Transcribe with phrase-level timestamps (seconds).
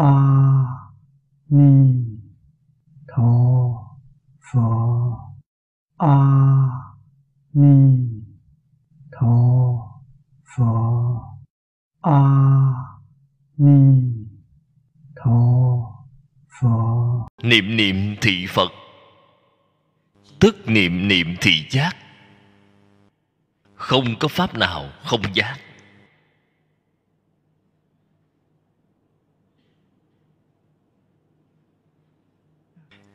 [0.00, 0.12] a
[1.50, 1.72] ni
[3.08, 3.32] tho
[4.40, 4.68] pho
[5.98, 6.16] a
[7.52, 7.74] ni
[9.12, 9.34] tho
[10.52, 10.72] pho
[12.00, 12.20] a
[13.58, 13.78] ni
[15.16, 15.40] tho
[16.60, 18.72] pho niệm niệm thị phật
[20.38, 21.96] tức niệm niệm thị giác
[23.74, 25.56] không có pháp nào không giác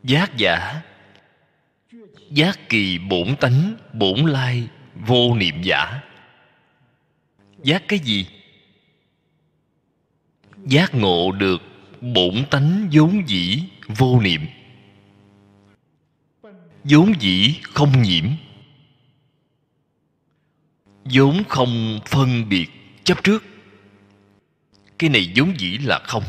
[0.06, 0.82] giác giả.
[2.32, 6.02] Giác kỳ bổn tánh, bổn lai, vô niệm giả.
[7.64, 8.28] Giác cái gì?
[10.66, 11.62] Giác ngộ được
[12.02, 14.46] bổn tánh vốn dĩ, vô niệm.
[16.84, 18.26] Vốn dĩ không nhiễm.
[21.04, 22.68] Vốn không phân biệt
[23.04, 23.44] chấp trước.
[25.00, 26.24] Cái này vốn dĩ là không.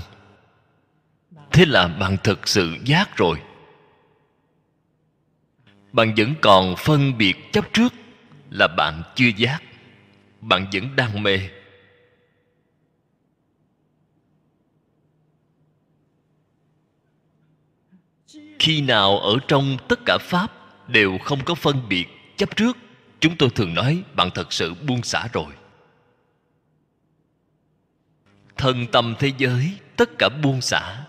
[1.52, 3.42] Thế là bạn thực sự giác rồi
[5.96, 7.94] bạn vẫn còn phân biệt chấp trước
[8.50, 9.62] là bạn chưa giác.
[10.40, 11.40] Bạn vẫn đang mê.
[18.58, 20.52] Khi nào ở trong tất cả pháp
[20.88, 22.76] đều không có phân biệt chấp trước,
[23.20, 25.52] chúng tôi thường nói bạn thật sự buông xả rồi.
[28.56, 31.04] Thân tâm thế giới tất cả buông xả.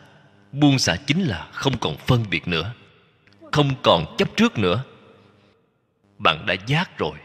[0.52, 2.74] Buông xả chính là không còn phân biệt nữa
[3.52, 4.84] không còn chấp trước nữa.
[6.18, 7.18] Bạn đã giác rồi.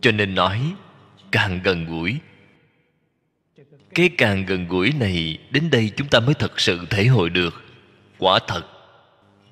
[0.00, 0.74] Cho nên nói,
[1.30, 2.18] càng gần gũi,
[3.94, 7.62] cái càng gần gũi này đến đây chúng ta mới thật sự thể hội được.
[8.18, 8.62] Quả thật,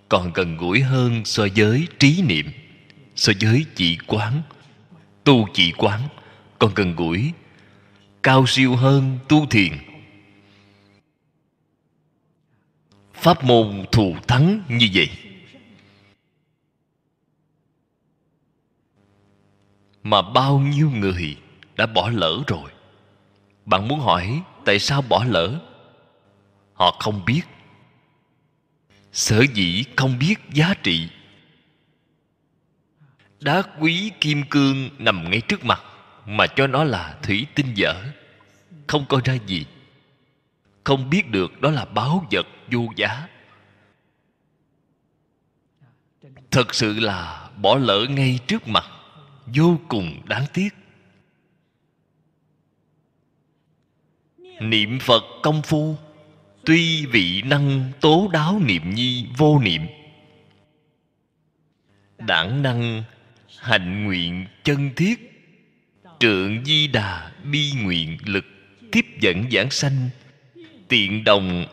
[0.08, 2.47] còn gần gũi hơn so với trí niệm,
[3.14, 4.42] so với chỉ quán
[5.28, 6.00] tu chỉ quán,
[6.58, 7.32] còn gần gũi,
[8.22, 9.72] cao siêu hơn tu thiền.
[13.14, 15.08] Pháp môn thù thắng như vậy.
[20.02, 21.36] Mà bao nhiêu người
[21.76, 22.70] đã bỏ lỡ rồi?
[23.64, 25.60] Bạn muốn hỏi tại sao bỏ lỡ?
[26.72, 27.42] Họ không biết.
[29.12, 31.08] Sở dĩ không biết giá trị
[33.41, 35.82] đá quý kim cương nằm ngay trước mặt,
[36.26, 37.94] mà cho nó là thủy tinh dở.
[38.87, 39.66] Không coi ra gì.
[40.84, 43.28] Không biết được đó là báo vật vô giá.
[46.50, 48.84] Thật sự là bỏ lỡ ngay trước mặt,
[49.47, 50.69] vô cùng đáng tiếc.
[54.60, 55.97] Niệm phật công phu,
[56.65, 59.82] tuy vị năng tố đáo niệm nhi vô niệm
[62.19, 63.03] đảng năng
[63.68, 65.24] hạnh nguyện chân thiết.
[66.20, 68.44] Trượng di đà bi nguyện lực
[68.92, 70.08] tiếp dẫn giảng sanh.
[70.88, 71.66] Tiện đồng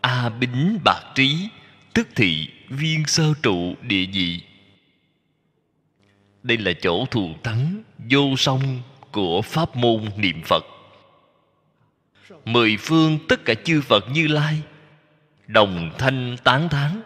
[0.00, 1.48] a bính bạc trí,
[1.94, 4.40] tức thị viên sơ trụ địa vị
[6.42, 10.64] đây là chỗ thù thắng, vô song của pháp môn niệm phật.
[12.44, 14.62] Mười phương tất cả chư phật như lai,
[15.46, 17.02] đồng thanh tán thán.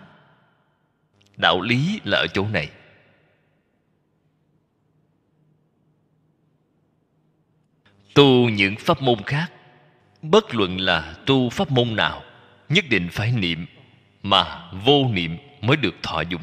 [1.36, 2.70] Đạo lý là ở chỗ này.
[8.16, 9.53] Tu những pháp môn khác.
[10.22, 12.22] Bất luận là tu pháp môn nào,
[12.69, 13.66] nhất định phải niệm,
[14.22, 16.43] mà vô niệm mới được thọ dụng.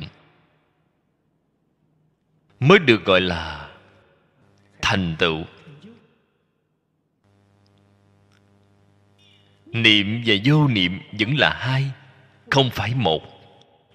[2.60, 3.70] Mới được gọi là
[4.82, 5.44] thành tựu.
[9.66, 11.92] Niệm và vô niệm vẫn là hai,
[12.52, 13.22] không phải một.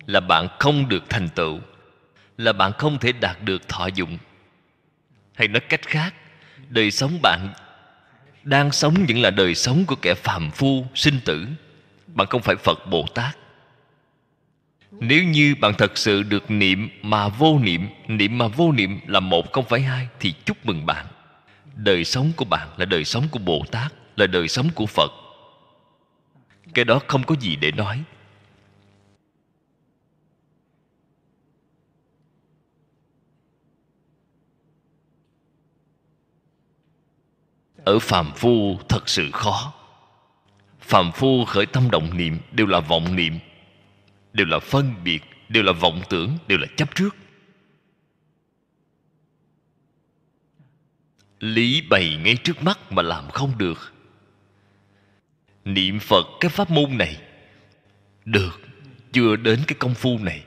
[0.07, 1.61] Là bạn không được thành tựu,
[2.37, 4.19] là bạn không thể đạt được thọ dụng.
[5.35, 6.15] Hay nói cách khác,
[6.69, 7.53] đời sống bạn
[8.49, 11.47] đang sống vẫn là đời sống của kẻ phàm phu, sinh tử.
[12.07, 13.37] Bạn không phải phật bồ tát.
[14.91, 19.21] Nếu như bạn thật sự được niệm mà vô niệm niệm mà vô niệm là
[19.21, 21.07] một không phải hai, thì chúc mừng bạn.
[21.75, 25.13] Đời sống của bạn là đời sống của bồ tát, là đời sống của phật.
[26.75, 28.03] Cái đó không có gì để nói.
[37.89, 39.75] Ở phàm phu thật sự khó.
[40.81, 43.39] Phàm phu khởi tâm động niệm đều là vọng niệm,
[44.33, 47.17] đều là phân biệt, đều là vọng tưởng, đều là chấp trước.
[51.41, 53.93] Lý bày ngay trước mắt mà làm không được.
[55.65, 57.17] Niệm phật cái pháp môn này
[58.25, 58.61] được,
[59.13, 60.45] chưa đến cái công phu này.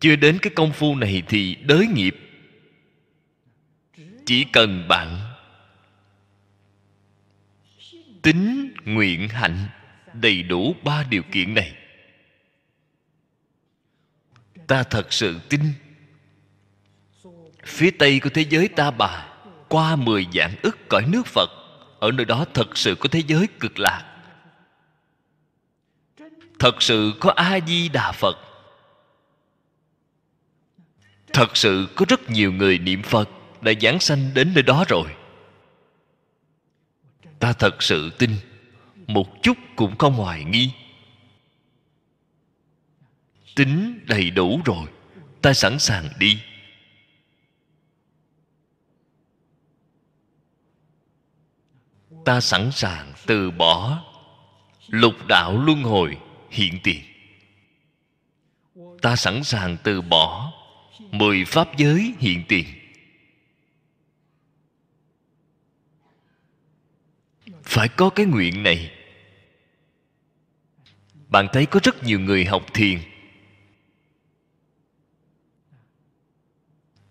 [0.00, 2.16] Chưa đến cái công phu này thì đới nghiệp
[4.26, 5.20] chỉ cần bạn.
[8.22, 9.68] Tính nguyện hạnh
[10.12, 11.76] đầy đủ ba điều kiện này.
[14.66, 15.60] Ta thật sự tin.
[17.64, 19.28] Phía tây của thế giới ta bà,
[19.68, 21.50] qua mười dạng ức cõi nước phật,
[22.00, 24.08] ở nơi đó thật sự có thế giới cực lạc.
[26.58, 28.36] Thật sự có a di đà phật.
[31.32, 33.28] Thật sự có rất nhiều người niệm phật
[33.62, 35.14] đã giáng sanh đến nơi đó rồi.
[37.38, 38.30] Ta thật sự tin,
[39.06, 40.70] một chút cũng không hoài nghi.
[43.56, 44.86] Tính đầy đủ rồi,
[45.42, 46.38] ta sẵn sàng đi.
[52.24, 54.04] Ta sẵn sàng từ bỏ
[54.88, 56.18] lục đạo luân hồi
[56.50, 57.02] hiện tiền.
[59.02, 60.52] Ta sẵn sàng từ bỏ
[61.10, 62.66] mười pháp giới hiện tiền.
[67.62, 68.90] Phải có cái nguyện này.
[71.28, 72.98] Bạn thấy có rất nhiều người học thiền.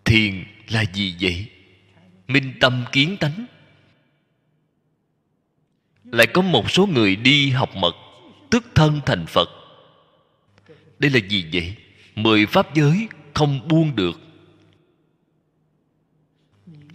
[0.04, 1.46] Thiền là gì vậy?
[2.28, 3.46] Minh tâm kiến tánh.
[6.04, 7.94] Lại có một số người đi học mật
[8.50, 9.48] tức thân thành phật.
[10.98, 11.76] Đây là gì vậy?
[12.14, 14.20] Mười pháp giới không buông được.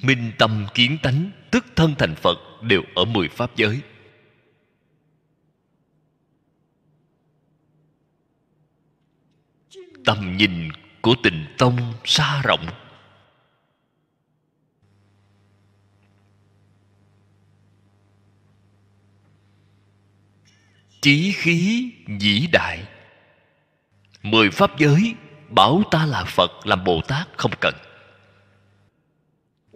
[0.01, 3.81] Minh tâm kiến tánh tức thân thành phật đều ở mười pháp giới.
[10.06, 10.69] Tầm nhìn
[11.01, 12.65] của tình tông xa rộng.
[21.01, 22.88] Chí khí vĩ đại.
[24.24, 25.15] Mười pháp giới
[25.50, 27.75] bảo ta là phật, làm bồ tát không cần.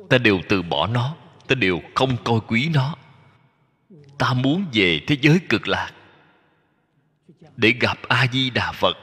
[0.10, 1.16] Ta đều từ bỏ nó
[1.52, 2.96] ta đều không coi quý nó.
[4.18, 5.92] Ta muốn về thế giới cực lạc
[7.58, 8.98] để gặp a di đà phật.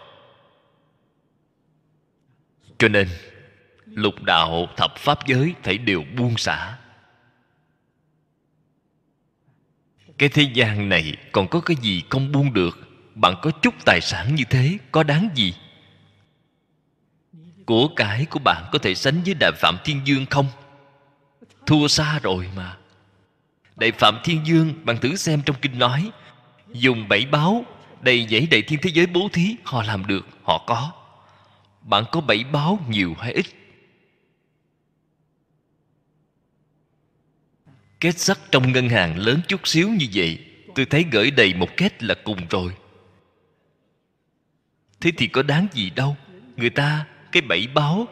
[2.79, 3.09] Cho nên,
[3.85, 6.79] lục đạo thập pháp giới phải đều buông xả.
[10.19, 12.79] Cái thế gian này còn có cái gì không buông được?
[13.15, 15.55] Bạn có chút tài sản như thế, có đáng gì?
[17.67, 20.47] Của cải của bạn có thể sánh với đại phạm thiên dương không?
[21.69, 22.77] Thua xa rồi mà.
[23.77, 26.11] Đại phạm thiên dương bạn thử xem trong kinh nói,
[26.73, 27.65] dùng bảy báo,
[28.01, 30.93] đầy dãy đầy thiên thế giới bố thí, họ làm được, họ có.
[31.83, 33.47] Bạn có bảy báo nhiều hay ít?
[38.01, 40.39] Kết sắt trong ngân hàng lớn chút xíu như vậy,
[40.75, 42.73] tôi thấy gửi đầy một kết là cùng rồi.
[45.01, 46.17] Thế thì có đáng gì đâu,
[46.57, 48.09] người ta, cái bảy báo,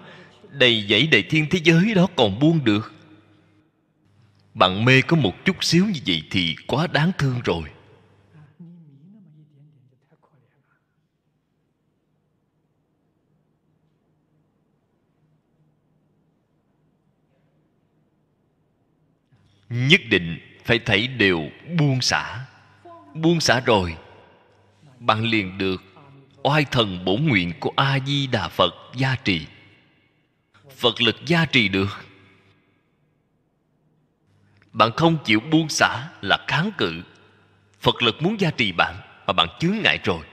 [0.50, 2.95] đầy dãy đầy thiên thế giới đó còn buông được
[4.56, 7.70] bạn mê có một chút xíu như vậy thì quá đáng thương rồi.
[19.68, 22.46] Nhất định phải thấy đều buông xả.
[23.14, 23.96] Buông xả rồi,
[24.98, 25.82] bạn liền được
[26.42, 29.46] oai thần bổn nguyện của a di đà phật gia trì.
[30.76, 32.05] Phật lực gia trì được
[34.76, 37.02] bạn không chịu buông xả là kháng cự.
[37.80, 40.24] Phật lực muốn gia trì bạn mà bạn chướng ngại rồi.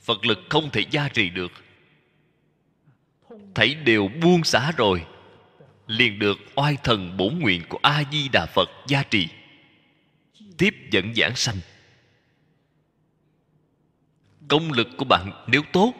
[0.00, 1.52] Phật lực không thể gia trì được.
[3.54, 5.04] Thấy đều buông xả rồi,
[5.86, 9.28] liền được oai thần bổn nguyện của a di đà phật gia trì.
[10.58, 11.56] Tiếp dẫn giảng sanh.
[14.48, 15.94] Công lực của bạn nếu tốt,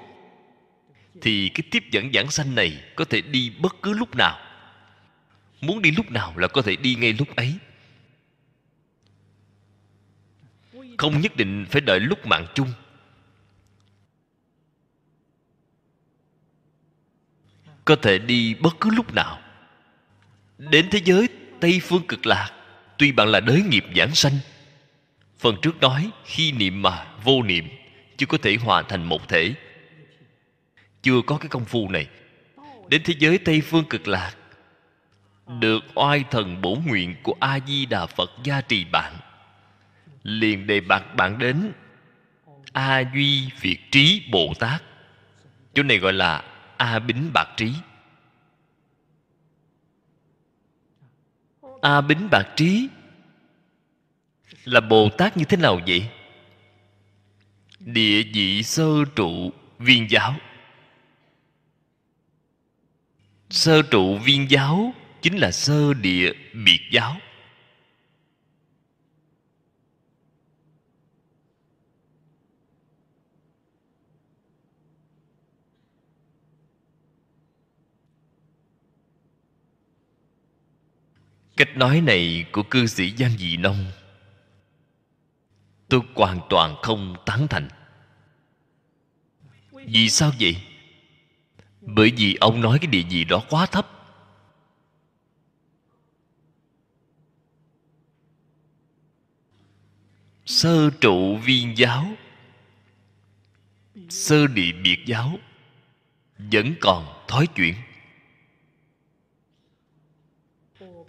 [1.23, 4.46] thì cái tiếp dẫn giảng sanh này có thể đi bất cứ lúc nào
[5.61, 7.55] muốn đi lúc nào là có thể đi ngay lúc ấy.
[10.99, 12.73] Không nhất định phải đợi lúc mạng chung.
[17.85, 19.41] Có thể đi bất cứ lúc nào.
[20.59, 21.29] Đến thế giới
[21.61, 22.51] tây phương cực lạc,
[22.99, 24.39] tuy bạn là đới nghiệp giảng sanh,
[25.39, 27.69] phần trước nói khi niệm mà vô niệm,
[28.17, 29.55] chưa có thể hòa thành một thể.
[31.03, 32.09] Chưa có cái công phu này.
[32.89, 34.37] Đến thế giới tây phương cực lạc
[35.47, 39.17] được oai thần bổ nguyện của a di đà phật gia trì bạn.
[40.23, 41.73] Liền đề bạc bạn đến
[42.73, 44.83] a duy việt trí bồ tát.
[45.75, 46.45] Chỗ này gọi là
[46.77, 47.73] a bính bạc trí.
[51.83, 52.89] A bính bạc trí
[54.65, 56.09] là bồ tát như thế nào vậy?
[57.81, 60.35] Địa vị sơ trụ viên giáo.
[63.51, 64.95] Sơ trụ viên giáo
[65.27, 66.33] chính là sơ địa
[66.65, 67.17] biệt giáo.
[81.57, 83.85] Cách nói này của cư sĩ giang dị nông,
[85.89, 87.69] tôi hoàn toàn không tán thành.
[89.73, 90.57] Vì sao vậy?
[91.81, 93.96] Bởi vì ông nói cái địa vị đó quá thấp.
[100.47, 102.07] Sơ trụ viên giáo.
[104.09, 105.39] Sơ địa biệt giáo.
[106.39, 107.75] Vẫn còn thói chuyển.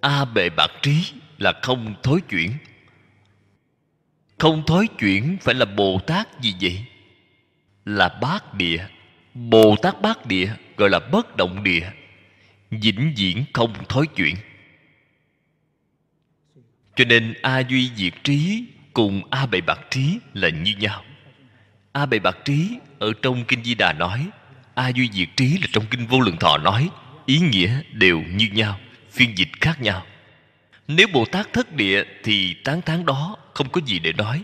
[0.02, 2.52] A bệ bạc trí là không thối chuyển.
[4.38, 6.86] Không thối chuyển phải là bồ tát gì vậy?
[7.86, 8.88] Là bát địa.
[9.34, 11.92] Bồ tát bát địa gọi là bất động địa.
[12.72, 14.36] Vĩnh viễn không thối chuyển.
[16.96, 18.66] Cho nên a duy diệt trí
[18.98, 21.04] cùng a bệ bạc trí là như nhau.
[21.92, 24.28] A bệ bạc trí ở trong kinh di đà nói,
[24.76, 26.90] a duy diệt trí là trong kinh vô lượng thọ nói,
[27.26, 28.80] ý nghĩa đều như nhau,
[29.12, 30.06] phiên dịch khác nhau.
[30.88, 34.44] Nếu bồ tát thất địa thì tán tháng đó không có gì để nói.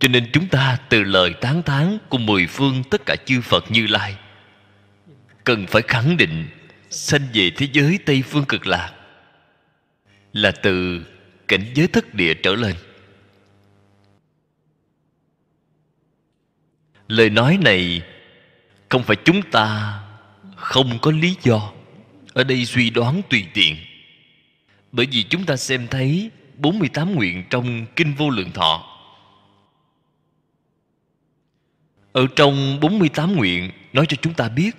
[0.00, 3.70] Cho nên chúng ta từ lời tán thán của mười phương tất cả chư phật
[3.70, 4.16] như lai,
[5.44, 6.48] cần phải khẳng định
[6.90, 8.92] sanh về thế giới tây phương cực lạc
[10.32, 11.06] là từ
[11.48, 12.74] cảnh giới thất địa trở lên.
[17.08, 18.02] Lời nói này
[18.88, 19.98] không phải chúng ta
[20.56, 21.72] không có lý do,
[22.32, 23.76] ở đây suy đoán tùy tiện.
[24.92, 28.88] Bởi vì chúng ta xem thấy 48 nguyện trong Kinh Vô Lượng Thọ.
[32.12, 34.76] Ở trong 48 nguyện, nói cho chúng ta biết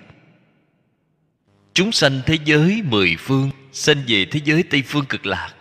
[1.74, 5.56] Chúng sanh thế giới mười phương, Sanh về thế giới Tây Phương cực lạc.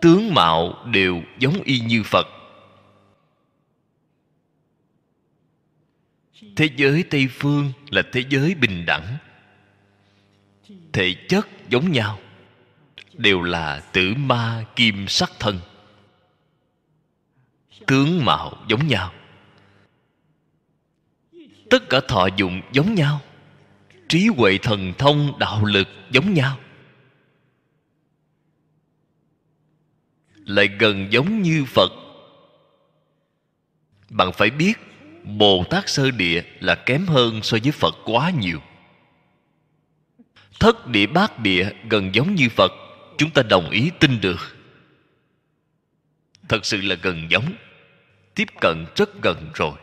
[0.00, 2.26] Tướng mạo đều giống y như Phật.
[6.56, 9.16] Thế giới Tây Phương là thế giới bình đẳng.
[10.92, 12.18] Thể chất giống nhau,
[13.18, 15.60] Đều là tử ma kim sắc thân.
[17.86, 19.12] Tướng mạo giống nhau.
[21.70, 23.20] Tất cả thọ dụng giống nhau
[24.08, 26.58] trí huệ thần thông, đạo lực giống nhau.
[30.34, 31.92] Lại gần giống như phật.
[34.10, 34.74] Bạn phải biết,
[35.24, 38.60] bồ tát sơ địa là kém hơn so với phật quá nhiều.
[40.60, 42.72] Thất địa bát địa gần giống như phật,
[43.18, 44.56] chúng ta đồng ý tin được.
[46.48, 47.52] Thật sự là gần giống,
[48.34, 49.78] tiếp cận rất gần rồi.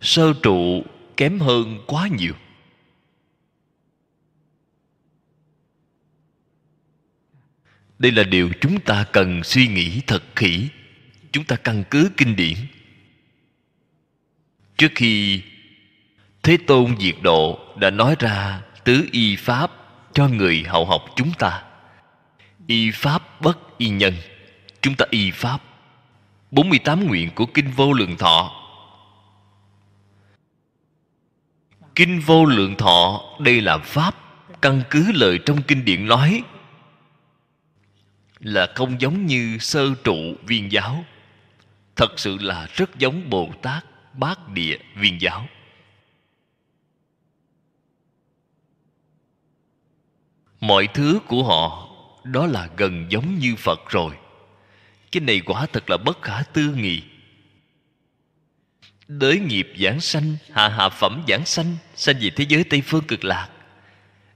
[0.00, 0.84] Sơ trụ
[1.16, 2.34] kém hơn quá nhiều.
[7.98, 10.68] Đây là điều chúng ta cần suy nghĩ thật kỹ.
[11.32, 12.56] Chúng ta căn cứ kinh điển.
[14.76, 15.42] Trước khi
[16.42, 19.70] thế tôn diệt độ đã nói ra tứ y pháp
[20.12, 21.62] cho người hậu học chúng ta.
[22.66, 24.14] Y pháp bất y nhân.
[24.80, 25.62] Chúng ta y pháp.
[26.50, 28.62] 48 nguyện của kinh vô lượng thọ.
[31.94, 34.14] Kinh vô lượng thọ, đây là pháp
[34.62, 36.42] căn cứ lời trong kinh điển nói
[38.40, 41.04] là không giống như sơ trụ viên giáo.
[41.96, 45.46] Thật sự là rất giống bồ tát bát địa viên giáo.
[50.60, 51.88] Mọi thứ của họ
[52.24, 54.14] đó là gần giống như phật rồi.
[55.12, 57.02] Cái này quả thật là bất khả tư nghị.
[59.08, 63.04] Đới nghiệp giảng sanh, Hạ hạ phẩm giảng sanh Sanh về thế giới Tây Phương
[63.04, 63.48] cực lạc,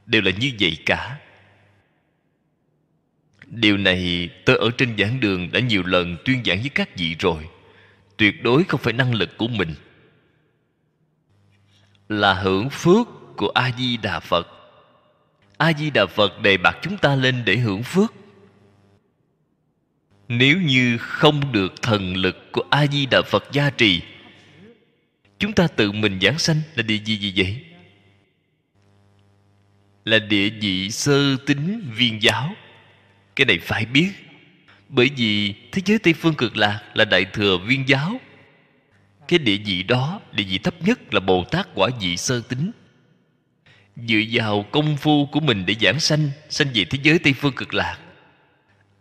[0.06, 1.18] Đều là như vậy cả.
[3.50, 7.16] Điều này tôi ở trên giảng đường đã nhiều lần tuyên giảng với các vị
[7.18, 7.48] rồi.
[8.16, 9.74] Tuyệt đối không phải năng lực của mình.
[12.08, 14.48] Là hưởng phước của A-di-đà Phật.
[15.58, 18.14] A-di-đà Phật đề bạc chúng ta lên để hưởng phước.
[20.28, 24.02] Nếu như không được thần lực của A-di-đà Phật gia trì,
[25.38, 27.64] chúng ta tự mình giảng sanh là địa vị gì vậy?
[30.04, 32.54] Là địa vị sơ tính viên giáo
[33.36, 34.10] cái này phải biết.
[34.88, 38.20] Bởi vì thế giới tây phương cực lạc là đại thừa viên giáo.
[39.28, 42.70] Cái địa vị đó, địa vị thấp nhất là bồ tát quả vị sơ tính
[43.96, 47.52] dựa vào công phu của mình để giảng sanh sanh về thế giới tây phương
[47.52, 47.98] cực lạc,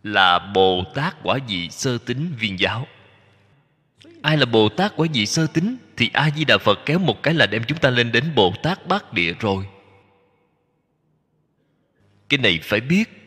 [0.02, 2.86] là bồ tát quả vị sơ tính viên giáo.
[4.22, 7.22] Ai là bồ tát quả vị sơ tính thì a di đà phật kéo một
[7.22, 9.64] cái là đem chúng ta lên đến bồ tát bát địa rồi.
[12.28, 13.19] Cái này phải biết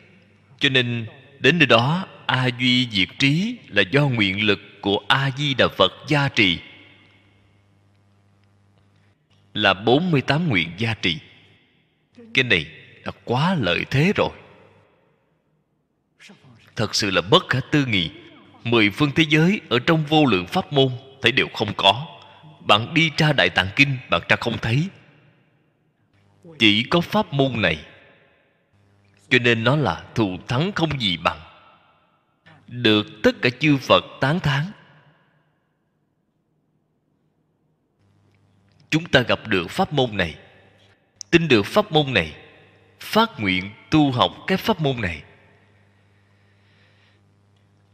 [0.58, 1.06] cho nên,
[1.38, 5.68] đến nơi đó a duy diệt trí là do nguyện lực của a di đà
[5.68, 6.58] phật gia trì.
[9.54, 11.18] Là 48 nguyện gia trì.
[12.34, 12.66] Cái này
[13.04, 14.30] là quá lợi thế rồi.
[16.76, 18.10] Thật sự là bất khả tư nghị.
[18.64, 20.88] Mười phương thế giới ở trong vô lượng pháp môn,
[21.22, 22.06] thấy đều không có.
[22.60, 24.88] Bạn đi tra đại tạng kinh, bạn tra không thấy.
[26.58, 27.78] Chỉ có pháp môn này
[29.34, 31.40] cho nên nó là thù thắng không gì bằng.
[32.68, 34.64] Được tất cả chư phật tán thán.
[38.90, 40.34] Chúng ta gặp được pháp môn này.
[41.30, 42.36] Tin được pháp môn này.
[43.00, 45.22] Phát nguyện tu học cái pháp môn này.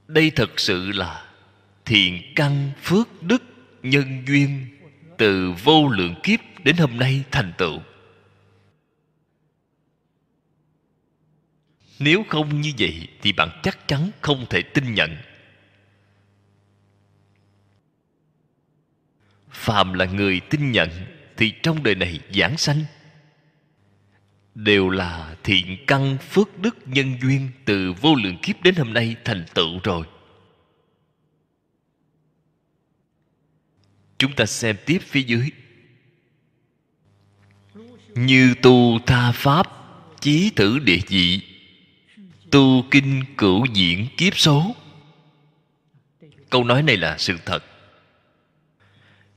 [0.07, 1.25] Đây thật sự là
[1.85, 3.43] thiện căn phước đức
[3.83, 4.67] nhân duyên
[5.19, 7.81] từ vô lượng kiếp đến hôm nay thành tựu.
[12.01, 15.17] Nếu không như vậy thì bạn chắc chắn không thể tin nhận.
[19.51, 20.91] Phàm là người tin nhận
[21.37, 22.85] thì trong đời này giảng sanh
[24.55, 29.17] đều là thiện căn phước đức nhân duyên từ vô lượng kiếp đến hôm nay
[29.25, 30.07] thành tựu rồi.
[34.19, 35.51] Chúng ta xem tiếp phía dưới.
[38.15, 39.67] Như tu tha pháp,
[40.21, 41.50] chí tử địa dị
[42.51, 44.75] tu kinh cửu diễn kiếp số.
[46.51, 47.65] Câu nói này là sự thật.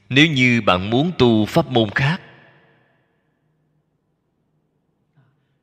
[0.10, 2.22] Nếu như bạn muốn tu pháp môn khác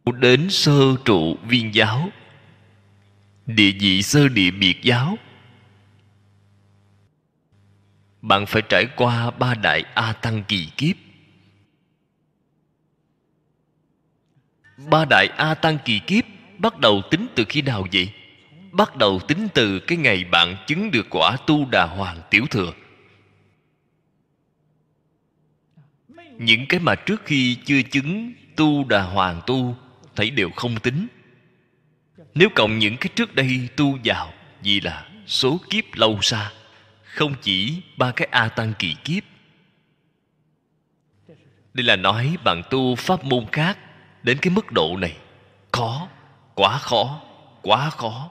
[0.05, 2.09] đến sơ trụ viên giáo,
[3.47, 5.19] địa vị sơ địa biệt giáo,
[8.23, 10.97] bạn phải trải qua ba đại a tăng kỳ kiếp.
[14.77, 16.25] Ba đại a tăng kỳ kiếp
[16.61, 18.13] bắt đầu tính từ khi nào vậy?
[18.73, 22.73] Bắt đầu tính từ cái ngày bạn chứng được quả tu đà hoàng tiểu thừa.
[26.39, 29.77] Những cái mà trước khi chưa chứng tu đà hoàng tu,
[30.17, 31.07] thấy đều không tính.
[32.35, 36.53] Nếu cộng những cái trước đây tu vào, vì là số kiếp lâu xa,
[37.05, 39.23] không chỉ ba cái a tăng kỳ kiếp.
[41.75, 43.79] Đây là nói bạn tu pháp môn khác
[44.23, 45.17] đến cái mức độ này,
[45.73, 46.09] khó
[46.55, 47.21] quá khó
[47.63, 48.31] quá khó.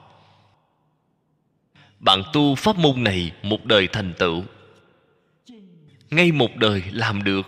[1.98, 4.44] Bạn tu pháp môn này một đời thành tựu.
[6.10, 7.46] Ngay một đời làm được,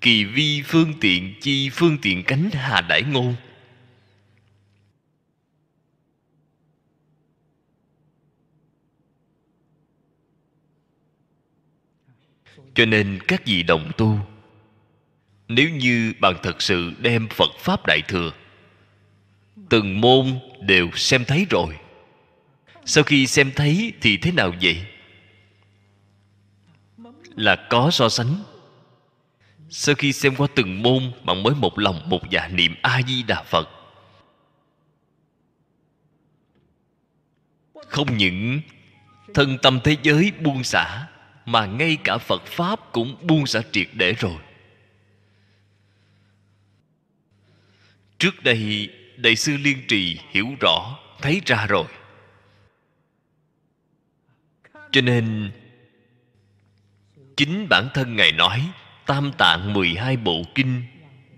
[0.00, 3.34] kỳ vi phương tiện chi phương tiện cánh hà đại ngôn.
[12.74, 14.18] Cho nên các vị đồng tu,
[15.48, 18.32] nếu như bạn thật sự đem phật pháp đại thừa
[19.68, 21.78] từng môn đều xem thấy rồi.
[22.84, 24.86] Sau khi xem thấy thì thế nào vậy?
[27.36, 28.44] Là có so sánh.
[29.70, 33.22] Sau khi xem qua từng môn bạn mới một lòng một dạ niệm a di
[33.22, 33.68] đà phật.
[37.88, 38.60] Không những
[39.34, 41.06] thân tâm thế giới buông xả,
[41.46, 44.36] mà ngay cả phật pháp cũng buông xả triệt để rồi.
[48.18, 51.84] Trước đây đại sư liên trì hiểu rõ, thấy ra rồi.
[54.92, 55.50] Cho nên,
[57.36, 58.70] chính bản thân ngài nói,
[59.06, 60.82] tam tạng 12 bộ kinh,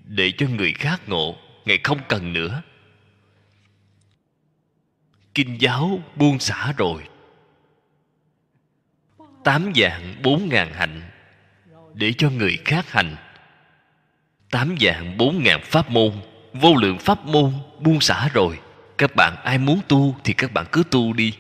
[0.04, 2.62] để cho người khác ngộ, ngài không cần nữa.
[5.34, 7.02] Kinh giáo buông xả rồi.
[9.44, 11.02] Tám dạng bốn ngàn hạnh,
[11.94, 13.16] để cho người khác hành.
[14.50, 16.12] Tám dạng bốn ngàn pháp môn
[16.60, 18.58] vô lượng pháp môn buông xả rồi.
[18.98, 21.32] Các bạn ai muốn tu thì các bạn cứ tu đi.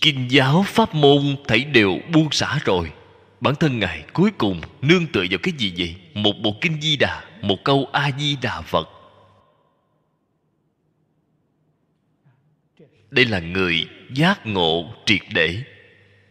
[0.00, 2.92] Kinh giáo pháp môn thảy đều buông xả rồi.
[3.40, 5.96] Bản thân ngài cuối cùng nương tựa vào cái gì vậy?
[6.14, 8.88] Một bộ kinh di đà, một câu a di đà phật.
[13.10, 15.62] Đây là người giác ngộ triệt để.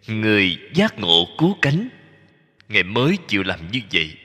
[0.07, 1.89] Người giác ngộ cứu cánh.
[2.69, 4.17] Ngài mới chịu làm như vậy.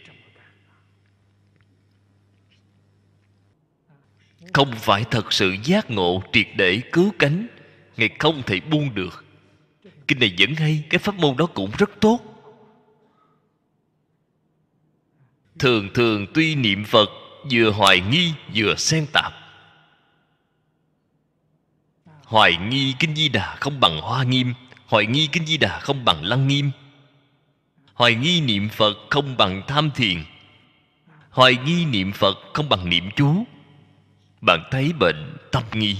[4.52, 7.46] Không phải thật sự giác ngộ triệt để cứu cánh,
[7.96, 9.24] ngài không thể buông được.
[10.08, 12.20] Kinh này vẫn hay, cái pháp môn đó cũng rất tốt.
[15.58, 17.10] Thường thường tuy niệm phật,
[17.52, 19.32] vừa hoài nghi, vừa xen tạp.
[22.24, 24.54] Hoài nghi kinh di đà không bằng hoa nghiêm,
[24.86, 26.70] hoài nghi kinh di đà không bằng lăng nghiêm.
[27.94, 30.24] Hoài nghi niệm phật không bằng tham thiền,
[31.30, 33.44] hoài nghi niệm phật không bằng niệm chú
[34.40, 35.96] bạn thấy bệnh tâm nghi.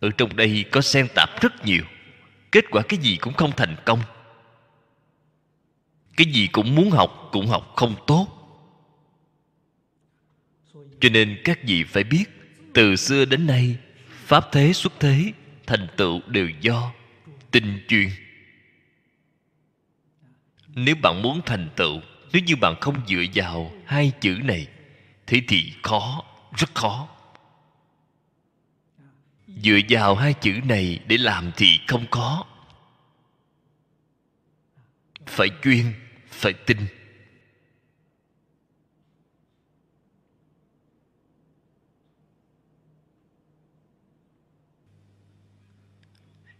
[0.00, 1.82] Ở trong đây có xen tạp rất nhiều.
[2.52, 4.00] Kết quả cái gì cũng không thành công.
[6.16, 8.28] Cái gì cũng muốn học, cũng học không tốt.
[11.00, 12.24] Cho nên các vị phải biết,
[12.74, 13.76] từ xưa đến nay,
[14.08, 15.32] pháp thế xuất thế,
[15.66, 16.92] thành tựu đều do
[17.50, 18.08] tinh chuyên.
[20.68, 22.00] Nếu bạn muốn thành tựu,
[22.32, 24.66] nếu như bạn không dựa vào hai chữ này,
[25.26, 26.24] thế thì khó
[26.56, 27.08] rất khó.
[29.46, 32.44] Dựa vào hai chữ này để làm thì không có.
[35.26, 35.94] Phải chuyên,
[36.30, 36.78] phải tin.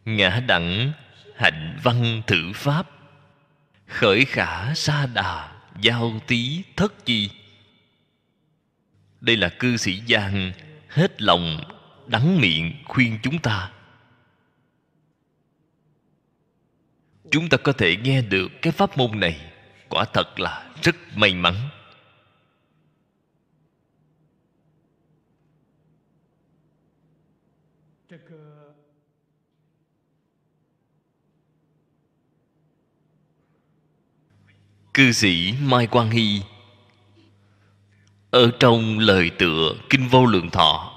[0.04, 0.92] Ngã đẳng
[1.36, 2.90] hạnh văn thử pháp,
[3.86, 7.30] khởi khả sa đà giao tí thất chi
[9.24, 10.52] đây là cư sĩ giang,
[10.88, 11.60] hết lòng
[12.06, 13.72] đắng miệng khuyên chúng ta.
[17.30, 19.52] Chúng ta có thể nghe được cái pháp môn này,
[19.88, 21.54] quả thật là rất may mắn.
[34.94, 36.42] Cư sĩ mai quang hy
[38.34, 40.92] ở trong lời tựa kinh vô lượng thọ,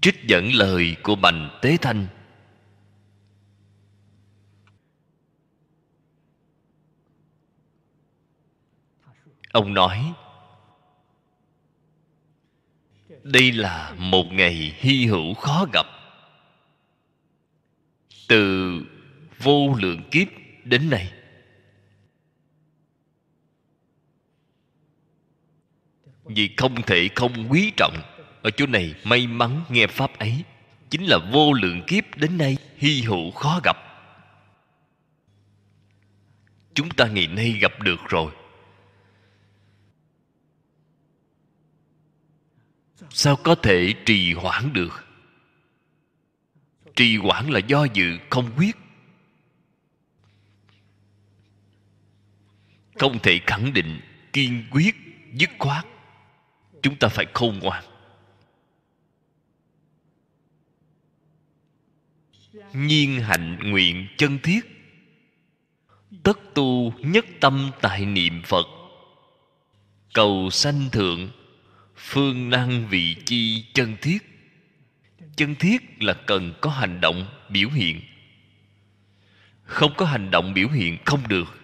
[0.00, 2.06] trích dẫn lời của bành tế thanh.
[9.52, 10.12] Ông nói,
[13.22, 15.86] đây là một ngày hy hữu khó gặp.
[18.28, 18.72] Từ
[19.38, 20.28] vô lượng kiếp
[20.64, 21.15] đến nay
[26.26, 27.96] vì không thể không quý trọng.
[28.42, 30.44] Ở chỗ này may mắn nghe pháp ấy.
[30.90, 33.76] Chính là vô lượng kiếp đến nay, hy hữu khó gặp.
[36.74, 38.32] Chúng ta ngày nay gặp được rồi.
[43.10, 45.06] Sao có thể trì hoãn được?
[46.96, 48.76] Trì hoãn là do dự, không quyết.
[52.94, 54.00] Không thể khẳng định
[54.32, 54.94] kiên quyết,
[55.32, 55.86] dứt khoát
[56.86, 57.84] chúng ta phải khôn ngoan.
[62.72, 64.60] Nhiên hạnh nguyện chân thiết,
[66.22, 68.66] tất tu nhất tâm tại niệm phật.
[70.14, 71.30] Cầu sanh thượng,
[71.96, 74.18] phương năng vị chi chân thiết.
[75.36, 78.00] Chân thiết là cần có hành động biểu hiện.
[79.62, 81.58] Không có hành động biểu hiện không được.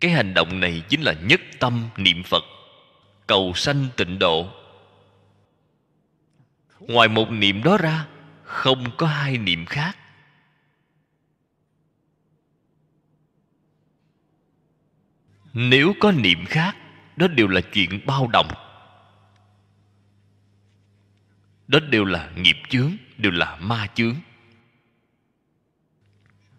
[0.00, 2.44] Cái hành động này chính là nhất tâm niệm phật
[3.26, 4.48] cầu sanh tịnh độ.
[6.80, 8.06] Ngoài một niệm đó ra,
[8.42, 9.98] không có hai niệm khác.
[15.52, 16.76] Nếu có niệm khác,
[17.16, 18.48] đó đều là chuyện bao đồng.
[21.68, 24.14] Đó đều là nghiệp chướng, đều là ma chướng.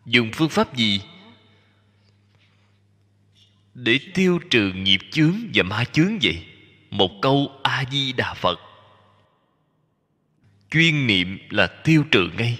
[0.06, 1.01] Dùng phương pháp gì?
[3.73, 6.57] Để tiêu trừ nghiệp chướng và ma chướng vậy?
[6.89, 8.60] Một câu a di đà phật.
[10.71, 12.60] Chuyên niệm là tiêu trừ ngay.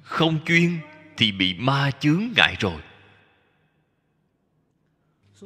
[0.00, 0.78] Không chuyên
[1.16, 2.80] thì bị ma chướng ngại rồi.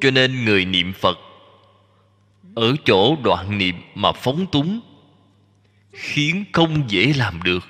[0.01, 1.17] Cho nên người niệm phật,
[2.55, 4.79] ở chỗ đoạn niệm mà phóng túng,
[5.91, 7.67] khiến không dễ làm được.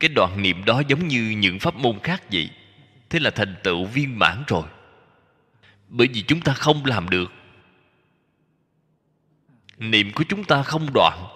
[0.00, 2.50] Cái đoạn niệm đó giống như những pháp môn khác vậy,
[3.10, 4.64] thế là thành tựu viên mãn rồi
[5.92, 7.32] bởi vì chúng ta không làm được.
[9.78, 11.26] Niệm của chúng ta không đoạn.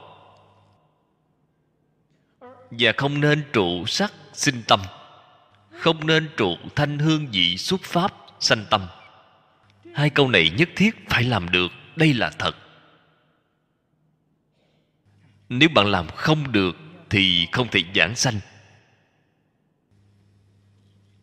[2.71, 4.81] Và không nên trụ sắc sinh tâm.
[5.71, 8.87] Không nên trụ thanh hương vị xuất pháp sanh tâm.
[9.95, 11.73] Hai câu này nhất thiết phải làm được.
[11.97, 12.57] Đây là thật.
[15.49, 16.77] Nếu bạn làm không được
[17.11, 18.41] thì không thể giảng sanh.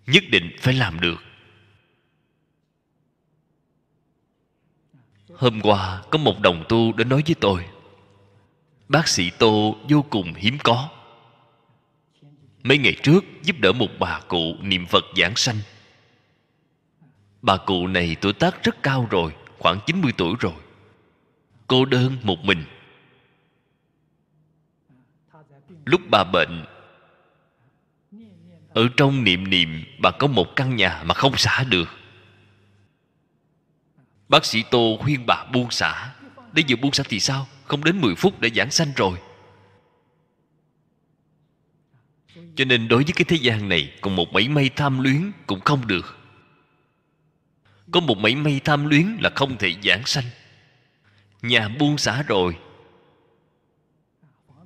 [0.07, 1.23] Nhất định phải làm được.
[5.43, 7.65] Hôm qua có một đồng tu đến nói với tôi,
[8.87, 10.89] bác sĩ tô vô cùng hiếm có.
[12.63, 15.55] Mấy ngày trước giúp đỡ một bà cụ niệm phật giảng sanh.
[17.41, 20.53] Bà cụ này tuổi tác rất cao rồi, khoảng 90 tuổi rồi.
[21.67, 22.65] Cô đơn một mình.
[25.85, 26.65] Lúc bà bệnh,
[28.73, 32.02] ở trong niệm niệm bà có một căn nhà mà không xả được
[34.33, 36.13] bác sĩ tô khuyên bà buông xả.
[36.53, 37.47] Để vừa buông xả thì sao?
[37.65, 39.17] Không đến 10 phút đã giảng sanh rồi.
[42.55, 45.59] Cho nên đối với cái thế gian này, còn một mảy may tham luyến cũng
[45.59, 46.17] không được.
[47.91, 50.25] Có một mảy may tham luyến là không thể giảng sanh.
[51.41, 52.57] Nhà buông xả rồi.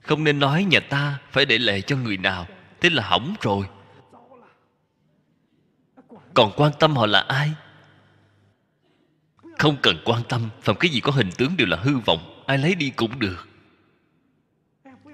[0.01, 2.47] Không nên nói nhà ta phải để lệ cho người nào,
[2.81, 3.65] thế là hỏng rồi.
[6.33, 7.51] Còn quan tâm họ là ai?
[9.57, 12.57] Không cần quan tâm phạm cái gì có hình tướng đều là hư vọng, ai
[12.57, 13.47] lấy đi cũng được.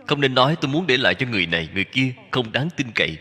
[0.08, 2.88] Không nên nói tôi muốn để lại cho người này, người kia không đáng tin
[2.96, 3.18] cậy.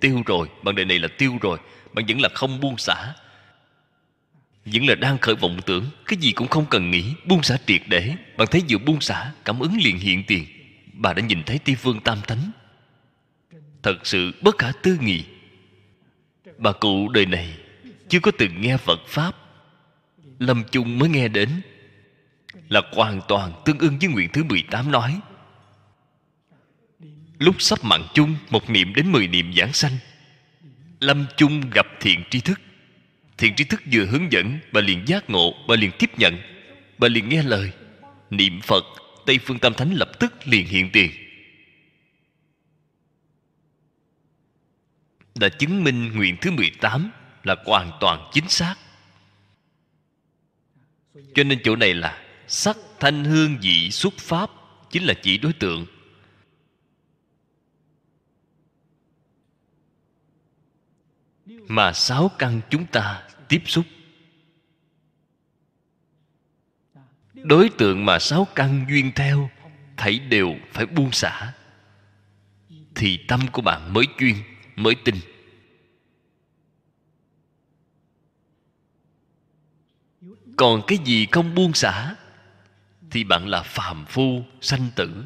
[0.00, 1.58] Tiêu rồi bạn đề này là tiêu rồi
[1.92, 3.12] bạn vẫn là không buông xả.
[4.64, 7.82] Vẫn là đang khởi vọng tưởng, cái gì cũng không cần nghĩ, buông xả triệt
[7.86, 8.14] để.
[8.36, 10.44] Bạn thấy vừa buông xả, cảm ứng liền hiện tiền.
[10.92, 12.50] Bà đã nhìn thấy tây phương tam thánh.
[13.82, 15.24] Thật sự bất khả tư nghị.
[16.58, 17.58] Bà cụ đời này
[18.08, 19.36] chưa có từng nghe phật pháp
[20.38, 21.48] lâm chung mới nghe đến.
[22.68, 25.20] Là hoàn toàn tương ưng với nguyện thứ 18 nói.
[27.38, 29.92] Lúc sắp mạng chung, một niệm đến mười niệm giảng sanh.
[31.00, 32.60] Lâm chung gặp thiện tri thức.
[33.38, 36.38] Thiện tri thức vừa hướng dẫn, bà liền giác ngộ, bà liền tiếp nhận.
[36.98, 37.72] Bà liền nghe lời.
[38.30, 38.84] Niệm phật,
[39.26, 41.10] tây phương tam thánh lập tức liền hiện tiền.
[45.34, 47.10] Đã chứng minh nguyện thứ 18
[47.44, 48.74] là hoàn toàn chính xác
[51.34, 54.50] cho nên chỗ này là sắc thanh hương vị xuất pháp,
[54.90, 55.86] chính là chỉ đối tượng.
[61.46, 63.84] Mà sáu căn chúng ta tiếp xúc.
[67.34, 69.50] Đối tượng mà sáu căn duyên theo,
[69.96, 71.52] thảy đều phải buông xả.
[72.94, 74.34] Thì tâm của bạn mới chuyên
[74.76, 75.14] mới tin
[80.56, 82.14] còn cái gì không buông xả,
[83.10, 85.24] thì bạn là phàm phu, sanh tử.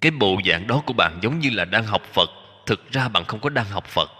[0.00, 2.30] Cái bộ dạng đó của bạn giống như là đang học phật,
[2.66, 4.10] thực ra bạn không có đang học phật.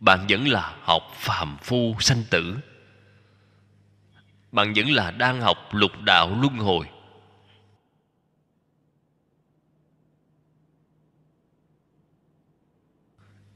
[0.00, 2.58] Bạn vẫn là học phàm phu, sanh tử.
[4.52, 6.86] Bạn vẫn là đang học lục đạo luân hồi.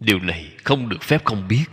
[0.04, 1.64] Điều này không được phép không biết.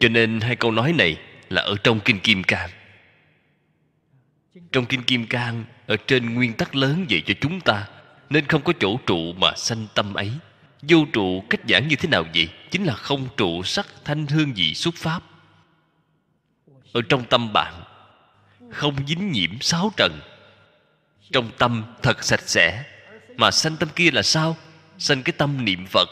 [0.00, 2.70] Cho nên hai câu nói này là ở trong kinh kim cang.
[4.72, 7.88] Trong kinh kim cang, ở trên nguyên tắc lớn dạy cho chúng ta,
[8.30, 10.32] nên không có chỗ trụ mà sanh tâm ấy.
[10.82, 12.48] Vô trụ cách giảng như thế nào vậy?
[12.70, 15.22] Chính là không trụ sắc thanh hương vị xuất pháp.
[16.92, 17.74] Ở trong tâm bạn,
[18.70, 20.20] không dính nhiễm sáu trần.
[21.32, 22.91] Trong tâm thật sạch sẽ
[23.36, 24.56] mà sanh tâm kia là sao?
[24.98, 26.08] Sanh cái tâm niệm phật.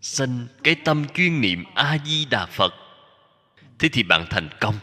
[0.00, 2.74] Sanh cái tâm chuyên niệm a di đà phật.
[3.78, 4.74] Thế thì bạn thành công.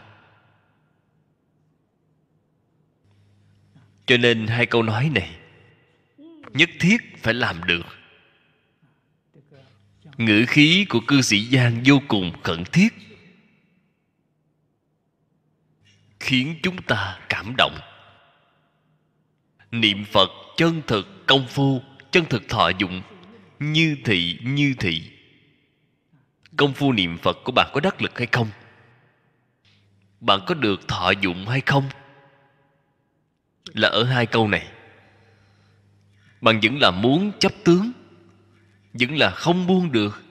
[4.06, 5.36] Cho nên hai câu nói này,
[6.52, 7.86] nhất thiết phải làm được.
[10.16, 12.94] Ngữ khí của cư sĩ giang vô cùng khẩn thiết,
[16.20, 17.78] khiến chúng ta cảm động
[19.80, 23.02] niệm phật chân thực công phu, chân thực thọ dụng,
[23.58, 25.02] như thị như thị.
[26.56, 28.48] Công phu niệm phật của bạn có đắc lực hay không?
[30.20, 31.88] Bạn có được thọ dụng hay không?
[33.74, 34.66] Là ở hai câu này.
[36.40, 37.92] Bạn vẫn là muốn chấp tướng,
[38.92, 40.22] vẫn là không buông được,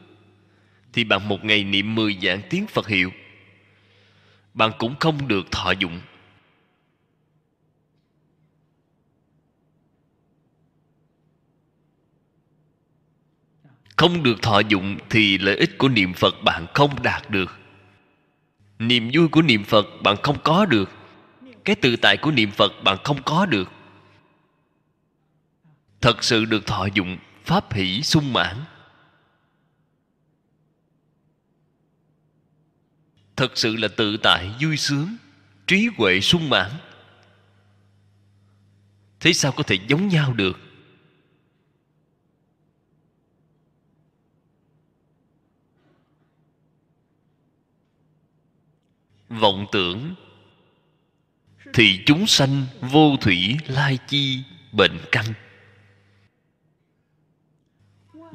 [0.93, 3.11] thì bạn một ngày niệm mười dạng tiếng phật hiệu,
[4.53, 6.01] bạn cũng không được thọ dụng.
[13.97, 17.51] Không được thọ dụng thì lợi ích của niệm phật bạn không đạt được.
[18.79, 20.89] Niềm vui của niệm phật bạn không có được.
[21.65, 23.71] Cái tự tại của niệm phật bạn không có được.
[26.01, 28.55] Thật sự được thọ dụng, pháp hỷ sung mãn.
[33.35, 35.17] Thật sự là tự tại, vui sướng,
[35.67, 36.71] trí huệ sung mãn.
[39.19, 40.59] Thế sao có thể giống nhau được?
[49.39, 50.15] Vọng tưởng,
[51.73, 55.25] thì chúng sanh vô thủy lai chi bệnh căn.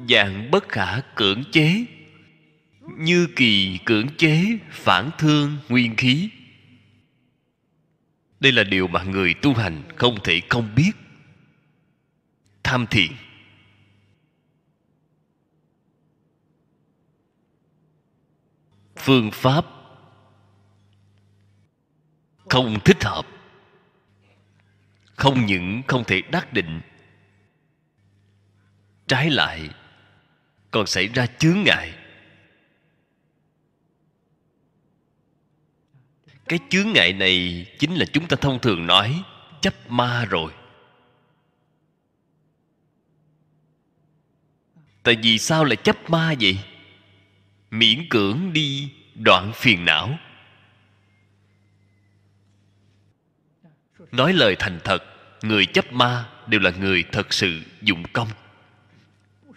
[0.09, 1.85] Dạng bất khả cưỡng chế,
[2.97, 6.29] như kỳ cưỡng chế phản thương nguyên khí.
[8.39, 10.91] Đây là điều mà người tu hành không thể không biết.
[12.63, 13.11] Tham thiền
[18.97, 19.65] phương pháp
[22.49, 23.25] không thích hợp,
[25.15, 26.81] không những không thể đắc định.
[29.07, 29.69] Trái lại,
[30.71, 31.93] còn xảy ra chướng ngại.
[36.47, 39.23] Cái chướng ngại này chính là chúng ta thông thường nói
[39.61, 40.51] chấp ma rồi.
[45.03, 46.59] Tại vì sao lại chấp ma vậy?
[47.71, 50.17] Miễn cưỡng đi đoạn phiền não.
[54.11, 55.03] Nói lời thành thật,
[55.41, 58.27] người chấp ma đều là người thật sự dụng công.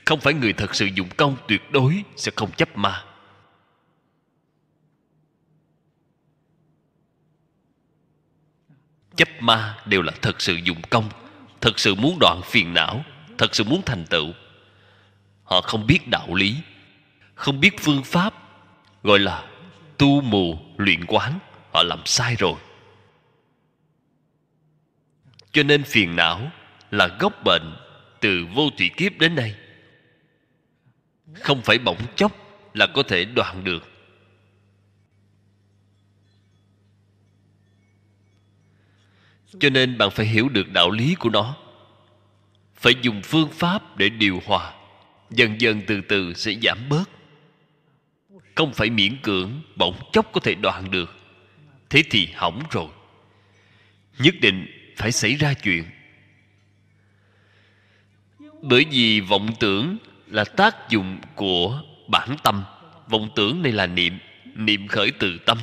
[0.05, 3.05] Không phải người thật sự dụng công, tuyệt đối sẽ không chấp ma.
[9.17, 11.09] Chấp ma đều là thật sự dụng công,
[11.61, 13.05] thật sự muốn đoạn phiền não,
[13.39, 14.33] thật sự muốn thành tựu.
[15.45, 16.57] Họ không biết đạo lý,
[17.35, 18.35] không biết phương pháp,
[19.03, 19.45] gọi là
[19.99, 21.39] tu mù luyện quán,
[21.73, 22.55] họ làm sai rồi
[25.53, 26.51] cho nên phiền não
[26.91, 27.77] là gốc bệnh
[28.21, 29.55] từ vô thủy kiếp đến nay.
[31.35, 32.33] Không phải bỗng chốc
[32.75, 33.89] là có thể đoạn được.
[39.61, 41.57] Cho nên bạn phải hiểu được đạo lý của nó.
[42.75, 44.75] Phải dùng phương pháp để điều hòa.
[45.31, 47.11] Dần dần từ từ sẽ giảm bớt.
[48.55, 51.15] Không phải miễn cưỡng, bỗng chốc có thể đoạn được.
[51.91, 52.89] Thế thì hỏng rồi.
[54.19, 55.85] Nhất định phải xảy ra chuyện.
[58.63, 62.65] Bởi vì vọng tưởng là tác dụng của bản tâm.
[63.09, 64.19] Vọng tưởng này là niệm
[64.55, 65.59] niệm khởi từ tâm.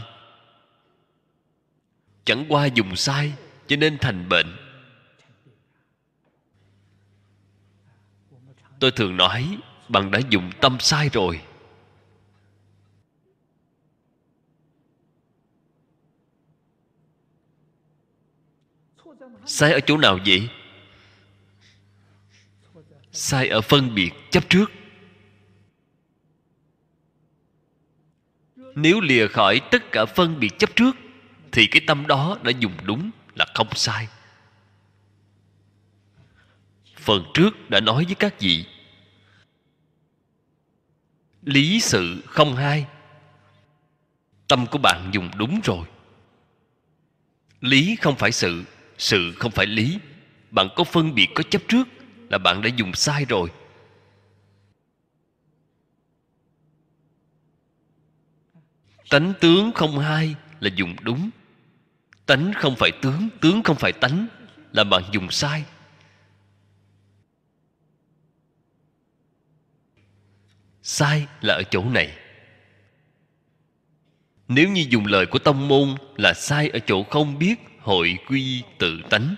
[2.26, 3.34] Chẳng qua dùng sai
[3.68, 4.48] cho nên thành bệnh.
[8.80, 9.58] Tôi thường nói,
[9.90, 11.42] bạn đã dùng tâm sai rồi.
[19.50, 20.50] Sai ở chỗ nào vậy?
[23.12, 24.72] Sai ở phân biệt chấp trước.
[28.56, 30.96] Nếu lìa khỏi tất cả phân biệt chấp trước,
[31.52, 34.08] thì cái tâm đó đã dùng đúng là không sai.
[36.96, 38.66] Phần trước đã nói với các vị,
[41.44, 42.86] lý sự không hai.
[44.48, 45.88] Tâm của bạn dùng đúng rồi.
[47.62, 48.64] Lý không phải sự
[49.00, 50.00] sự không phải lý.
[50.52, 51.88] Bạn có phân biệt có chấp trước
[52.30, 53.50] là bạn đã dùng sai rồi.
[59.10, 61.30] Tánh tướng không hai là dùng đúng.
[62.26, 64.28] Tánh không phải tướng tướng không phải tánh
[64.72, 65.64] là bạn dùng sai.
[70.84, 72.18] Sai là ở chỗ này.
[74.48, 78.64] Nếu như dùng lời của tông môn là sai ở chỗ không biết hội quy
[78.78, 79.36] tự tánh.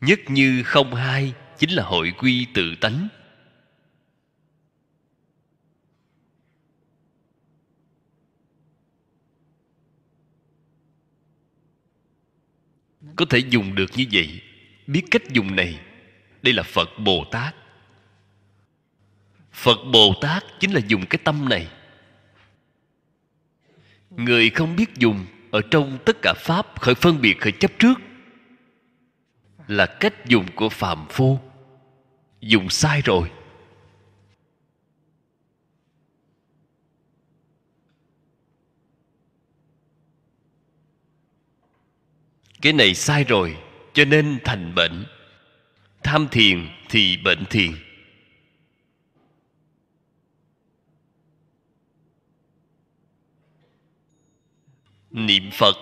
[0.00, 3.08] Nhất như không hai chính là hội quy tự tánh.
[13.16, 14.42] Có thể dùng được như vậy,
[14.86, 15.80] biết cách dùng này.
[16.42, 17.54] Đây là phật bồ tát.
[19.52, 21.77] Phật bồ tát chính là dùng cái tâm này
[24.10, 27.94] người không biết dùng ở trong tất cả pháp khởi phân biệt khởi chấp trước
[29.68, 31.40] là cách dùng của phàm phu.
[32.40, 33.30] Dùng sai rồi.
[42.62, 43.56] Cái này sai rồi,
[43.92, 45.04] cho nên thành bệnh.
[46.02, 47.72] Tham thiền thì bệnh thiền.
[55.26, 55.76] Niệm phật.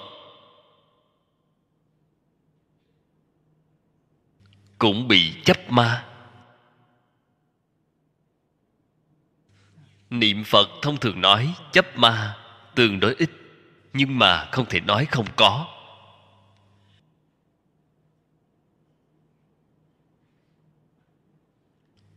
[4.79, 6.07] Cũng bị chấp ma.
[10.11, 12.37] Niệm phật thông thường nói chấp ma
[12.75, 13.31] tương đối ít,
[13.93, 15.67] nhưng mà không thể nói không có.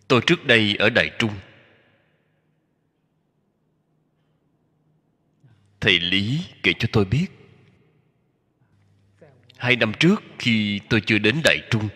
[0.07, 1.34] Tôi trước đây ở đại trung
[5.80, 7.27] thầy lý kể cho tôi biết.
[9.57, 11.89] Hai năm trước khi tôi chưa đến đại trung,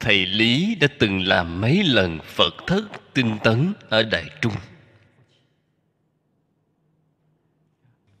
[0.00, 2.84] thầy lý đã từng làm mấy lần phật thất
[3.14, 4.54] tinh tấn ở đại trung.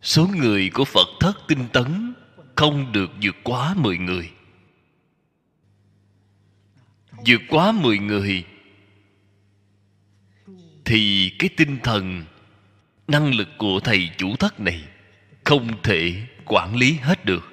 [0.02, 2.14] Số người của phật thất tinh tấn
[2.54, 4.30] không được vượt quá 10 người.
[7.26, 8.44] Vượt quá 10 người
[10.88, 12.24] thì cái tinh thần,
[13.08, 14.84] năng lực của thầy chủ thất này
[15.44, 17.52] không thể quản lý hết được.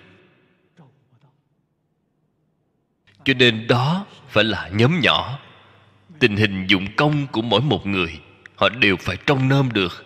[3.23, 5.39] Cho nên đó phải là nhóm nhỏ.
[6.19, 8.19] Tình hình dụng công của mỗi một người,
[8.55, 10.05] họ đều phải trông nơm được.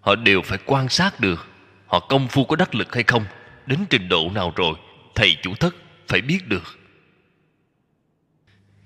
[0.00, 1.46] Họ đều phải quan sát được
[1.86, 3.24] họ công phu có đắc lực hay không.
[3.66, 4.74] Đến trình độ nào rồi,
[5.14, 5.74] thầy chủ thất
[6.08, 6.78] phải biết được.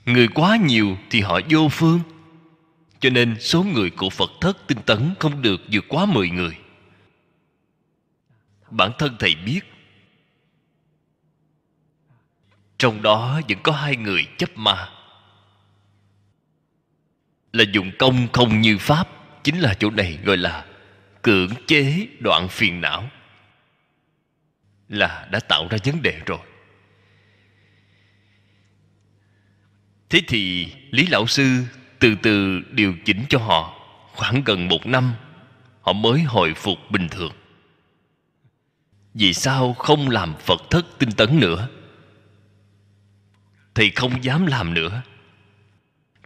[0.04, 2.00] Người quá nhiều thì họ vô phương
[3.00, 6.58] cho nên số người của phật thất tinh tấn không được vượt quá 10 người.
[8.70, 9.60] Bản thân thầy biết,
[12.78, 14.88] trong đó vẫn có hai người chấp ma.
[17.52, 19.08] Là dùng công không như pháp,
[19.44, 20.66] chính là chỗ này gọi là
[21.22, 23.10] cưỡng chế đoạn phiền não.
[24.88, 26.38] Là đã tạo ra vấn đề rồi.
[30.08, 31.64] Thế thì lý lão sư
[31.98, 33.74] từ từ điều chỉnh cho họ.
[34.12, 35.12] Khoảng gần một năm,
[35.80, 37.32] họ mới hồi phục bình thường.
[39.14, 41.68] Vì sao không làm phật thất tinh tấn nữa?
[43.74, 45.02] Thì không dám làm nữa.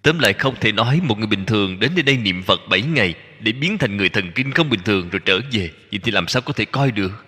[0.03, 3.15] Tóm lại không thể nói một người bình thường đến đây niệm phật 7 ngày
[3.41, 5.71] để biến thành người thần kinh không bình thường rồi trở về.
[5.91, 7.25] Vậy thì làm sao có thể coi được?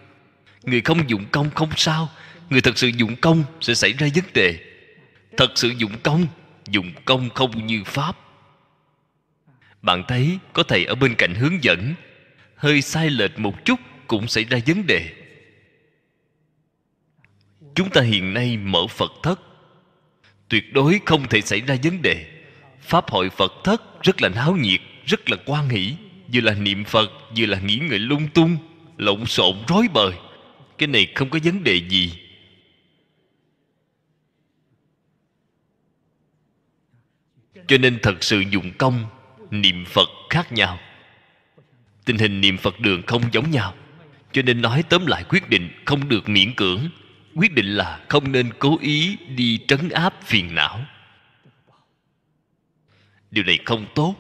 [0.63, 2.09] Người không dụng công không sao.
[2.51, 4.59] Người thật sự dụng công sẽ xảy ra vấn đề.
[5.37, 6.27] Thật sự dụng công
[6.69, 8.17] dụng công không như pháp
[9.85, 11.95] bạn thấy có thầy ở bên cạnh hướng dẫn.
[12.57, 15.13] Hơi sai lệch một chút cũng xảy ra vấn đề.
[17.75, 19.41] Chúng ta hiện nay mở phật thất.
[20.49, 22.27] Tuyệt đối không thể xảy ra vấn đề.
[22.81, 25.95] Pháp hội phật thất rất là náo nhiệt, rất là quan hỷ
[26.33, 28.57] vừa là niệm phật, vừa là nghĩ người lung tung,
[28.97, 30.13] lộn xộn, rối bời.
[30.79, 32.13] Cái này không có vấn đề gì.
[37.67, 39.07] Cho nên thật sự dụng công
[39.63, 40.79] niệm phật khác nhau.
[42.05, 43.75] Tình hình niệm phật đường không giống nhau,
[44.33, 46.89] cho nên nói tóm lại quyết định không được miễn cưỡng.
[47.35, 50.85] Quyết định là không nên cố ý đi trấn áp phiền não.
[53.31, 54.15] Điều này không tốt.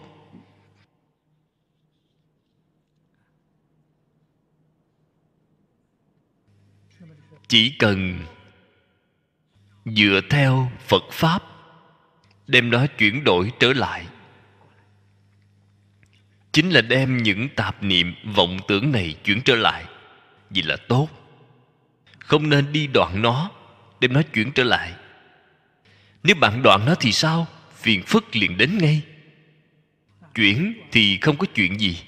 [7.48, 8.20] Chỉ cần
[9.84, 11.42] dựa theo phật pháp,
[12.46, 14.06] đem nó chuyển đổi trở lại
[16.54, 19.84] chính là đem những tạp niệm vọng tưởng này chuyển trở lại.
[20.50, 21.08] Vì là tốt.
[22.18, 23.50] Không nên đi đoạn nó,
[24.00, 24.94] đem nó chuyển trở lại.
[26.22, 27.46] Nếu bạn đoạn nó thì sao?
[27.76, 29.02] Phiền phức liền đến ngay.
[30.34, 31.98] Chuyển thì không có chuyện gì.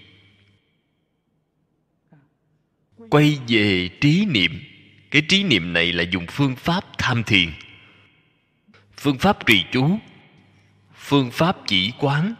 [3.11, 4.63] Quay về trí niệm.
[5.11, 7.53] Cái trí niệm này là dùng phương pháp tham thiền.
[8.97, 9.99] Phương pháp trì chú.
[10.95, 12.35] Phương pháp chỉ quán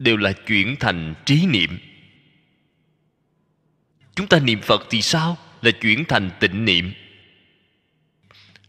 [0.00, 1.78] đều là chuyển thành trí niệm.
[4.14, 5.36] Chúng ta niệm phật thì sao?
[5.62, 6.92] Là chuyển thành tịnh niệm.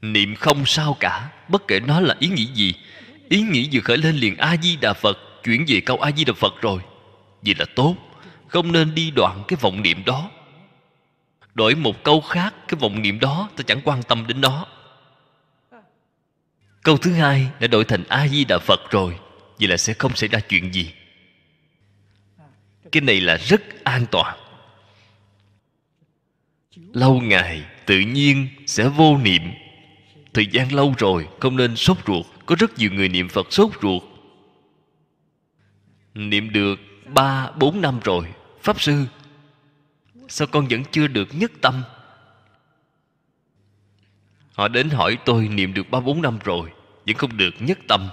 [0.01, 2.73] Niệm không sao cả, bất kể nó là ý nghĩ gì.
[3.29, 6.25] Ý nghĩ vừa khởi lên liền a di đà phật, chuyển về câu a di
[6.25, 6.81] đà phật rồi.
[7.41, 7.95] Vậy là tốt,
[8.47, 10.31] không nên đi đoạn cái vọng niệm đó.
[11.53, 14.65] Đổi một câu khác, cái vọng niệm đó, ta chẳng quan tâm đến nó.
[16.83, 19.17] Câu thứ hai đã đổi thành a di đà phật rồi,
[19.59, 20.91] vậy là sẽ không xảy ra chuyện gì
[22.91, 24.37] cái này là rất an toàn.
[26.75, 29.41] Lâu ngày tự nhiên sẽ vô niệm.
[30.33, 32.25] Thời gian lâu rồi không nên sốt ruột.
[32.45, 34.03] Có rất nhiều người niệm phật sốt ruột.
[36.13, 38.25] Niệm được ba, bốn năm rồi,
[38.61, 39.05] pháp sư,
[40.27, 41.83] sao con vẫn chưa được nhất tâm?
[44.53, 46.69] Họ đến hỏi tôi niệm được ba, bốn năm rồi,
[47.05, 48.09] vẫn không được nhất tâm.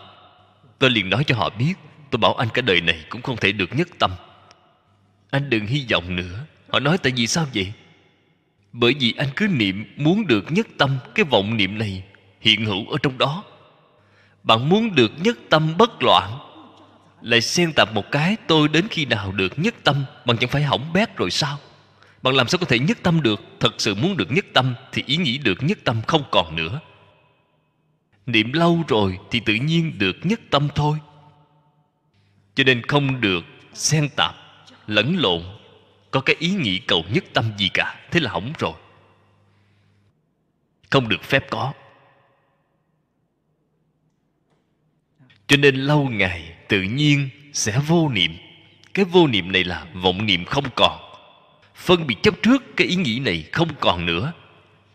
[0.78, 1.74] Tôi liền nói cho họ biết.
[2.10, 4.10] Tôi bảo anh cả đời này cũng không thể được nhất tâm
[5.30, 6.44] anh đừng hy vọng nữa.
[6.68, 7.72] Họ nói tại vì sao vậy?
[8.72, 12.04] Bởi vì anh cứ niệm muốn được nhất tâm cái vọng niệm này
[12.40, 13.44] hiện hữu ở trong đó.
[14.42, 16.38] Bạn muốn được nhất tâm bất loạn,
[17.22, 20.62] lại xen tạp một cái tôi đến khi nào được nhất tâm, bạn chẳng phải
[20.62, 21.58] hỏng bét rồi sao?
[22.22, 23.40] Bạn làm sao có thể nhất tâm được?
[23.60, 26.80] Thật sự muốn được nhất tâm thì ý nghĩ được nhất tâm không còn nữa.
[28.26, 30.98] Niệm lâu rồi thì tự nhiên được nhất tâm thôi.
[32.54, 34.34] Cho nên không được xen tạp
[34.88, 35.42] lẫn lộn,
[36.10, 38.72] có cái ý nghĩ cầu nhất tâm gì cả, thế là hỏng rồi.
[40.90, 41.72] Không được phép có.
[45.46, 48.36] Cho nên lâu ngày tự nhiên sẽ vô niệm.
[48.94, 51.00] Cái vô niệm này là vọng niệm không còn.
[51.74, 54.32] Phân biệt chấp trước cái ý nghĩ này không còn nữa,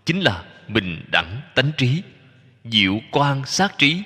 [0.06, 2.02] chính là bình đẳng tánh trí,
[2.64, 4.02] diệu quan sát trí.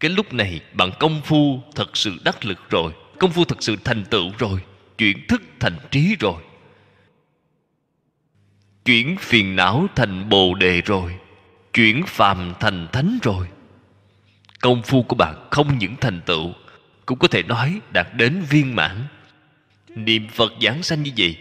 [0.00, 3.76] Cái lúc này bạn công phu thật sự đắc lực rồi công phu thật sự
[3.84, 4.60] thành tựu rồi,
[4.98, 6.42] chuyển thức thành trí rồi.
[8.84, 11.16] Chuyển phiền não thành bồ đề rồi,
[11.72, 13.48] chuyển phàm thành thánh rồi.
[14.60, 16.52] Công phu của bạn không những thành tựu,
[17.06, 19.06] cũng có thể nói đạt đến viên mãn.
[19.88, 21.36] Niệm phật giảng sanh như vậy,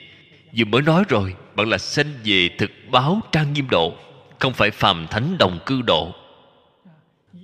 [0.57, 3.95] vừa mới nói rồi, bạn là sanh về thực báo trang nghiêm độ,
[4.39, 6.15] không phải phàm thánh đồng cư độ.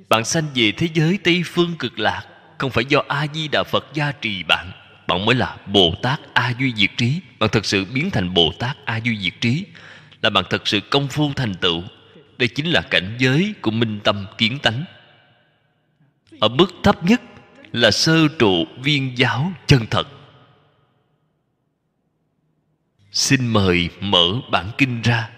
[0.09, 2.30] Bạn sanh về thế giới tây phương cực lạc
[2.61, 4.71] không phải do a di đà phật gia trì bạn
[5.07, 7.21] bạn mới là bồ tát a duy diệt trí.
[7.39, 9.65] Bạn thật sự biến thành bồ tát a duy diệt trí
[10.21, 11.83] là bạn thật sự công phu thành tựu.
[12.37, 14.83] Đây chính là cảnh giới của minh tâm kiến tánh.
[16.39, 17.21] Ở mức thấp nhất
[17.71, 20.07] là sơ trụ viên giáo chân thật.
[23.11, 25.29] Xin mời mở bản kinh ra.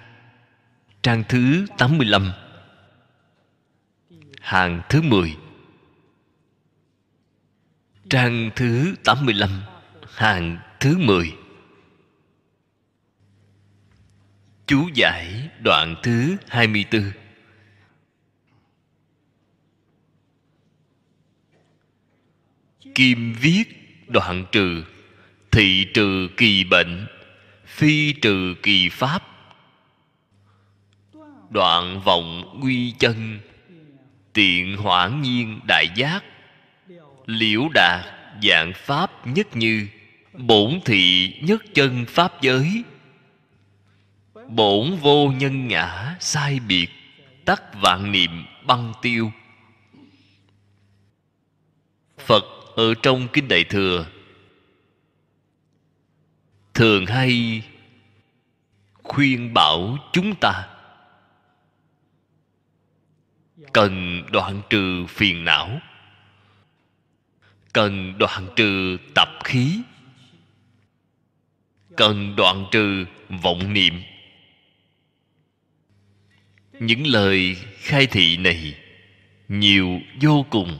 [1.03, 2.32] Trang thứ 85
[4.41, 5.36] Hàng thứ 10
[8.14, 9.49] Trang thứ 85
[10.16, 11.34] Hàng thứ 10
[14.68, 17.11] Chú giải đoạn thứ 24
[22.95, 23.64] Kim viết
[24.07, 24.84] đoạn trừ,
[25.51, 27.07] Thị trừ kỳ bệnh,
[27.66, 29.24] Phi trừ kỳ pháp.
[31.49, 33.39] Đoạn vọng quy chân,
[34.34, 36.24] Tiện hoãn nhiên đại giác.
[37.26, 38.05] Liễu đạt
[38.41, 39.88] dạng pháp nhất như,
[40.34, 42.84] Bổn thị nhất chân pháp giới.
[44.47, 46.88] Bổn vô nhân ngã sai biệt,
[47.45, 49.32] Tắc vạn niệm băng tiêu.
[52.17, 52.43] Phật
[52.76, 54.05] ở trong Kinh Đại Thừa.
[56.74, 57.63] Thường hay
[59.03, 60.67] khuyên bảo chúng ta,
[63.74, 65.82] Cần đoạn trừ phiền não.
[67.74, 69.82] Cần đoạn trừ tập khí.
[71.97, 73.05] Cần đoạn trừ
[73.43, 73.93] vọng niệm.
[76.80, 78.80] Những lời khai thị này
[79.47, 80.78] nhiều vô cùng.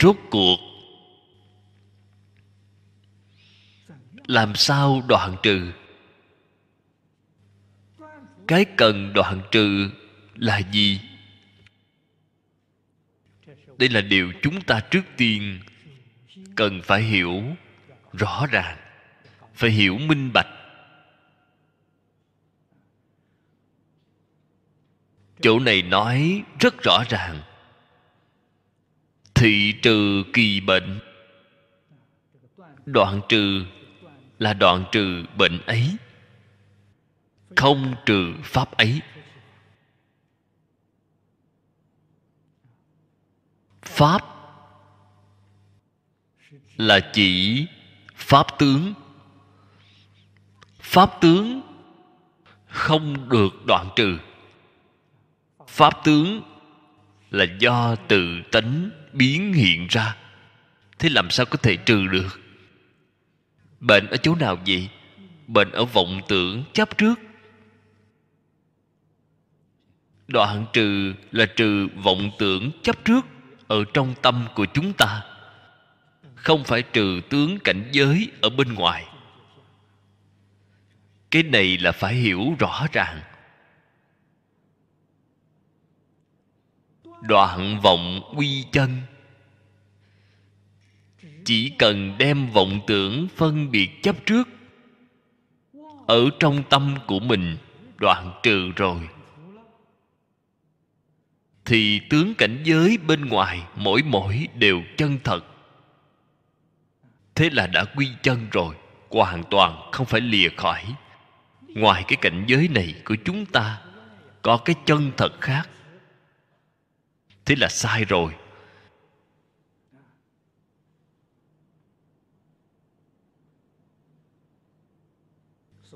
[0.00, 0.58] Rốt cuộc,
[4.26, 5.72] làm sao đoạn trừ?
[8.46, 9.90] Cái cần đoạn trừ
[10.38, 11.00] là gì?
[13.78, 15.60] Đây là điều chúng ta trước tiên
[16.56, 17.42] cần phải hiểu
[18.12, 18.78] rõ ràng,
[19.54, 20.48] phải hiểu minh bạch.
[25.40, 27.42] Chỗ này nói rất rõ ràng.
[29.34, 31.00] Thị trừ kỳ bệnh.
[32.86, 33.64] Đoạn trừ
[34.38, 35.96] là đoạn trừ bệnh ấy,
[37.56, 39.00] không trừ pháp ấy.
[43.88, 44.24] Pháp
[46.76, 47.66] là chỉ
[48.14, 48.94] pháp tướng.
[50.80, 51.60] Pháp tướng
[52.66, 54.18] không được đoạn trừ.
[55.66, 56.42] Pháp tướng
[57.30, 60.16] là do tự tánh biến hiện ra.
[60.98, 62.40] Thế làm sao có thể trừ được?
[63.80, 64.88] Bệnh ở chỗ nào vậy?
[65.46, 67.14] Bệnh ở vọng tưởng chấp trước.
[70.28, 73.26] Đoạn trừ là trừ vọng tưởng chấp trước
[73.68, 75.24] ở trong tâm của chúng ta.
[76.34, 79.04] Không phải trừ tướng cảnh giới ở bên ngoài.
[81.30, 83.20] Cái này là phải hiểu rõ ràng.
[87.22, 89.00] Đoạn vọng quy chân.
[91.44, 94.48] Chỉ cần đem vọng tưởng phân biệt chấp trước,
[96.06, 97.56] ở trong tâm của mình
[97.96, 99.08] đoạn trừ rồi
[101.68, 105.44] thì tướng cảnh giới bên ngoài mỗi mỗi đều chân thật.
[107.34, 108.74] Thế là đã quy chân rồi,
[109.10, 110.94] hoàn toàn không phải lìa khỏi.
[111.68, 113.82] Ngoài cái cảnh giới này của chúng ta,
[114.42, 115.68] có cái chân thật khác.
[117.44, 118.32] Thế là sai rồi.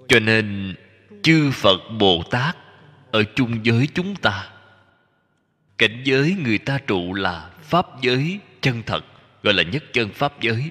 [0.09, 0.75] Cho nên
[1.23, 2.57] chư phật bồ tát
[3.11, 4.52] ở chung giới chúng ta
[5.79, 9.05] cảnh giới người ta trụ là pháp giới chân thật,
[9.43, 10.71] gọi là nhất chân pháp giới.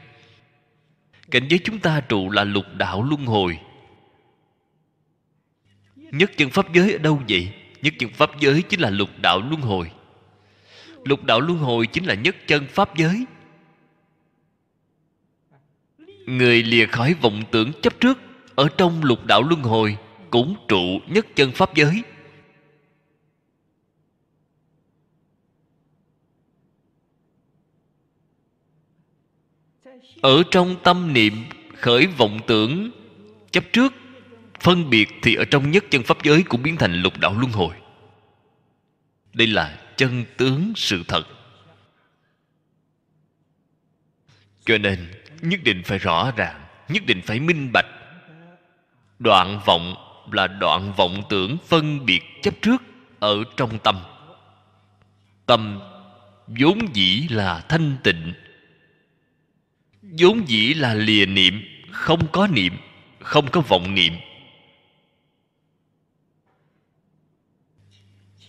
[1.31, 3.59] Cảnh giới chúng ta trụ là lục đạo luân hồi.
[5.95, 7.53] Nhất chân pháp giới ở đâu vậy?
[7.81, 9.91] Nhất chân pháp giới chính là lục đạo luân hồi.
[11.05, 13.25] Lục đạo luân hồi chính là nhất chân pháp giới.
[16.25, 18.19] Người lìa khỏi vọng tưởng chấp trước,
[18.55, 19.97] ở trong lục đạo luân hồi
[20.29, 22.03] cũng trụ nhất chân pháp giới.
[30.21, 31.45] Ở trong tâm niệm
[31.77, 32.91] khởi vọng tưởng,
[33.51, 33.93] chấp trước,
[34.59, 37.51] phân biệt thì ở trong nhất chân pháp giới cũng biến thành lục đạo luân
[37.51, 37.75] hồi.
[39.33, 41.23] Đây là chân tướng sự thật.
[44.65, 45.11] Cho nên,
[45.41, 47.85] nhất định phải rõ ràng, nhất định phải minh bạch.
[49.19, 49.95] Đoạn vọng
[50.31, 52.81] là đoạn vọng tưởng phân biệt chấp trước
[53.19, 53.99] ở trong tâm.
[55.45, 55.79] Tâm
[56.47, 58.33] vốn dĩ là thanh tịnh
[60.17, 62.73] vốn dĩ là lìa niệm, không có niệm,
[63.19, 64.13] không có vọng niệm.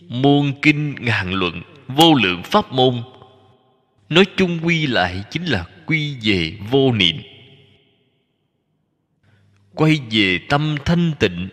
[0.01, 3.03] Muôn kinh ngàn luận, vô lượng pháp môn,
[4.09, 7.17] nói chung quy lại chính là quy về vô niệm.
[9.75, 11.49] Quay về tâm thanh tịnh.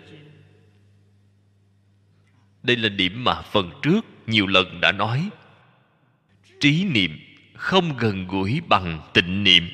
[2.64, 5.30] Đây là điểm mà phần trước nhiều lần đã nói.
[6.60, 7.20] Trí niệm
[7.56, 9.70] không gần gũi bằng tịnh niệm.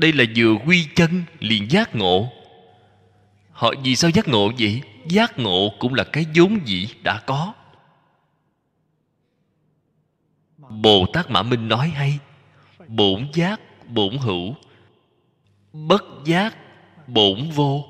[0.00, 2.32] Đây là vừa quy chân, liền giác ngộ.
[3.50, 4.82] Họ vì sao giác ngộ vậy?
[5.08, 7.54] Giác ngộ cũng là cái vốn dĩ đã có.
[10.58, 12.18] Bồ tát mã minh nói hay,
[12.88, 14.54] bổn giác, bổn hữu,
[15.72, 16.56] bất giác,
[17.06, 17.84] bổn vô.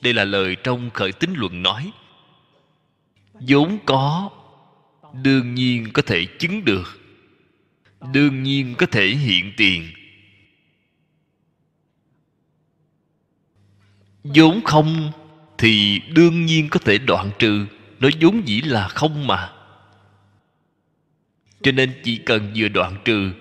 [0.00, 1.92] Đây là lời trong khởi tính luận nói.
[3.32, 4.30] Vốn có,
[5.12, 7.00] đương nhiên có thể chứng được,
[8.12, 9.82] đương nhiên có thể hiện tiền.
[14.24, 15.12] Vốn không
[15.58, 17.66] thì đương nhiên có thể đoạn trừ,
[18.00, 19.52] nó vốn dĩ là không mà.
[21.62, 23.32] Cho nên chỉ cần vừa đoạn trừ,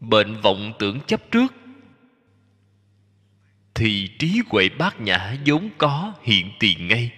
[0.00, 1.54] bệnh vọng tưởng chấp trước,
[3.74, 7.12] thì trí huệ bát nhã vốn có hiện tiền ngay.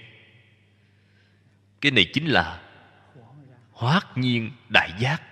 [1.80, 2.62] Cái này chính là
[3.70, 5.22] hoát nhiên đại giác,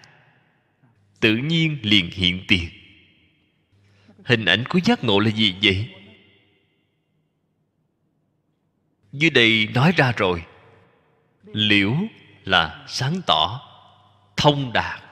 [1.20, 2.68] tự nhiên liền hiện tiền
[4.24, 5.88] hình ảnh của giác ngộ là gì vậy?
[9.12, 10.44] Dưới đây nói ra rồi.
[11.44, 11.94] Liễu
[12.44, 13.60] là sáng tỏ,
[14.36, 15.02] thông đạt.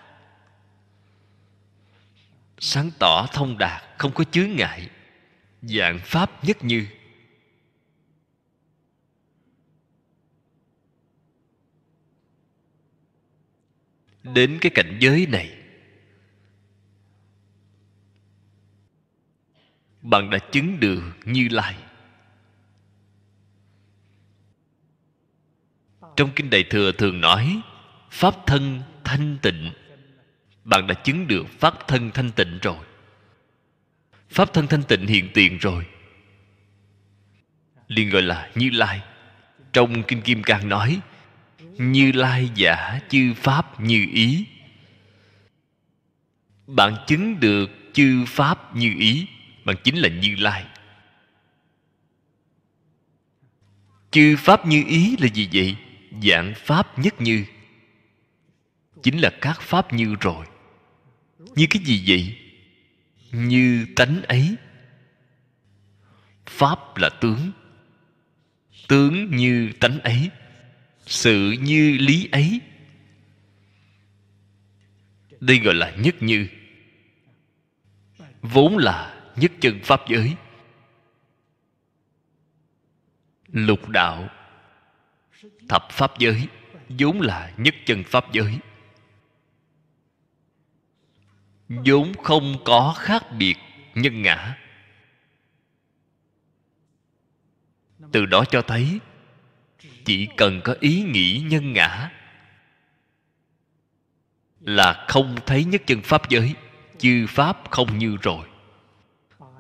[2.59, 4.89] Sáng tỏ, thông đạt, không có chướng ngại.
[5.63, 6.87] Dạng pháp nhất như.
[14.23, 15.60] Đến cái cảnh giới này
[20.03, 21.77] bạn đã chứng được như lai.
[26.17, 27.61] Trong kinh đại thừa thường nói,
[28.11, 29.73] pháp thân thanh tịnh.
[30.65, 32.85] Bạn đã chứng được pháp thân thanh tịnh rồi.
[34.31, 35.87] Pháp thân thanh tịnh hiện tiền rồi.
[37.89, 39.03] Liền gọi là như lai.
[39.73, 41.01] Trong kinh kim cang nói,
[41.79, 44.47] như lai giả chư pháp như ý.
[46.67, 49.27] Bạn chứng được chư pháp như ý
[49.71, 50.65] bạn chính là như lai.
[54.11, 55.77] Chư pháp như ý là gì vậy?
[56.23, 57.45] Dạng pháp nhất như.
[59.03, 60.47] Chính là các pháp như rồi.
[61.39, 62.39] Như cái gì vậy?
[63.33, 64.57] Như tánh ấy.
[66.47, 67.53] Pháp là tướng.
[68.89, 70.31] Tướng như tánh ấy.
[71.07, 72.61] Sự như lý ấy.
[75.41, 76.49] Đây gọi là nhất như.
[78.43, 80.37] Vốn là nhất chân pháp giới.
[83.47, 84.29] Lục đạo.
[85.69, 86.49] Thập pháp giới,
[86.89, 88.59] vốn là nhất chân pháp giới.
[91.69, 93.57] Vốn không có khác biệt
[93.95, 94.57] nhân ngã.
[98.13, 99.01] Từ đó cho thấy,
[100.05, 102.11] chỉ cần có ý nghĩ nhân ngã,
[104.61, 106.55] là không thấy nhất chân pháp giới,
[106.99, 108.50] chư pháp không như rồi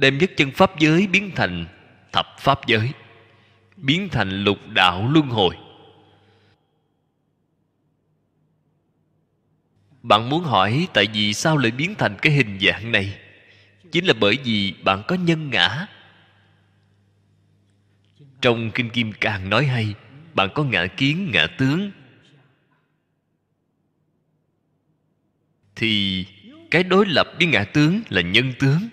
[0.00, 1.66] đem nhất chân pháp giới biến thành
[2.12, 2.92] thập pháp giới,
[3.76, 5.56] biến thành lục đạo luân hồi.
[10.02, 13.18] Bạn muốn hỏi tại vì sao lại biến thành cái hình dạng này?
[13.92, 15.86] Chính là bởi vì bạn có nhân ngã.
[18.40, 19.94] Trong kinh kim cang nói hay,
[20.34, 21.90] bạn có ngã kiến, ngã tướng.
[25.76, 26.26] Thì
[26.70, 28.88] cái đối lập với ngã tướng là nhân tướng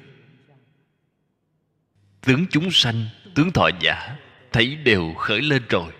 [2.27, 3.05] tướng chúng sanh,
[3.35, 4.17] tướng thọ giả,
[4.51, 5.91] thấy đều khởi lên rồi.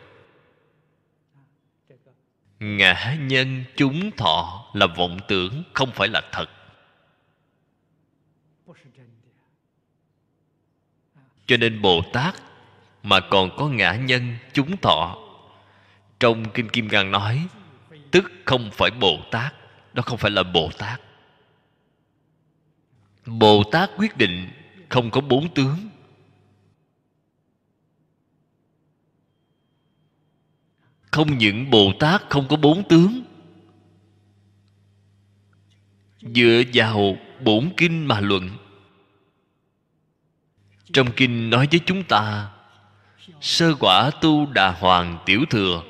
[2.59, 6.49] Ngã nhân chúng thọ là vọng tưởng, không phải là thật.
[11.45, 12.36] Cho nên bồ tát
[13.03, 15.17] mà còn có ngã nhân chúng thọ,
[16.19, 17.47] trong kinh kim cang nói,
[18.11, 19.53] tức không phải bồ tát,
[19.93, 21.01] đó không phải là bồ tát.
[23.25, 24.49] Bồ tát quyết định
[24.89, 25.89] không có bốn tướng
[31.18, 33.24] không những bồ tát không có bốn tướng.
[36.22, 38.49] Dựa vào bổn kinh mà luận.
[40.93, 42.49] Trong kinh nói với chúng ta,
[43.41, 45.84] sơ quả tu đà hoàng tiểu thừa,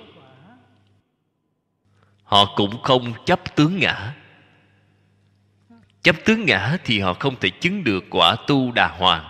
[2.23, 4.15] họ cũng không chấp tướng ngã.
[6.03, 9.28] Chấp tướng ngã thì họ không thể chứng được quả tu đà hoàng.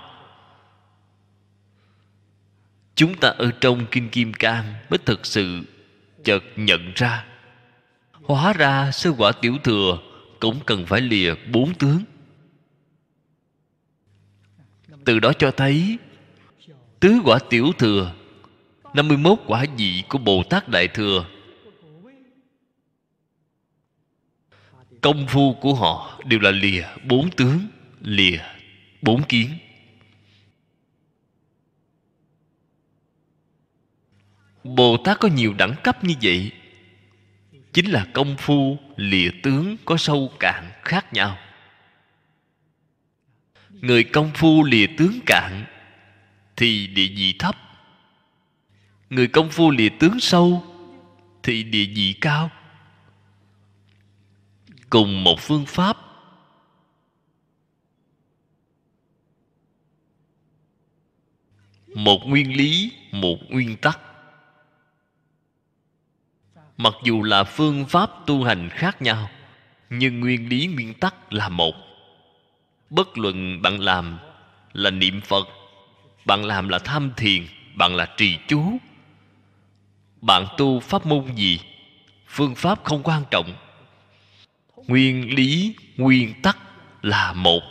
[2.96, 5.64] Chúng ta ở trong kinh kim cang mới thực sự
[6.28, 7.26] chợt nhận ra.
[8.12, 10.00] Hóa ra sơ quả tiểu thừa
[10.40, 12.04] cũng cần phải lìa bốn tướng.
[15.06, 15.98] Từ đó cho thấy,
[17.00, 18.14] tứ quả tiểu thừa
[18.94, 21.26] 51 quả vị của Bồ Tát Đại Thừa,
[25.02, 27.60] Công phu của họ đều là lìa bốn tướng,
[28.02, 28.40] Lìa
[29.02, 29.50] bốn kiến.
[34.76, 36.52] Bồ Tát có nhiều đẳng cấp như vậy.
[37.74, 41.38] Chính là công phu lìa tướng có sâu cạn khác nhau.
[43.70, 45.66] Người công phu lìa tướng cạn
[46.56, 47.56] Thì địa vị thấp.
[49.10, 50.64] Người công phu lìa tướng sâu
[51.44, 52.52] Thì địa vị cao.
[54.90, 55.98] Cùng một phương pháp.
[61.88, 64.00] Một nguyên lý, một nguyên tắc
[66.78, 69.30] mặc dù là phương pháp tu hành khác nhau,
[69.90, 71.76] nhưng nguyên lý nguyên tắc là một.
[72.90, 74.18] Bất luận bạn làm
[74.74, 75.48] là niệm phật,
[76.26, 78.78] bạn làm là tham thiền, bạn là trì chú,
[80.22, 81.60] bạn tu pháp môn gì,
[82.28, 83.54] phương pháp không quan trọng.
[84.88, 86.58] Nguyên lý nguyên tắc
[87.02, 87.64] là một.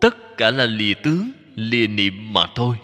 [0.00, 2.76] Tất cả là lìa tướng lìa niệm mà thôi.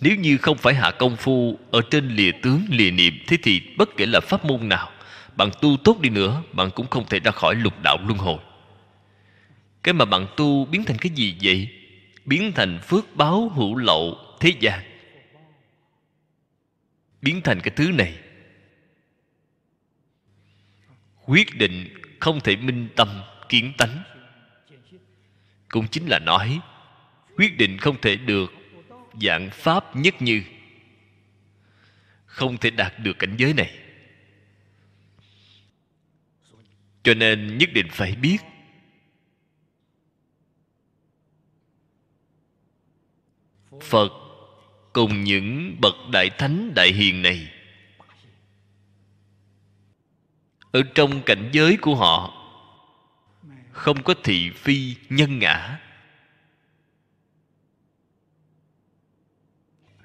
[0.00, 3.60] Nếu như không phải hạ công phu ở trên lìa tướng lìa niệm, thế thì
[3.76, 4.90] bất kể là pháp môn nào,
[5.36, 8.38] bạn tu tốt đi nữa, bạn cũng không thể ra khỏi lục đạo luân hồi.
[9.82, 11.68] Cái mà bạn tu biến thành cái gì vậy?
[12.24, 14.80] Biến thành phước báo hữu lậu thế gian.
[17.22, 18.14] Biến thành cái thứ này.
[21.26, 21.88] Quyết định
[22.20, 23.08] không thể minh tâm,
[23.48, 24.02] kiến tánh.
[25.68, 26.60] Cũng chính là nói
[27.36, 28.52] quyết định không thể được
[29.20, 30.42] dạng pháp nhất như,
[32.26, 33.78] không thể đạt được cảnh giới này.
[37.02, 38.38] Cho nên nhất định phải biết,
[43.80, 44.12] phật
[44.92, 47.52] cùng những bậc đại thánh đại hiền này,
[50.72, 52.38] ở trong cảnh giới của họ,
[53.72, 55.78] không có thị phi nhân ngã.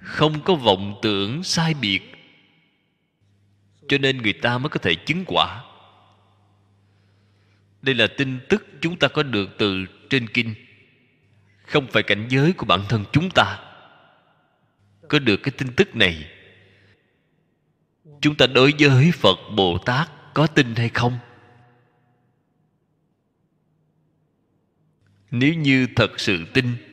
[0.08, 2.02] Không có vọng tưởng sai biệt.
[3.88, 5.64] Cho nên người ta mới có thể chứng quả.
[7.82, 10.54] Đây là tin tức chúng ta có được từ trên kinh.
[11.64, 13.60] Không phải cảnh giới của bản thân chúng ta.
[15.08, 16.32] Có được cái tin tức này,
[18.22, 21.18] chúng ta đối với phật bồ tát có tin hay không?
[25.32, 26.87] Nếu như thật sự tin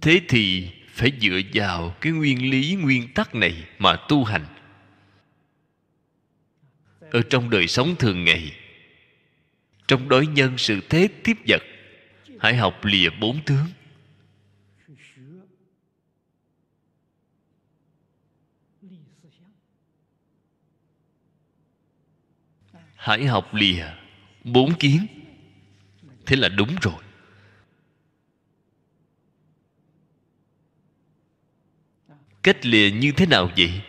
[0.00, 4.46] thế thì phải dựa vào cái nguyên lý, nguyên tắc này mà tu hành.
[7.10, 8.52] Ở trong đời sống thường ngày,
[9.88, 11.62] trong đối nhân sự thế tiếp vật,
[12.40, 13.66] hãy học lìa bốn tướng.
[22.94, 23.86] Hãy học lìa
[24.44, 25.06] bốn kiến.
[26.26, 27.02] Thế là đúng rồi.
[32.48, 33.80] Cách lìa như thế nào vậy?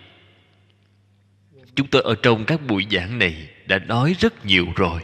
[1.76, 5.04] Chúng tôi ở trong các buổi giảng này đã nói rất nhiều rồi.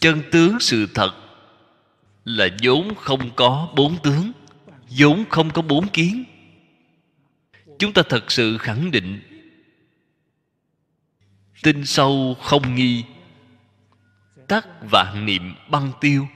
[0.00, 1.12] Chân tướng sự thật
[2.24, 4.32] là vốn không có bốn tướng,
[4.98, 6.24] vốn không có bốn kiến.
[7.78, 9.20] Chúng ta thật sự khẳng định,
[11.62, 13.04] tin sâu không nghi
[14.48, 16.28] tác vạn niệm băng tiêu,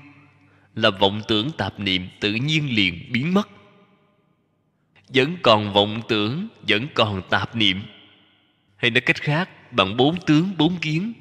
[0.75, 3.49] là vọng tưởng tạp niệm tự nhiên liền biến mất.
[5.09, 7.83] Vẫn còn vọng tưởng, vẫn còn tạp niệm.
[8.77, 11.13] Hay nói cách khác, bằng bốn tướng, bốn kiến,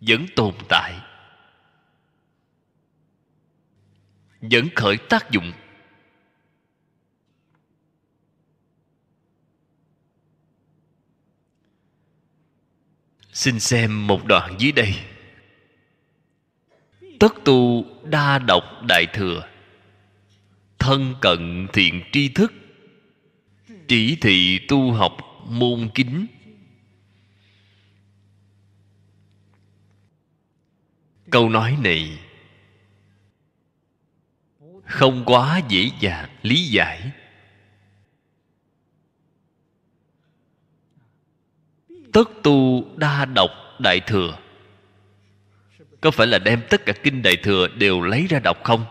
[0.00, 0.94] vẫn tồn tại.
[4.40, 5.52] Vẫn khởi tác dụng.
[13.32, 14.94] Xin xem một đoạn dưới đây
[17.20, 19.48] tất tu đa độc đại thừa.
[20.78, 22.52] Thân cận thiện tri thức.
[23.88, 25.16] Chỉ thị tu học
[25.48, 26.26] môn kính.
[31.30, 32.18] Câu nói này
[34.84, 37.10] không quá dễ dàng lý giải.
[42.12, 44.38] Tất tu đa độc đại thừa
[46.06, 48.84] có phải là đem tất cả kinh đại thừa đều lấy ra đọc không?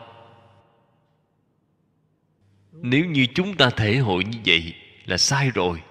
[2.71, 4.73] Nếu như chúng ta thể hội như vậy
[5.05, 5.81] là sai rồi.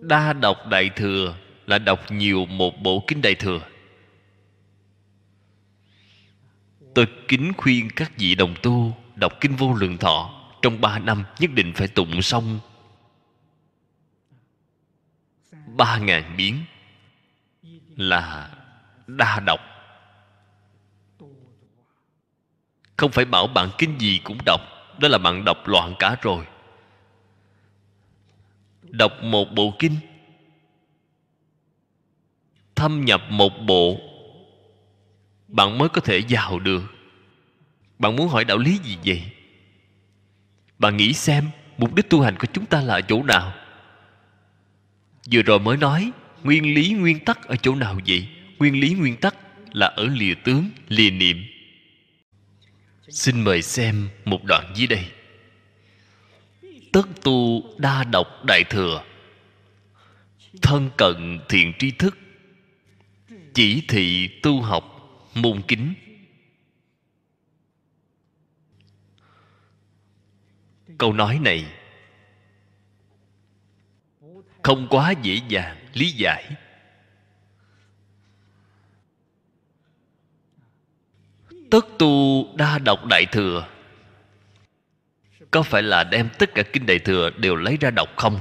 [0.00, 3.60] Đa đọc đại thừa là đọc nhiều một bộ kinh đại thừa.
[6.94, 11.24] Tôi kính khuyên các vị đồng tu đọc kinh vô lượng thọ trong ba năm
[11.38, 12.60] nhất định phải tụng xong.
[15.66, 16.64] Ba ngàn biến
[18.00, 18.50] là
[19.06, 19.60] đa đọc
[22.96, 24.60] không phải bảo bạn kinh gì cũng đọc
[24.98, 26.46] đó là bạn đọc loạn cả rồi.
[28.82, 29.96] Đọc một bộ kinh
[32.74, 33.96] thâm nhập một bộ,
[35.48, 36.82] bạn mới có thể giàu được.
[37.98, 39.22] Bạn muốn hỏi đạo lý gì vậy?
[40.78, 43.52] Bạn nghĩ xem, mục đích tu hành của chúng ta là ở chỗ nào?
[45.32, 46.12] Vừa rồi mới nói
[46.44, 48.28] nguyên lý nguyên tắc ở chỗ nào vậy?
[48.58, 49.36] Nguyên lý nguyên tắc
[49.72, 51.44] là ở lìa tướng, lìa niệm.
[53.08, 55.04] Xin mời xem một đoạn dưới đây.
[56.92, 59.04] Tất tu đa độc đại thừa.
[60.62, 62.18] Thân cận thiện tri thức.
[63.54, 64.84] Chỉ thị tu học,
[65.34, 65.94] môn kính.
[70.98, 71.64] Câu nói này
[74.62, 76.56] không quá dễ dàng lý giải.
[81.70, 83.68] Tất tu đa đọc đại thừa,
[85.50, 88.38] có phải là đem tất cả kinh đại thừa đều lấy ra đọc không?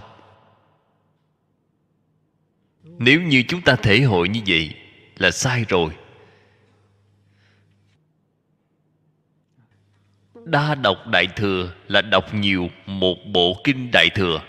[2.83, 4.75] Nếu như chúng ta thể hội như vậy
[5.17, 5.95] là sai rồi.
[10.45, 14.41] Đa đọc đại thừa là đọc nhiều một bộ kinh đại thừa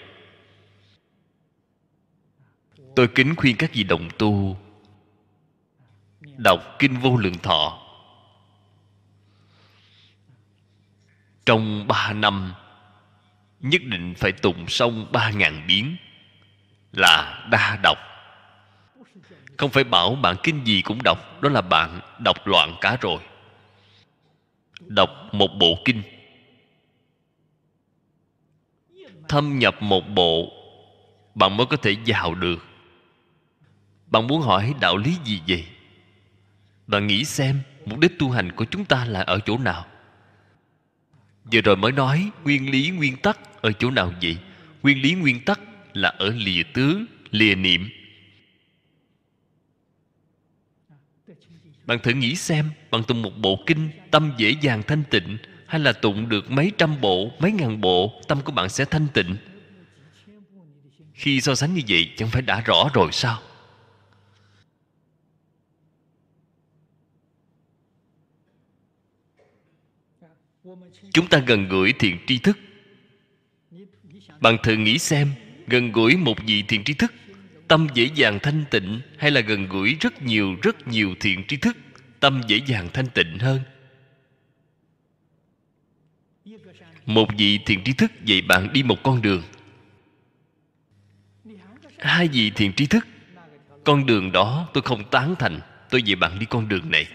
[3.01, 4.57] tôi kính khuyên các vị đồng tu.
[6.37, 7.79] Đọc kinh vô lượng thọ.
[11.47, 12.53] Trong ba năm,
[13.61, 15.97] nhất định phải tụng xong ba ngàn biến
[16.93, 17.99] là đa đọc
[19.57, 23.21] không phải bảo bạn kinh gì cũng đọc, đó là bạn đọc loạn cả rồi.
[24.81, 26.03] Đọc một bộ kinh.
[29.29, 30.53] Thâm nhập một bộ,
[31.35, 32.70] bạn mới có thể vào được
[34.11, 35.65] bạn muốn hỏi đạo lý gì vậy?
[36.87, 39.87] Bạn nghĩ xem mục đích tu hành của chúng ta là ở chỗ nào.
[41.53, 44.39] Vừa rồi mới nói nguyên lý nguyên tắc ở chỗ nào vậy?
[44.83, 45.61] Nguyên lý nguyên tắc
[45.93, 47.89] là ở lìa tướng, lìa niệm.
[51.85, 55.81] Bạn thử nghĩ xem bạn tụng một bộ kinh, tâm dễ dàng thanh tịnh, hay
[55.81, 59.37] là tụng được mấy trăm bộ, mấy ngàn bộ, tâm của bạn sẽ thanh tịnh?
[61.15, 63.43] Khi so sánh như vậy, chẳng phải đã rõ rồi sao?
[71.13, 72.59] Chúng ta gần gũi thiện tri thức.
[74.41, 75.29] Bạn thử nghĩ xem,
[75.67, 77.13] gần gũi một vị thiện tri thức,
[77.69, 81.57] tâm dễ dàng thanh tịnh hay là gần gũi rất nhiều rất nhiều thiện tri
[81.57, 81.77] thức,
[82.21, 83.61] tâm dễ dàng thanh tịnh hơn?
[87.07, 89.43] Một vị thiện tri thức dạy bạn đi một con đường.
[91.99, 93.07] Hai vị thiện tri thức,
[93.85, 97.07] con đường đó tôi không tán thành, tôi dạy bạn đi con đường này.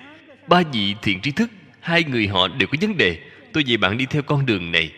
[0.47, 3.19] Ba vị thiện tri thức, hai người họ đều có vấn đề
[3.55, 4.91] tôi dạy bạn đi theo con đường này.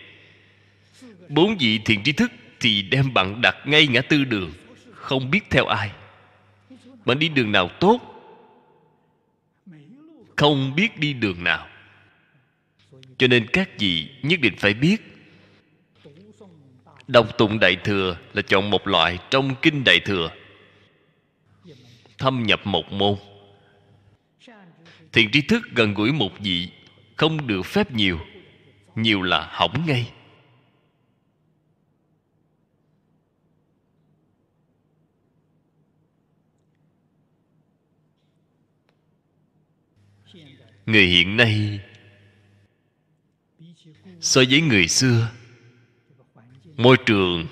[1.30, 4.52] Bốn vị thiện trí thức thì đem bạn đặt ngay ngã tư đường,
[4.94, 5.92] không biết theo ai.
[7.06, 8.00] Bạn đi đường nào tốt,
[10.36, 11.68] không biết đi đường nào.
[13.18, 14.98] Cho nên các vị nhất định phải biết,
[17.08, 20.30] đọc tụng đại thừa là chọn một loại trong kinh đại thừa.
[22.18, 23.16] Thâm nhập một môn.
[25.14, 26.70] Thiện trí thức gần gũi một vị
[27.16, 28.20] không được phép nhiều
[28.98, 30.14] nhiều là hỏng ngay.
[40.86, 41.80] Người hiện nay,
[44.20, 45.32] so với người xưa,
[46.78, 47.48] môi trường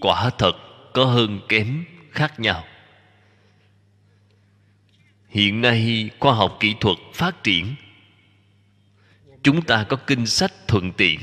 [0.00, 0.52] quả thật
[0.94, 2.64] có hơn kém khác nhau
[5.28, 7.74] hiện nay khoa học kỹ thuật phát triển.
[9.42, 11.20] Chúng ta có kinh sách thuận tiện.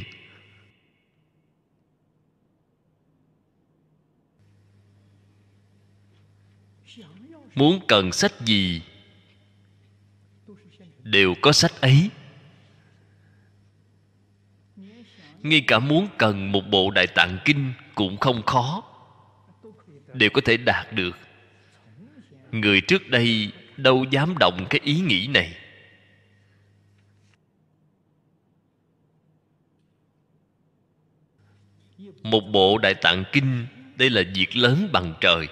[7.56, 8.82] Muốn cần sách gì,
[11.04, 12.10] đều có sách ấy.
[15.42, 18.84] Ngay cả muốn cần một bộ đại tạng kinh cũng không khó,
[20.14, 21.18] đều có thể đạt được.
[22.52, 25.58] Người trước đây đâu dám động cái ý nghĩ này.
[32.24, 35.48] Một bộ đại tạng kinh, đây là việc lớn bằng trời.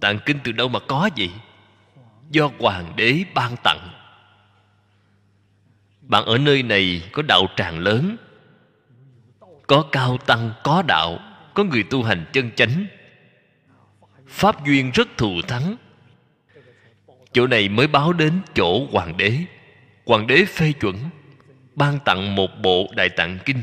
[0.00, 1.30] Tạng kinh từ đâu mà có vậy?
[2.30, 3.88] Do hoàng đế ban tặng.
[6.00, 8.16] Bạn ở nơi này có đạo tràng lớn,
[9.66, 11.18] có cao tăng, có đạo,
[11.54, 12.86] có người tu hành chân chánh.
[14.26, 15.76] Pháp duyên rất thù thắng
[17.32, 19.38] chỗ này mới báo đến chỗ hoàng đế.
[20.06, 20.96] Hoàng đế phê chuẩn,
[21.74, 23.62] ban tặng một bộ đại tạng kinh.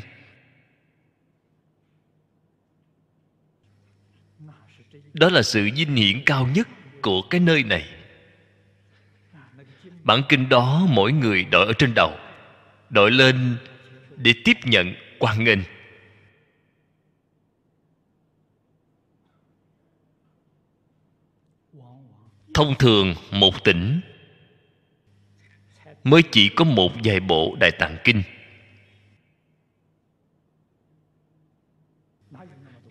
[5.13, 6.67] Đó là sự vinh hiển cao nhất
[7.01, 7.89] của cái nơi này.
[10.03, 12.17] Bản kinh đó mỗi người đội ở trên đầu,
[12.89, 13.57] đội lên
[14.15, 15.59] để tiếp nhận quan nghênh.
[22.59, 24.01] Thông thường một tỉnh.
[26.03, 28.23] Mới chỉ có một vài bộ đại tạng kinh.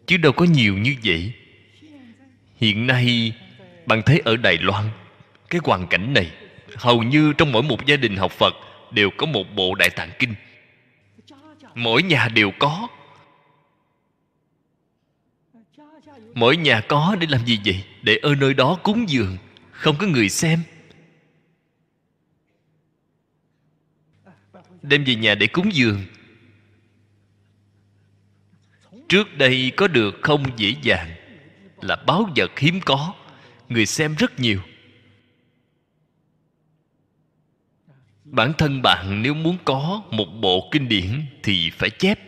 [0.06, 1.32] Chứ đâu có nhiều như vậy.
[2.56, 3.32] Hiện nay,
[3.86, 4.90] bạn thấy ở đài loan,
[5.50, 6.30] cái hoàn cảnh này,
[6.76, 8.54] hầu như trong mỗi một gia đình học phật
[8.90, 10.34] đều có một bộ đại tạng kinh.
[11.74, 12.88] Mỗi nhà đều có.
[16.34, 17.84] Mỗi nhà có để làm gì vậy?
[18.02, 19.36] Để ở nơi đó cúng dường
[19.78, 20.62] không có người xem.
[24.82, 26.04] Đem về nhà để cúng dường.
[29.08, 31.10] Trước đây có được không dễ dàng,
[31.80, 33.14] là báo vật hiếm có,
[33.68, 34.60] người xem rất nhiều.
[38.24, 42.18] Bản thân bạn nếu muốn có một bộ kinh điển thì phải chép.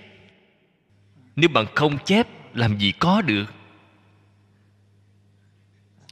[1.37, 3.60] Nếu bạn không chép, làm gì có được?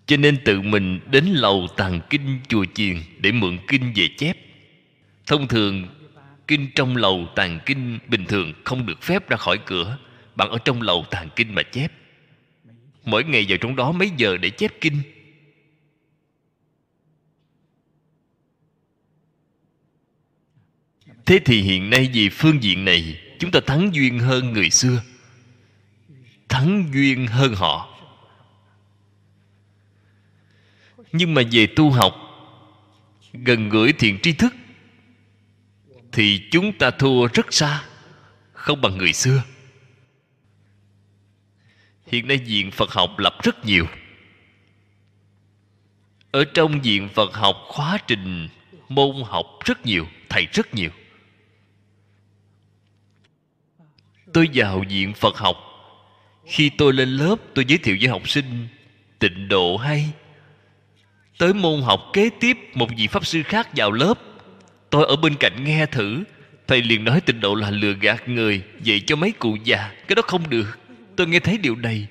[0.09, 4.37] Cho nên tự mình đến lầu tàng kinh chùa chiền để mượn kinh về chép.
[5.27, 5.89] Thông thường,
[6.47, 9.99] kinh trong lầu tàng kinh bình thường không được phép ra khỏi cửa.
[10.35, 11.93] Bạn ở trong lầu tàng kinh mà chép.
[13.05, 15.03] Mỗi ngày vào trong đó mấy giờ để chép kinh?
[21.27, 25.03] Thế thì hiện nay vì phương diện này, chúng ta thắng duyên hơn người xưa.
[26.49, 27.88] Thắng duyên hơn họ.
[31.19, 32.15] Nhưng mà về tu học,
[33.33, 34.55] gần gũi thiện tri thức,
[36.13, 37.85] thì chúng ta thua rất xa,
[38.53, 39.43] không bằng người xưa.
[42.07, 43.87] Hiện nay diện phật học lập rất nhiều.
[46.31, 48.49] Ở trong diện phật học, khóa trình,
[48.89, 50.91] môn học rất nhiều, thầy rất nhiều.
[54.33, 55.57] Tôi vào diện phật học,
[56.47, 58.69] khi tôi lên lớp, tôi giới thiệu với học sinh,
[59.19, 60.13] tịnh độ hay
[61.39, 64.15] tới môn học kế tiếp một vị pháp sư khác vào lớp.
[64.91, 66.25] Tôi ở bên cạnh nghe thử.
[66.67, 69.93] Thầy liền nói tịnh độ là lừa gạt người, dạy cho mấy cụ già.
[70.09, 70.79] Cái đó không được.
[71.17, 72.07] Tôi nghe thấy điều này.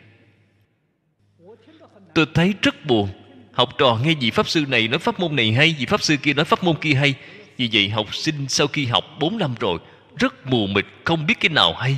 [2.14, 3.10] Tôi thấy rất buồn.
[3.54, 6.18] Học trò nghe vị pháp sư này nói pháp môn này hay, vị pháp sư
[6.18, 7.14] kia nói pháp môn kia hay.
[7.58, 9.80] Vì vậy học sinh sau khi học 4 năm rồi,
[10.20, 11.98] rất mù mịt, không biết cái nào hay.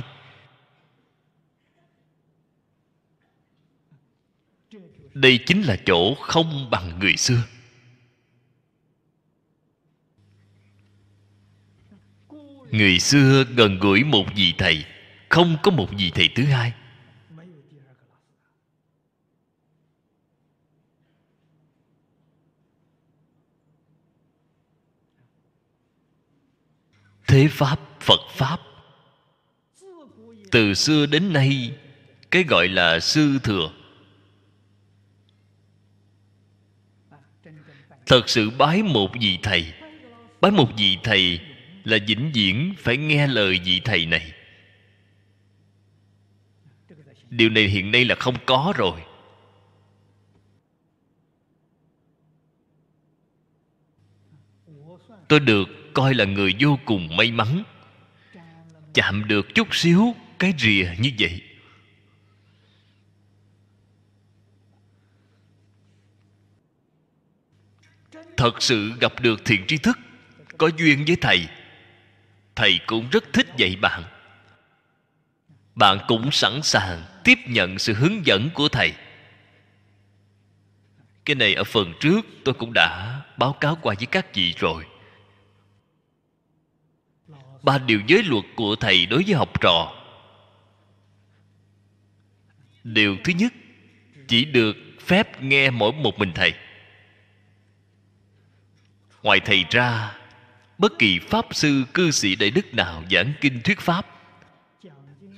[5.14, 7.42] đây chính là chỗ không bằng người xưa.
[12.70, 14.84] Người xưa gần gũi một vị thầy,
[15.28, 16.72] không có một vị thầy thứ hai.
[27.26, 28.60] Thế pháp, phật pháp,
[30.50, 31.78] từ xưa đến nay,
[32.30, 33.70] cái gọi là sư thừa
[38.10, 39.72] thật sự bái một vị thầy.
[40.40, 41.40] Bái một vị thầy
[41.84, 44.32] là vĩnh viễn phải nghe lời vị thầy này.
[47.30, 49.00] Điều này hiện nay là không có rồi.
[55.28, 57.62] Tôi được coi là người vô cùng may mắn.
[58.94, 61.49] Chạm được chút xíu cái rìa như vậy.
[68.40, 69.98] Thật sự gặp được thiện tri thức,
[70.58, 71.48] có duyên với thầy.
[72.56, 74.02] Thầy cũng rất thích dạy bạn.
[75.74, 78.92] Bạn cũng sẵn sàng tiếp nhận sự hướng dẫn của thầy.
[81.24, 84.84] Cái này ở phần trước tôi cũng đã báo cáo qua với các vị rồi.
[87.62, 89.92] Ba điều giới luật của thầy đối với học trò.
[92.84, 93.52] Điều thứ nhất,
[94.28, 96.54] chỉ được phép nghe mỗi một mình thầy
[99.22, 100.16] ngoài thầy ra,
[100.78, 104.06] bất kỳ pháp sư, cư sĩ đại đức nào giảng kinh thuyết pháp,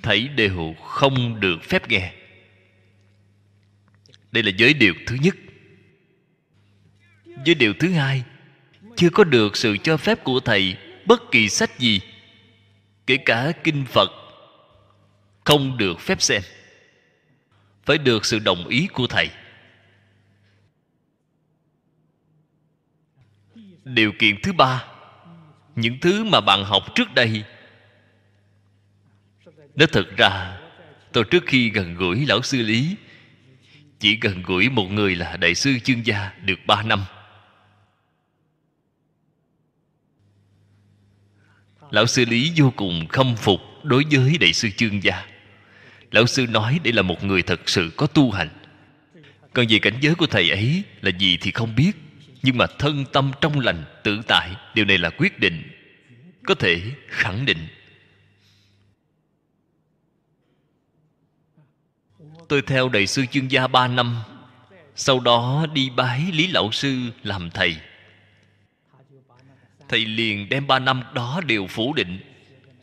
[0.03, 2.13] thấy đều không được phép nghe.
[4.33, 5.37] Đây là giới điều thứ nhất.
[7.45, 8.23] Giới điều thứ hai,
[8.97, 10.77] chưa có được sự cho phép của thầy
[11.07, 12.01] bất kỳ sách gì,
[13.07, 14.11] kể cả kinh phật,
[15.45, 16.43] không được phép xem.
[17.85, 19.31] Phải được sự đồng ý của thầy.
[23.85, 24.85] Điều kiện thứ ba,
[25.77, 27.45] những thứ mà bạn học trước đây.
[29.75, 30.59] Nó thật ra,
[31.13, 32.97] tôi trước khi gần gũi lão sư lý,
[33.99, 37.05] chỉ gần gũi một người là đại sư chương gia được ba năm.
[41.91, 45.27] Lão sư lý vô cùng khâm phục đối với đại sư chương gia.
[46.11, 48.49] Lão sư nói đây là một người thật sự có tu hành.
[49.53, 51.93] Còn về cảnh giới của thầy ấy là gì thì không biết
[52.43, 55.63] nhưng mà thân tâm trong lành, tự tại, điều này là quyết định,
[56.47, 57.69] có thể khẳng định.
[62.49, 64.23] Tôi theo đại sư chương gia ba năm,
[64.95, 67.77] sau đó đi bái lý lão sư làm thầy.
[69.89, 72.19] Thầy liền đem ba năm đó đều phủ định.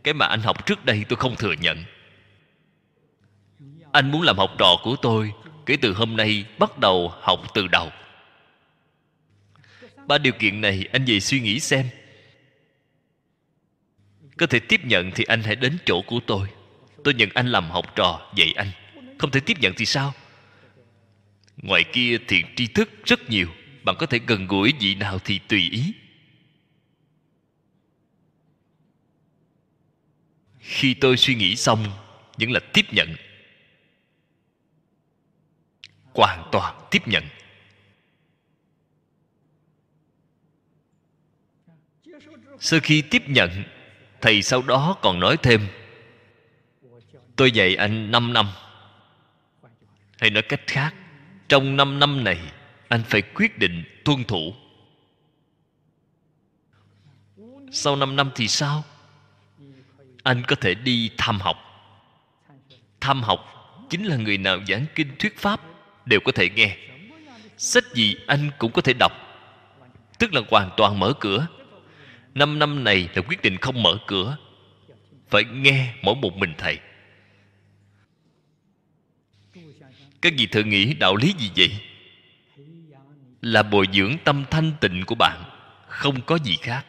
[0.04, 1.84] Cái mà anh học trước đây tôi không thừa nhận.
[3.92, 5.32] Anh muốn làm học trò của tôi,
[5.66, 7.92] kể từ hôm nay bắt đầu học từ đầu
[10.10, 11.90] ba điều kiện này anh về suy nghĩ xem.
[14.38, 16.48] Có thể tiếp nhận thì anh hãy đến chỗ của tôi.
[17.04, 18.72] Tôi nhận anh làm học trò, dạy anh.
[19.18, 20.14] Không thể tiếp nhận thì sao?
[21.58, 23.48] Ngoài kia thiện tri thức rất nhiều.
[23.84, 25.94] Bạn có thể gần gũi vị nào thì tùy ý.
[30.60, 31.86] Khi tôi suy nghĩ xong,
[32.38, 33.16] vẫn là tiếp nhận.
[36.14, 37.24] Hoàn toàn tiếp nhận.
[42.60, 43.64] Sau khi tiếp nhận,
[44.22, 45.68] thầy sau đó còn nói thêm,
[47.36, 48.50] tôi dạy anh 5 năm.
[50.18, 50.96] Hay nói cách khác,
[51.50, 52.40] trong 5 năm này,
[52.88, 54.54] anh phải quyết định tuân thủ.
[57.72, 58.84] Sau 5 năm thì sao?
[60.24, 61.58] Anh có thể đi tham học.
[63.02, 63.40] Tham học
[63.90, 65.62] chính là người nào giảng kinh thuyết pháp
[66.06, 66.78] đều có thể nghe.
[67.58, 69.12] Sách gì anh cũng có thể đọc.
[70.20, 71.48] Tức là hoàn toàn mở cửa
[72.36, 74.38] năm năm này là quyết định không mở cửa.
[75.30, 76.80] Phải nghe mỗi một mình thầy.
[80.22, 81.72] Các vị thử nghĩ đạo lý gì vậy?
[83.42, 85.44] Là bồi dưỡng tâm thanh tịnh của bạn,
[85.88, 86.86] không có gì khác.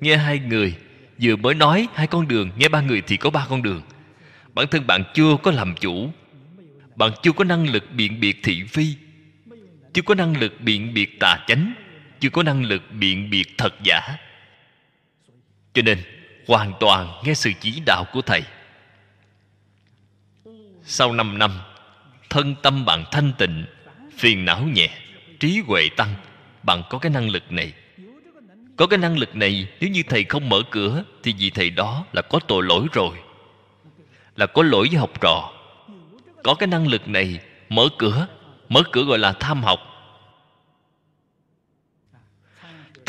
[0.00, 0.74] Nghe hai người,
[1.22, 3.82] vừa mới nói hai con đường, nghe ba người thì có ba con đường.
[4.54, 6.10] Bản thân bạn chưa có làm chủ.
[6.96, 8.94] Bạn chưa có năng lực biện biệt thị phi.
[9.92, 11.74] Chưa có năng lực biện biệt tà chánh
[12.24, 14.16] chưa có năng lực biện biệt thật giả.
[15.74, 16.02] Cho nên,
[16.46, 18.42] hoàn toàn nghe sự chỉ đạo của thầy.
[20.82, 21.60] Sau năm năm,
[22.30, 23.64] thân tâm bạn thanh tịnh,
[24.18, 24.88] phiền não nhẹ,
[25.40, 26.14] trí huệ tăng,
[26.62, 27.72] bạn có cái năng lực này.
[28.76, 32.04] Có cái năng lực này, nếu như thầy không mở cửa, thì vì thầy đó
[32.12, 33.16] là có tội lỗi rồi,
[34.36, 35.52] là có lỗi với học trò.
[36.42, 37.38] Có cái năng lực này,
[37.68, 38.26] mở cửa
[38.68, 39.93] mở cửa gọi là tham học.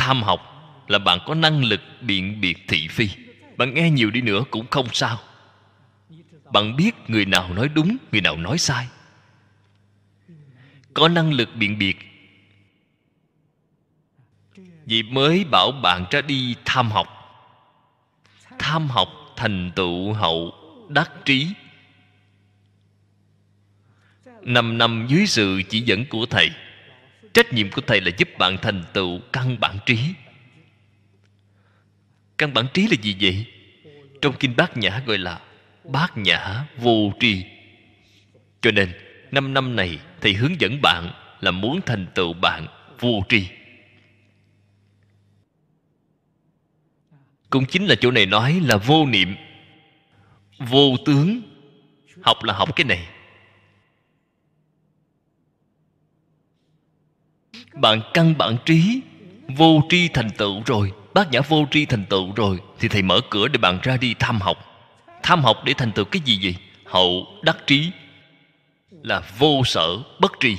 [0.05, 0.41] Tham học
[0.87, 3.09] là bạn có năng lực biện biệt thị phi.
[3.57, 5.19] Bạn nghe nhiều đi nữa cũng không sao.
[6.53, 8.87] Bạn biết người nào nói đúng, người nào nói sai.
[10.93, 11.97] Có năng lực biện biệt.
[14.85, 17.07] Vì mới bảo bạn ra đi tham học.
[18.59, 20.53] Tham học thành tựu hậu
[20.89, 21.47] đắc trí.
[24.41, 26.51] Năm năm dưới sự chỉ dẫn của thầy
[27.35, 29.97] trách nhiệm của thầy là giúp bạn thành tựu căn bản trí.
[32.37, 33.45] Căn bản trí là gì vậy?
[34.21, 35.41] Trong kinh bát nhã gọi là
[35.83, 37.43] bát nhã vô tri.
[38.61, 38.93] Cho nên,
[39.31, 42.67] năm năm này, thầy hướng dẫn bạn là muốn thành tựu bạn
[42.99, 43.47] vô tri.
[47.49, 49.35] Cũng chính là chỗ này nói là vô niệm,
[50.59, 51.41] vô tướng.
[52.21, 53.07] Học là học cái này.
[57.75, 59.01] Bạn căn bản trí,
[59.47, 60.91] vô tri thành tựu rồi.
[61.13, 64.13] Bác nhã vô tri thành tựu rồi, thì thầy mở cửa để bạn ra đi
[64.19, 64.57] tham học.
[65.23, 66.55] Tham học để thành tựu cái gì vậy?
[66.85, 67.91] Hậu đắc trí
[69.03, 70.57] là vô sở bất tri.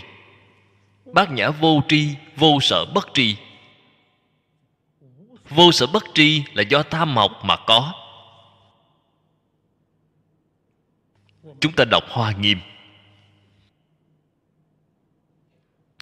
[1.12, 3.36] Bác nhã vô tri, vô sở bất tri.
[5.50, 7.92] Vô sở bất tri là do tham học mà có.
[11.60, 12.58] Chúng ta đọc hoa nghiêm.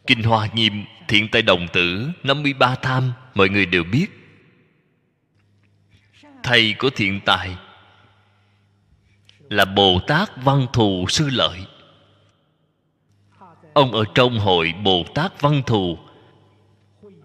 [0.07, 4.07] Kinh hoa nghiêm thiện tài đồng tử 53 tham, mọi người đều biết.
[6.43, 7.57] Thầy của thiện tài
[9.51, 11.67] là bồ tát văn thù sư lợi.
[13.75, 15.99] Ông ở trong hội bồ tát văn thù,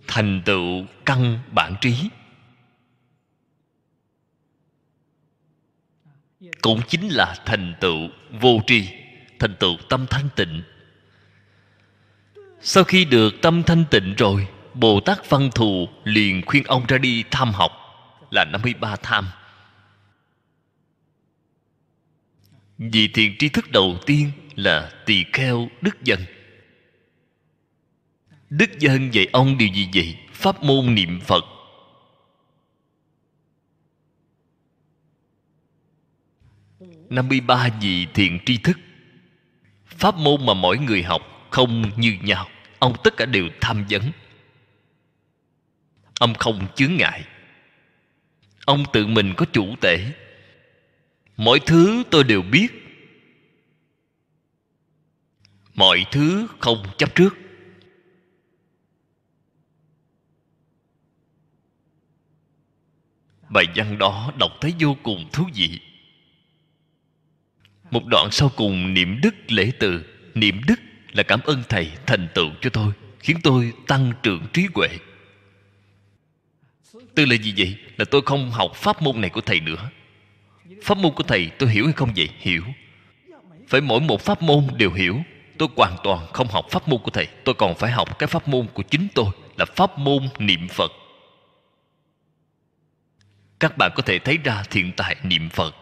[0.08, 2.10] thành tựu căn bản trí.
[6.62, 8.10] Cũng chính là thành tựu
[8.42, 8.90] vô tri,
[9.40, 10.62] thành tựu tâm thanh tịnh
[12.62, 16.98] sau khi được tâm thanh tịnh rồi bồ tát văn thù liền khuyên ông ra
[16.98, 17.72] đi tham học.
[18.32, 19.28] Là 53 tham.
[22.78, 26.20] Vì thiền tri thức đầu tiên là tỳ kheo đức dân.
[28.50, 30.18] Đức dân dạy ông điều gì vậy?
[30.34, 31.46] Pháp môn niệm phật.
[37.10, 38.78] Năm mươi ba vị thiền tri thức.
[39.86, 42.50] Pháp môn mà mỗi người học không như nhau.
[42.80, 44.12] Ông tất cả đều tham vấn.
[46.20, 47.24] Ông không chướng ngại.
[48.66, 50.12] Ông tự mình có chủ tể.
[51.38, 52.68] Mọi thứ tôi đều biết.
[55.76, 57.38] Mọi thứ không chấp trước.
[63.50, 65.80] Bài văn đó đọc thấy vô cùng thú vị.
[67.92, 70.06] Một đoạn sau cùng niệm đức lễ từ.
[70.36, 70.80] Niệm đức
[71.12, 74.88] là cảm ơn thầy thành tựu cho tôi, khiến tôi tăng trưởng trí huệ.
[77.16, 79.90] Tư là gì vậy là tôi không học pháp môn này của thầy nữa.
[80.84, 82.30] Pháp môn của thầy tôi hiểu hay không vậy?
[82.40, 82.64] Hiểu.
[83.68, 85.22] Phải mỗi một pháp môn đều hiểu.
[85.58, 88.48] Tôi hoàn toàn không học pháp môn của thầy, tôi còn phải học cái pháp
[88.48, 90.92] môn của chính tôi, là pháp môn niệm phật.
[93.60, 95.76] Các bạn có thể thấy ra thiện tại niệm phật.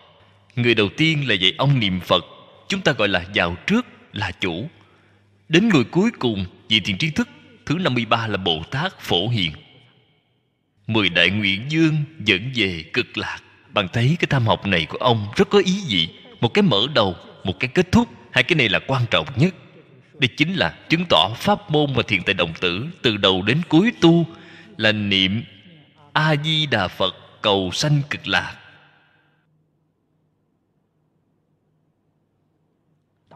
[0.55, 2.25] Người đầu tiên là dạy ông niệm phật,
[2.67, 4.69] chúng ta gọi là vào trước là chủ
[5.49, 7.29] đến người cuối cùng vì thiện trí thức,
[7.65, 9.51] thứ 53 là bồ tát phổ hiền.
[10.87, 11.95] Mười đại nguyện dương
[12.25, 13.39] dẫn về cực lạc.
[13.73, 16.09] Bạn thấy cái tham học này của ông rất có ý gì
[16.41, 18.07] một cái mở đầu, một cái kết thúc.
[18.31, 19.55] Hai cái này là quan trọng nhất.
[20.13, 23.61] Đây chính là chứng tỏ pháp môn và thiện tại đồng tử từ đầu đến
[23.69, 24.25] cuối tu
[24.77, 25.43] là niệm
[26.13, 28.55] a di đà phật cầu sanh cực lạc.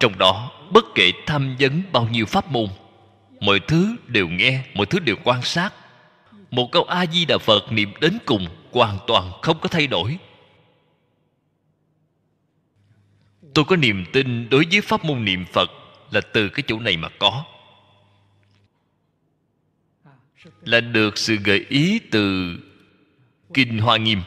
[0.02, 2.68] Trong đó, bất kể tham vấn bao nhiêu pháp môn,
[3.40, 5.74] mọi thứ đều nghe, mọi thứ đều quan sát.
[6.52, 10.18] Một câu a di đà phật niệm đến cùng hoàn toàn không có thay đổi.
[13.54, 15.72] Tôi có niềm tin đối với pháp môn niệm phật
[16.12, 17.46] là từ cái chỗ này mà có.
[20.62, 22.56] Là được sự gợi ý từ
[23.54, 24.22] kinh hoa nghiêm.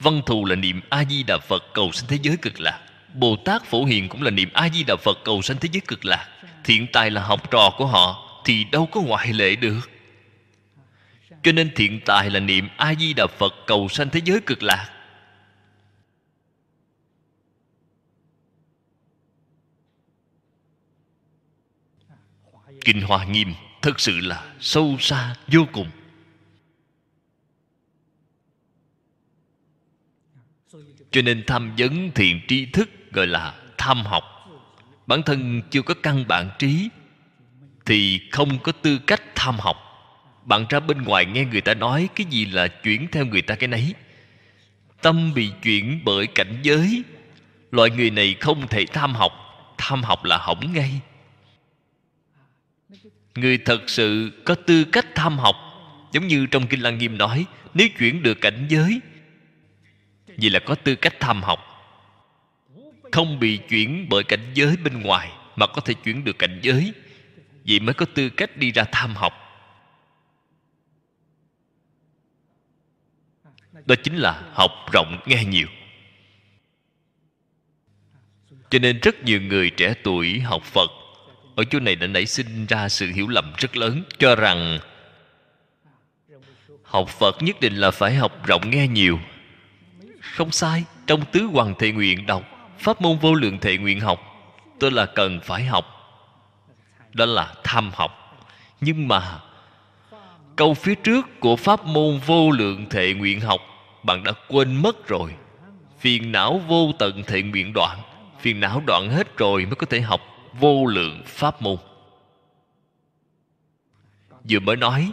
[0.00, 3.36] Văn thù là niệm a di đà phật cầu sinh thế giới cực lạc bồ
[3.44, 6.04] tát phổ hiền cũng là niệm a di đà phật cầu sanh thế giới cực
[6.04, 6.28] lạc.
[6.64, 9.90] Thiện tài là học trò của họ, thì đâu có ngoại lệ được.
[11.42, 14.62] Cho nên thiện tài là niệm a di đà phật cầu sanh thế giới cực
[14.62, 14.96] lạc.
[22.84, 25.90] Kinh hoa nghiêm thật sự là sâu xa, vô cùng.
[31.10, 34.24] Cho nên tham vấn thiện tri thức gọi là tham học.
[35.06, 36.88] Bản thân chưa có căn bản trí,
[37.86, 39.76] thì không có tư cách tham học.
[40.44, 43.54] Bạn ra bên ngoài nghe người ta nói cái gì là chuyển theo người ta
[43.54, 43.94] cái nấy.
[45.02, 47.02] Tâm bị chuyển bởi cảnh giới.
[47.70, 49.32] Loại người này không thể tham học.
[49.78, 51.00] Tham học là hỏng ngay.
[53.34, 55.56] Người thật sự có tư cách tham học,
[56.12, 59.00] giống như trong kinh lăng nghiêm nói, nếu chuyển được cảnh giới
[60.36, 61.69] vì là có tư cách tham học
[63.12, 66.92] không bị chuyển bởi cảnh giới bên ngoài mà có thể chuyển được cảnh giới.
[67.66, 69.32] Vậy mới có tư cách đi ra tham học.
[73.86, 75.66] Đó chính là học rộng nghe nhiều.
[78.70, 80.90] Cho nên rất nhiều người trẻ tuổi học phật,
[81.56, 84.78] ở chỗ này đã nảy sinh ra sự hiểu lầm rất lớn, cho rằng
[86.82, 89.18] học phật nhất định là phải học rộng nghe nhiều.
[90.20, 94.20] Không sai, trong tứ hoàng thệ nguyện đọc pháp môn vô lượng thệ nguyện học
[94.80, 95.86] tôi là cần phải học,
[97.12, 98.38] đó là tham học.
[98.80, 99.40] Nhưng mà,
[100.56, 103.60] câu phía trước của pháp môn vô lượng thệ nguyện học,
[104.02, 105.34] bạn đã quên mất rồi.
[105.98, 107.98] Phiền não vô tận thệ nguyện đoạn,
[108.38, 110.20] phiền não đoạn hết rồi mới có thể học
[110.52, 111.76] vô lượng pháp môn.
[114.50, 115.12] Vừa mới nói,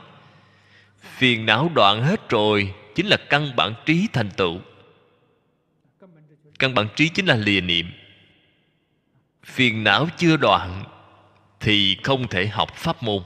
[0.99, 4.59] phiền não đoạn hết rồi chính là căn bản trí thành tựu
[6.59, 7.91] căn bản trí chính là lìa niệm.
[9.43, 10.83] Phiền não chưa đoạn
[11.59, 13.23] thì không thể học pháp môn.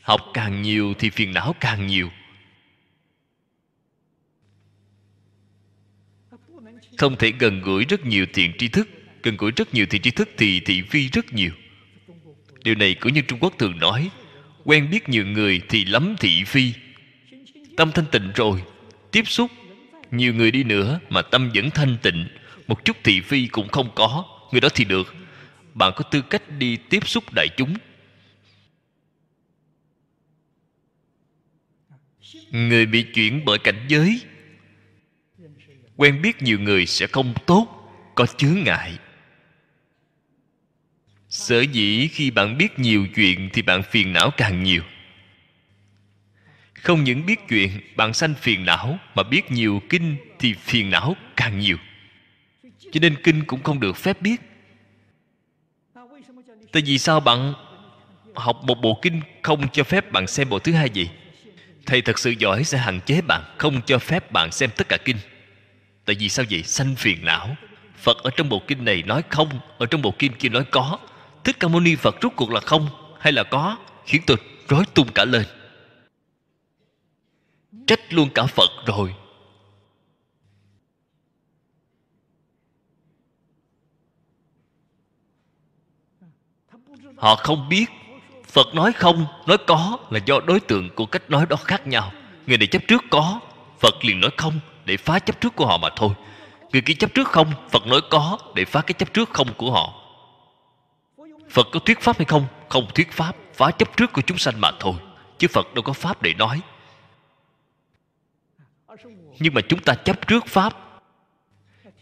[0.00, 2.10] Học càng nhiều thì phiền não càng nhiều.
[6.98, 8.88] Không thể gần gũi rất nhiều thiện tri thức.
[9.22, 11.52] Gần gũi rất nhiều thiện tri thức thì thị phi rất nhiều.
[12.64, 14.10] Điều này cũng như trung quốc thường nói,
[14.64, 16.72] quen biết nhiều người thì lắm thị phi.
[17.76, 18.62] Tâm thanh tịnh rồi,
[19.10, 19.50] tiếp xúc
[20.10, 22.28] nhiều người đi nữa mà tâm vẫn thanh tịnh.
[22.66, 24.24] Một chút thị phi cũng không có.
[24.52, 25.14] Người đó thì được.
[25.74, 27.74] Bạn có tư cách đi tiếp xúc đại chúng.
[32.50, 34.20] Người bị chuyển bởi cảnh giới.
[35.96, 38.98] Quen biết nhiều người sẽ không tốt, có chướng ngại.
[41.28, 44.82] Sở dĩ khi bạn biết nhiều chuyện thì bạn phiền não càng nhiều
[46.82, 51.16] không những biết chuyện bạn sanh phiền não, mà biết nhiều kinh thì phiền não
[51.36, 51.76] càng nhiều.
[52.62, 54.40] Cho nên kinh cũng không được phép biết.
[56.72, 57.54] Tại vì sao bạn
[58.34, 61.08] học một bộ kinh không cho phép bạn xem bộ thứ hai gì
[61.90, 64.96] thầy thật sự giỏi sẽ hạn chế bạn, không cho phép bạn xem tất cả
[64.96, 65.16] kinh.
[66.04, 66.62] Tại vì sao vậy?
[66.62, 67.56] Sanh phiền não.
[67.96, 69.48] Phật ở trong bộ kinh này nói không,
[69.78, 70.98] ở trong bộ kinh kia nói có.
[71.44, 72.88] Thích ca mâu ni phật rút cuộc là không
[73.20, 73.76] hay là có?
[74.06, 74.36] Khiến tôi
[74.68, 75.44] rối tung cả lên
[77.90, 79.14] trách luôn cả phật rồi.
[87.16, 87.86] Họ không biết
[88.46, 92.12] phật nói không, nói có là do đối tượng của cách nói đó khác nhau.
[92.46, 93.40] Người này chấp trước có,
[93.78, 96.10] phật liền nói không để phá chấp trước của họ mà thôi.
[96.72, 99.72] Người kia chấp trước không, phật nói có để phá cái chấp trước không của
[99.72, 99.94] họ.
[101.50, 102.46] Phật có thuyết pháp hay không?
[102.68, 104.94] Không thuyết pháp, phá chấp trước của chúng sanh mà thôi,
[105.38, 106.60] chứ phật đâu có pháp để nói
[109.38, 110.76] nhưng mà chúng ta chấp trước pháp.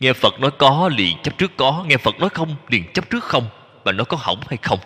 [0.01, 1.85] Nghe phật nói có, liền chấp trước có.
[1.89, 3.49] Nghe phật nói không, liền chấp trước không.
[3.85, 4.79] Và nó có hỏng hay không?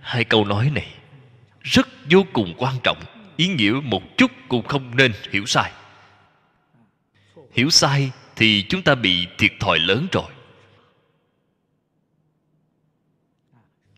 [0.00, 0.94] Hai câu nói này
[1.60, 3.02] rất vô cùng quan trọng.
[3.36, 5.72] Ý nghĩa một chút cũng không nên hiểu sai.
[7.52, 10.32] Hiểu sai thì chúng ta bị thiệt thòi lớn rồi.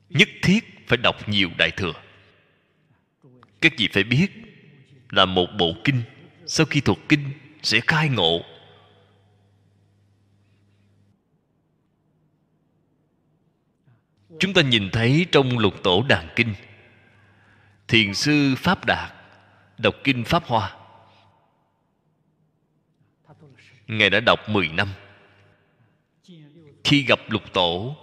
[0.08, 1.92] Nhất thiết phải đọc nhiều đại thừa
[3.64, 4.28] các vị phải biết
[5.10, 6.02] là một bộ kinh,
[6.46, 7.30] sau khi thuộc kinh
[7.62, 8.40] sẽ khai ngộ.
[14.38, 16.54] Chúng ta nhìn thấy trong lục tổ đàn kinh,
[17.88, 19.12] thiền sư pháp đạt
[19.78, 20.76] đọc kinh pháp hoa.
[23.86, 24.88] Ngài đã đọc 10 năm.
[26.84, 27.96] Khi gặp lục tổ,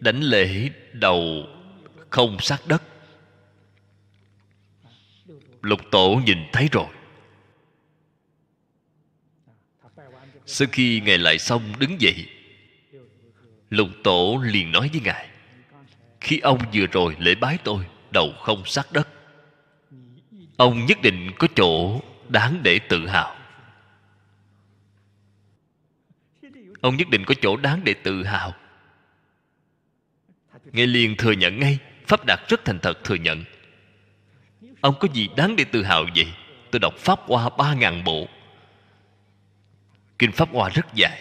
[0.00, 1.46] đánh lễ đầu
[2.10, 2.82] không sát đất.
[5.62, 6.86] Lục tổ nhìn thấy rồi.
[10.46, 12.26] Sau khi ngài lại xong đứng dậy,
[13.70, 15.28] lục tổ liền nói với ngài,
[16.20, 19.08] khi ông vừa rồi lễ bái tôi, đầu không sát đất.
[20.56, 23.36] Ông nhất định có chỗ đáng để tự hào.
[26.80, 28.54] Ông nhất định có chỗ đáng để tự hào.
[30.64, 31.78] Ngài liền thừa nhận ngay
[32.10, 33.44] pháp đạt rất thành thật thừa nhận.
[34.80, 36.32] Ông có gì đáng để tự hào vậy?
[36.70, 38.28] Tôi đọc pháp hoa ba ngàn bộ.
[40.18, 41.20] Kinh pháp hoa rất dài.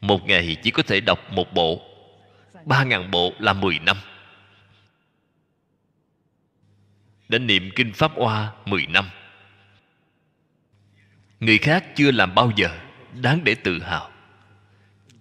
[0.00, 1.80] Một ngày chỉ có thể đọc một bộ.
[2.64, 3.96] ba ngàn bộ là mười năm.
[7.28, 9.10] Đã niệm kinh pháp hoa mười năm.
[11.40, 12.78] Người khác chưa làm bao giờ
[13.12, 14.10] đáng để tự hào.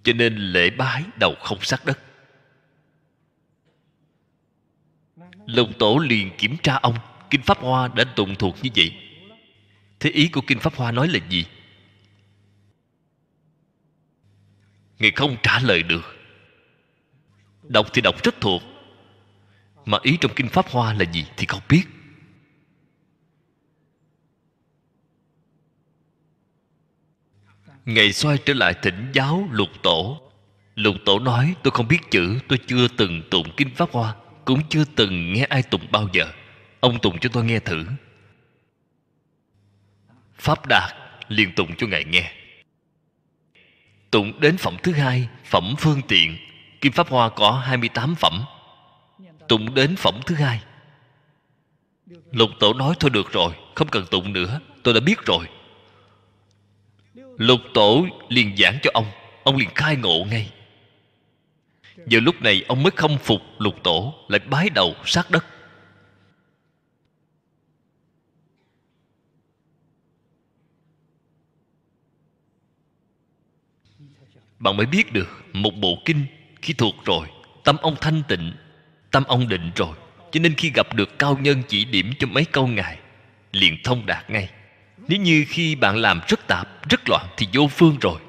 [0.03, 1.99] Cho nên lễ bái đầu không sát đất.
[5.45, 6.95] Lục tổ liền kiểm tra ông.
[7.29, 8.91] Kinh pháp hoa đã tụng thuộc như vậy.
[9.99, 11.45] Thế ý của kinh pháp hoa nói là gì?
[14.99, 16.15] Ngài không trả lời được.
[17.63, 18.61] Đọc thì đọc rất thuộc.
[19.85, 21.83] Mà ý trong kinh pháp hoa là gì thì không biết.
[27.85, 30.21] Ngài xoay trở lại thỉnh giáo lục tổ.
[30.75, 34.15] Lục tổ nói, tôi không biết chữ, Tôi chưa từng tụng kinh Pháp Hoa.
[34.45, 36.31] Cũng chưa từng nghe ai tụng bao giờ.
[36.79, 37.85] Ông tụng cho tôi nghe thử.
[40.37, 40.93] Pháp Đạt
[41.27, 42.31] liền tụng cho Ngài nghe.
[44.11, 46.37] Tụng đến phẩm thứ hai, Phẩm phương tiện.
[46.81, 48.43] Kim Pháp Hoa có 28 phẩm.
[49.47, 50.61] Tụng đến phẩm thứ hai.
[52.31, 55.45] Lục tổ nói, thôi được rồi, Không cần tụng nữa, Tôi đã biết rồi.
[57.37, 59.05] Lục tổ liền giảng cho ông.
[59.43, 60.51] Ông liền khai ngộ ngay.
[62.07, 65.45] Giờ lúc này ông mới không phục lục tổ, Lại bái đầu sát đất.
[74.59, 76.25] Bạn mới biết được Một bộ kinh
[76.61, 77.27] khi thuộc rồi,
[77.63, 78.53] Tâm ông thanh tịnh,
[79.11, 79.95] Tâm ông định rồi.
[80.31, 82.99] Cho nên khi gặp được cao nhân chỉ điểm cho mấy câu ngài,
[83.51, 84.49] Liền thông đạt ngay.
[85.07, 88.19] Nếu như khi bạn làm rất tạp, rất loạn thì vô phương rồi.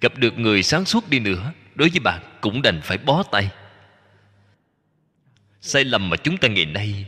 [0.00, 3.50] Gặp được người sáng suốt đi nữa đối với bạn cũng đành phải bó tay.
[5.60, 7.06] Sai lầm mà chúng ta ngày nay,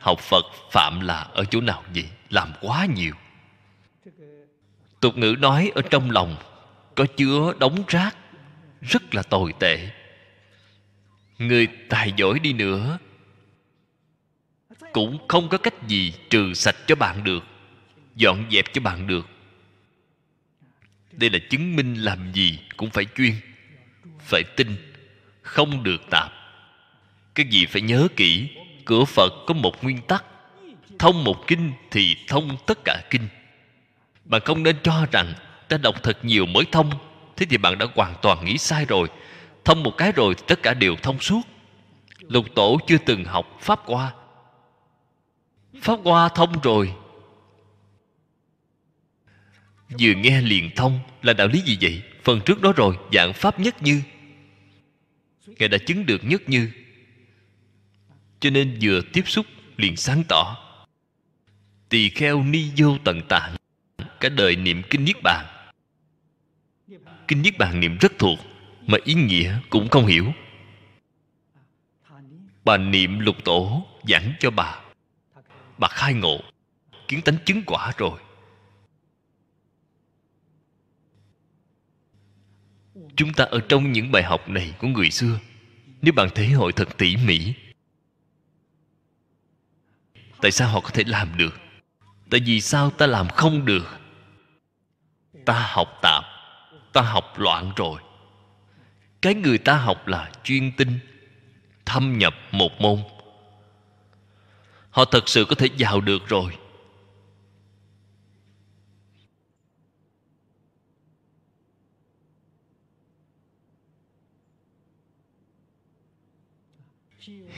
[0.00, 2.08] học phật phạm là ở chỗ nào vậy?
[2.30, 3.14] Làm quá nhiều.
[5.00, 6.36] Tục ngữ nói ở trong lòng,
[6.94, 8.16] có chứa đống rác,
[8.80, 9.90] rất là tồi tệ.
[11.38, 12.98] Người tài giỏi đi nữa,
[14.92, 17.44] cũng không có cách gì trừ sạch cho bạn được,
[18.16, 19.26] dọn dẹp cho bạn được.
[21.12, 23.32] Đây là chứng minh làm gì cũng phải chuyên
[24.32, 24.76] phải tin,
[25.42, 26.32] không được tạp.
[27.34, 28.48] Cái gì phải nhớ kỹ,
[28.84, 30.24] cửa phật có một nguyên tắc,
[30.98, 33.28] thông một kinh thì thông tất cả kinh.
[34.24, 35.32] Bạn không nên cho rằng
[35.68, 36.90] ta đọc thật nhiều mới thông,
[37.36, 39.08] thế thì bạn đã hoàn toàn nghĩ sai rồi.
[39.64, 41.40] Thông một cái rồi tất cả đều thông suốt.
[42.20, 44.12] Lục tổ chưa từng học pháp qua
[45.80, 46.94] pháp qua thông rồi.
[50.00, 52.02] Vừa nghe liền thông, là đạo lý gì vậy?
[52.24, 54.02] Phần trước đó rồi, dạng pháp nhất như
[55.58, 56.70] ngài đã chứng được nhất như.
[58.40, 59.46] Cho nên vừa tiếp xúc
[59.76, 60.56] liền sáng tỏ.
[61.88, 63.56] Tỳ kheo ni vô tận tạng,
[64.20, 65.46] cả đời niệm kinh niết bàn.
[67.28, 68.38] Kinh niết bàn niệm rất thuộc,
[68.86, 70.32] mà ý nghĩa cũng không hiểu.
[72.64, 74.80] Bà niệm lục tổ giảng cho bà.
[75.78, 76.40] Bà khai ngộ,
[77.08, 78.20] kiến tánh chứng quả rồi.
[83.16, 85.38] Chúng ta ở trong những bài học này của người xưa.
[86.02, 87.54] Nếu bạn thể hội thật tỉ mỉ,
[90.40, 91.60] tại sao họ có thể làm được?
[92.30, 93.86] Tại vì sao ta làm không được?
[95.44, 96.24] Ta học tạp,
[96.92, 98.00] ta học loạn rồi.
[99.22, 100.98] Cái người ta học là chuyên tinh,
[101.84, 102.98] thâm nhập một môn.
[104.90, 106.56] Họ thật sự có thể vào được rồi.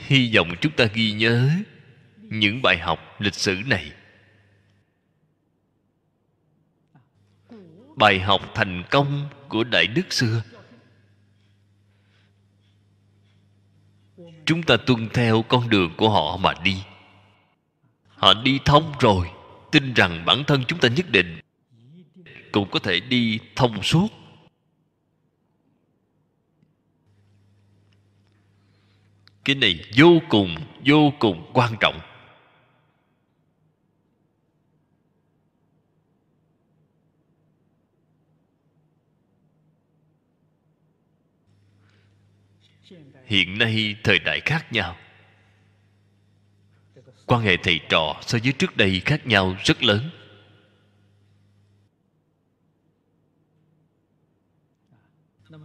[0.07, 1.49] Hy vọng chúng ta ghi nhớ
[2.17, 3.91] những bài học lịch sử này.
[7.95, 10.41] Bài học thành công của đại đức xưa.
[14.45, 16.83] Chúng ta tuân theo con đường của họ mà đi.
[18.07, 19.29] Họ đi thông rồi,
[19.71, 21.39] tin rằng bản thân chúng ta nhất định
[22.51, 24.07] cũng có thể đi thông suốt.
[29.45, 30.55] Cái này vô cùng
[30.85, 31.99] vô cùng quan trọng.
[43.25, 44.97] Hiện nay thời đại khác nhau.
[47.25, 50.09] Quan hệ thầy trò so với trước đây khác nhau rất lớn.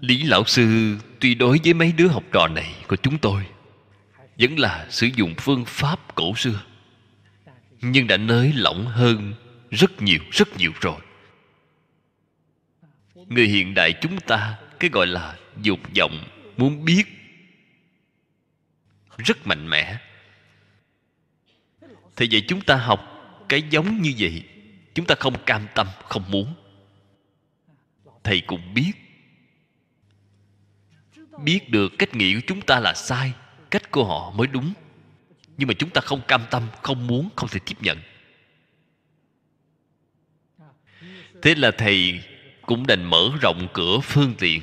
[0.01, 3.47] Lý lão sư tuy đối với mấy đứa học trò này của chúng tôi
[4.41, 6.63] vẫn là sử dụng phương pháp cổ xưa,
[7.81, 9.35] nhưng đã nới lỏng hơn
[9.71, 11.01] rất nhiều rất nhiều rồi.
[13.15, 16.25] Người hiện đại chúng ta, cái gọi là dục vọng
[16.57, 17.05] muốn biết,
[19.17, 19.99] rất mạnh mẽ.
[22.17, 23.07] Thì vậy chúng ta học
[23.49, 24.45] cái giống như vậy,
[24.95, 26.55] chúng ta không cam tâm, không muốn.
[28.25, 28.93] Thầy cũng biết.
[31.45, 33.33] Biết được cách nghĩ của chúng ta là sai
[33.71, 34.73] cách của họ mới đúng.
[35.57, 37.99] Nhưng mà chúng ta không cam tâm, không muốn, không thể tiếp nhận.
[41.43, 42.21] Thế là thầy
[42.63, 44.63] cũng đành mở rộng cửa phương tiện.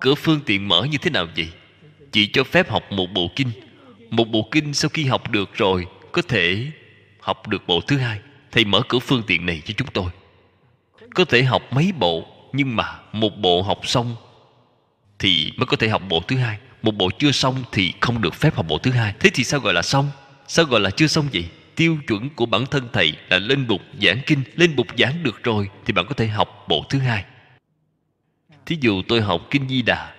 [0.00, 1.48] Cửa phương tiện mở như thế nào vậy?
[2.12, 3.50] Chỉ cho phép học một bộ kinh.
[4.10, 6.66] Một bộ kinh sau khi học được rồi, có thể
[7.20, 8.20] học được bộ thứ hai.
[8.52, 10.10] Thầy mở cửa phương tiện này cho chúng tôi.
[11.14, 14.16] Có thể học mấy bộ, nhưng mà một bộ học xong
[15.18, 18.34] thì mới có thể học bộ thứ hai một bộ chưa xong thì không được
[18.34, 19.14] phép học bộ thứ hai.
[19.20, 20.10] Thế thì sao gọi là xong?
[20.46, 21.48] Sao gọi là chưa xong vậy?
[21.76, 24.42] Tiêu chuẩn của bản thân thầy là lên bục giảng kinh.
[24.54, 27.24] Lên bục giảng được rồi thì bạn có thể học bộ thứ hai.
[28.66, 30.14] Thí dụ tôi học kinh di đà.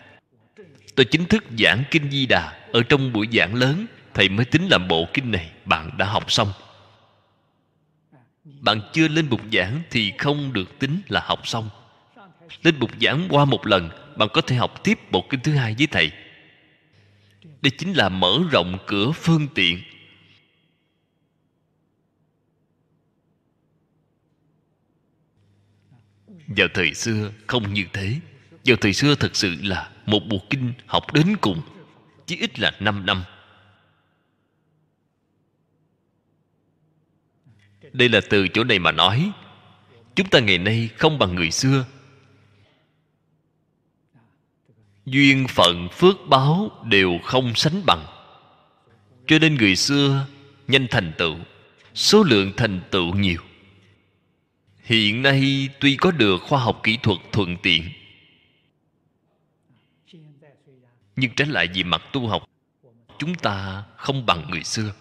[0.96, 2.54] Tôi chính thức giảng kinh di đà.
[2.72, 5.52] Ở trong buổi giảng lớn, thầy mới tính làm bộ kinh này.
[5.66, 6.52] Bạn đã học xong.
[8.60, 11.70] Bạn chưa lên bục giảng thì không được tính là học xong.
[12.64, 15.76] Lên bục giảng qua một lần, bạn có thể học tiếp bộ kinh thứ hai
[15.78, 16.12] với thầy
[17.62, 19.82] đây chính là mở rộng cửa phương tiện.
[26.48, 28.20] Vào thời xưa không như thế.
[28.66, 31.62] Vào thời xưa thật sự là một bộ kinh học đến cùng
[32.26, 33.24] chỉ ít là 5 năm.
[37.94, 39.32] Đây là từ chỗ này mà nói,
[40.16, 41.86] chúng ta ngày nay không bằng người xưa.
[45.08, 48.06] Duyên phận phước báo đều không sánh bằng.
[49.28, 50.28] Cho nên người xưa
[50.68, 51.36] nhanh thành tựu,
[51.94, 53.42] số lượng thành tựu nhiều.
[54.84, 57.84] Hiện nay tuy có được khoa học kỹ thuật thuận tiện,
[61.16, 62.50] nhưng trái lại vì mặt tu học,
[63.20, 64.94] chúng ta không bằng người xưa.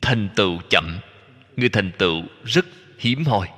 [0.00, 0.98] Thành tựu chậm,
[1.56, 2.66] người thành tựu rất
[2.98, 3.48] hiếm hoi.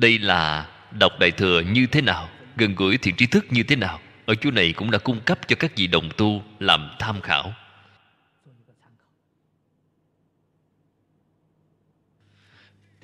[0.00, 3.76] Đây là đọc đại thừa như thế nào, gần gũi thiện tri thức như thế
[3.76, 4.00] nào?
[4.26, 7.54] Ở chỗ này cũng đã cung cấp cho các vị đồng tu làm tham khảo.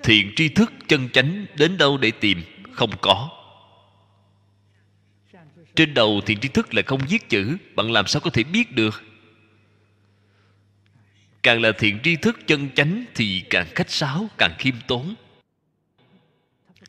[0.02, 2.42] Thiện tri thức chân chánh đến đâu để tìm?
[2.72, 3.30] Không có.
[5.74, 8.72] Trên đầu thiện tri thức là không viết chữ, bạn làm sao có thể biết
[8.72, 9.02] được?
[11.42, 15.14] Càng là thiện tri thức chân chánh thì càng khách sáo, càng khiêm tốn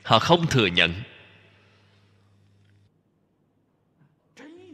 [0.05, 0.93] họ không thừa nhận.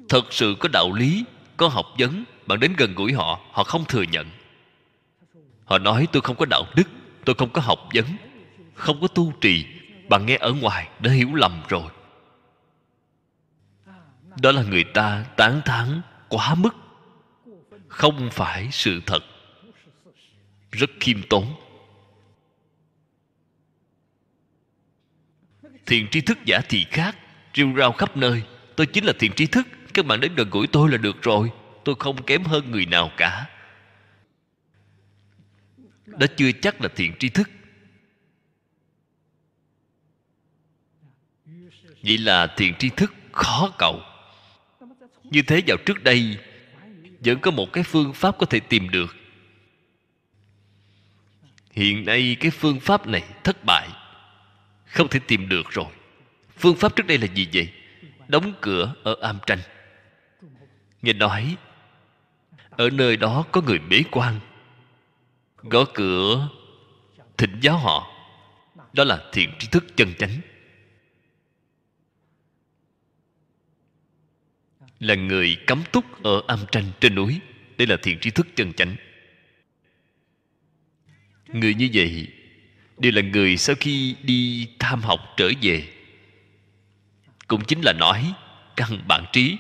[0.10, 1.26] Thật sự có đạo lý,
[1.58, 4.30] có học vấn, bạn đến gần gũi họ họ không thừa nhận.
[5.66, 6.88] Họ nói, tôi không có đạo đức,
[7.26, 8.06] tôi không có học vấn,
[8.74, 9.66] không có tu trì.
[10.10, 11.92] Bạn nghe ở ngoài, đã hiểu lầm rồi.
[14.42, 16.76] Đó là người ta tán thán quá mức.
[17.88, 19.24] Không phải sự thật.
[20.72, 21.61] Rất khiêm tốn.
[25.92, 27.18] Thiền tri thức giả thì khác.
[27.54, 28.44] Rêu rao khắp nơi.
[28.76, 29.68] Tôi chính là thiền tri thức.
[29.94, 31.52] Các bạn đến gần gũi tôi là được rồi.
[31.86, 33.50] Tôi không kém hơn người nào cả.
[36.06, 37.50] Đó chưa chắc là thiện tri thức.
[42.04, 44.02] Vậy là thiện tri thức khó cầu.
[45.24, 46.38] Như thế vào trước đây,
[47.20, 49.16] vẫn có một cái phương pháp có thể tìm được.
[51.72, 53.90] Hiện nay cái phương pháp này thất bại
[54.92, 55.86] không thể tìm được rồi.
[56.58, 57.74] Phương pháp trước đây là gì vậy?
[58.28, 59.60] Đóng cửa ở am tranh.
[61.02, 61.56] Nghe nói,
[62.70, 64.40] ở nơi đó có người bế quan.
[65.58, 66.50] Gõ cửa
[67.38, 68.08] thịnh giáo họ.
[68.94, 70.42] Đó là thiện trí thức chân chánh.
[75.00, 77.40] Là người cấm túc ở am tranh trên núi.
[77.78, 78.96] Đây là thiện trí thức chân chánh.
[81.48, 82.28] Người như vậy
[83.02, 85.88] đều là người sau khi đi tham học trở về.
[87.48, 88.34] Cũng chính là nói,
[88.76, 89.58] căn bản trí,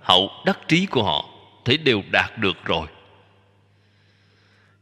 [0.00, 1.28] hậu đắc trí của họ
[1.64, 2.86] thấy đều đạt được rồi.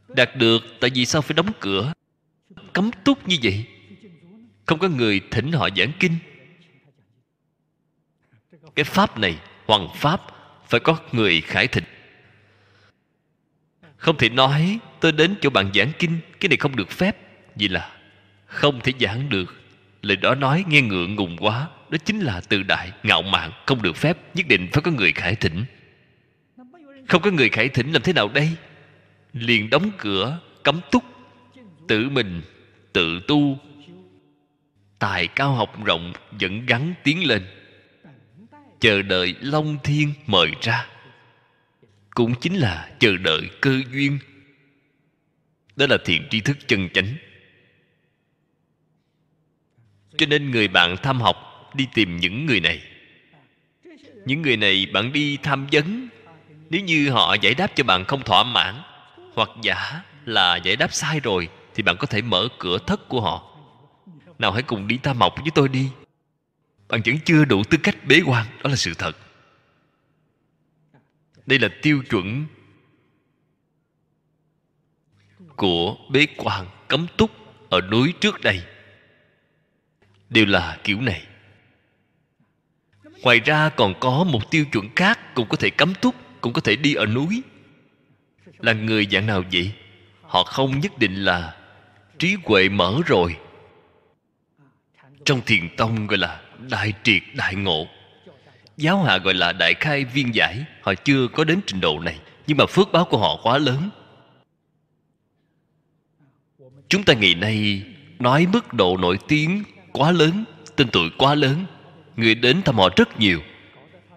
[0.09, 1.93] Đạt được tại vì sao phải đóng cửa?
[2.73, 3.65] Cấm túc như vậy.
[4.67, 6.15] Không có người thỉnh họ giảng kinh.
[8.75, 10.21] Cái pháp này hoàng pháp,
[10.69, 11.85] phải có người khải thịnh.
[13.97, 17.24] Không thể nói, tôi đến chỗ bạn giảng kinh, cái này không được phép
[17.57, 17.91] vì là
[18.47, 19.55] không thể giảng được.
[20.03, 21.69] Lời đó nói nghe ngượng ngùng quá.
[21.91, 25.13] Đó chính là tự đại ngạo mạn, không được phép nhất định phải có người
[25.13, 25.65] khải thỉnh.
[27.09, 28.51] Không có người khải thỉnh làm thế nào đây?
[29.33, 31.05] Liền đóng cửa, cấm túc,
[31.89, 32.43] tự mình,
[32.93, 33.59] tự tu.
[34.99, 37.47] Tài cao học rộng vẫn gắn tiến lên.
[38.81, 40.87] Chờ đợi long thiên mời ra.
[42.11, 44.19] Cũng chính là chờ đợi cơ duyên.
[45.77, 47.07] Đó là thiện tri thức chân chánh
[50.19, 52.83] cho nên người bạn tham học đi tìm những người này.
[54.25, 56.09] Những người này bạn đi tham vấn.
[56.71, 58.83] Nếu như họ giải đáp cho bạn không thỏa mãn,
[59.35, 63.21] hoặc giả là giải đáp sai rồi, thì bạn có thể mở cửa thất của
[63.21, 63.57] họ.
[64.39, 65.89] Nào hãy cùng đi tham học với tôi đi.
[66.89, 69.17] Bạn vẫn chưa đủ tư cách bế quan, đó là sự thật.
[71.47, 72.47] Đây là tiêu chuẩn
[75.57, 77.31] của bế quan, cấm túc
[77.71, 78.63] ở núi trước đây
[80.35, 81.23] đều là kiểu này.
[83.23, 86.61] Ngoài ra còn có một tiêu chuẩn khác cũng có thể cấm túc, cũng có
[86.61, 87.43] thể đi ở núi.
[88.59, 89.73] Là người dạng nào vậy?
[90.23, 91.57] Họ không nhất định là
[92.19, 93.37] trí huệ mở rồi.
[95.25, 96.41] Trong thiền tông gọi là
[96.71, 97.87] đại triệt đại ngộ.
[98.77, 100.65] Giáo hạ gọi là đại khai viên giải.
[100.83, 103.91] Họ chưa có đến trình độ này, nhưng mà phước báo của họ quá lớn.
[106.89, 107.83] Chúng ta ngày nay
[108.19, 109.63] nói mức độ nổi tiếng
[109.95, 110.45] quá lớn,
[110.77, 111.65] tên tuổi quá lớn,
[112.17, 113.41] người đến thăm họ rất nhiều,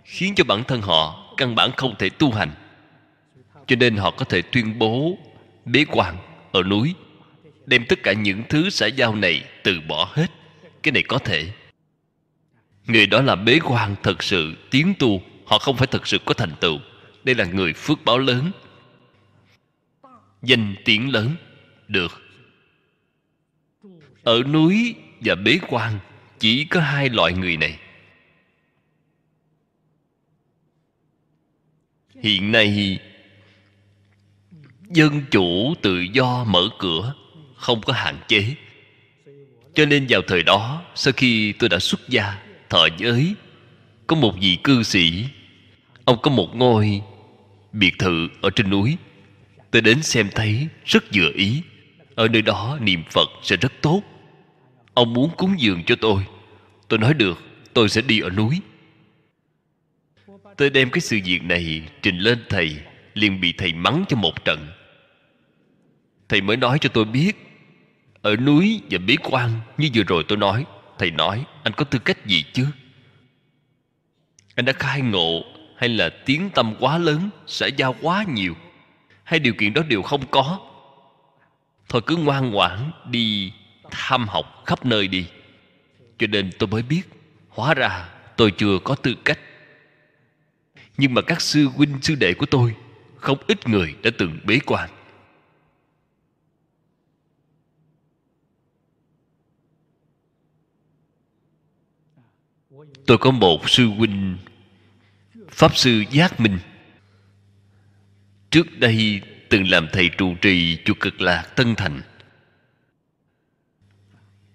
[0.03, 2.51] khiến cho bản thân họ căn bản không thể tu hành.
[3.67, 5.17] Cho nên họ có thể tuyên bố
[5.65, 6.17] bế quan
[6.51, 6.93] ở núi,
[7.65, 10.31] đem tất cả những thứ xã giao này từ bỏ hết.
[10.83, 11.51] Cái này có thể.
[12.85, 16.33] Người đó là bế quan thật sự, tiến tu, họ không phải thật sự có
[16.33, 16.79] thành tựu.
[17.23, 18.51] Đây là người phước báo lớn.
[20.41, 21.35] Danh tiếng lớn.
[21.87, 22.21] Được.
[24.23, 25.99] Ở núi và bế quan
[26.39, 27.79] chỉ có hai loại người này.
[32.23, 32.99] Hiện nay,
[34.89, 37.13] dân chủ tự do mở cửa,
[37.55, 38.55] không có hạn chế.
[39.73, 42.39] Cho nên vào thời đó, sau khi tôi đã xuất gia,
[42.69, 43.35] thọ giới,
[44.07, 45.25] có một vị cư sĩ.
[46.05, 47.01] Ông có một ngôi
[47.71, 48.97] biệt thự ở trên núi.
[49.71, 51.61] Tôi đến xem thấy rất vừa ý.
[52.15, 54.01] Ở nơi đó niệm phật sẽ rất tốt
[54.97, 56.25] ông muốn cúng dường cho tôi.
[56.87, 57.39] Tôi nói được,
[57.73, 58.61] tôi sẽ đi ở núi.
[60.57, 62.77] Tôi đem cái sự việc này trình lên thầy,
[63.13, 64.67] liền bị thầy mắng cho một trận.
[66.29, 67.33] Thầy mới nói cho tôi biết,
[68.21, 70.65] ở núi và bế quan, như vừa rồi tôi nói,
[70.97, 72.67] thầy nói, anh có tư cách gì chứ?
[74.55, 75.43] Anh đã khai ngộ
[75.77, 78.55] hay là tiếng tâm quá lớn sẽ giao quá nhiều,
[79.23, 80.59] hay điều kiện đó đều không có?
[81.89, 83.51] Thôi cứ ngoan ngoãn đi
[83.91, 85.27] tham học khắp nơi đi.
[86.17, 87.01] Cho nên tôi mới biết,
[87.49, 89.39] hóa ra tôi chưa có tư cách.
[90.97, 92.75] Nhưng mà các sư huynh, sư đệ của tôi,
[93.15, 94.89] không ít người đã từng bế quan.
[103.05, 104.37] Tôi có một sư huynh,
[105.49, 106.59] pháp sư giác minh.
[108.49, 112.01] Trước đây từng làm thầy trụ trì chùa cực lạc tân thành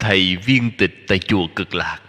[0.02, 2.00] thầy viên tịch tại chùa cực lạc.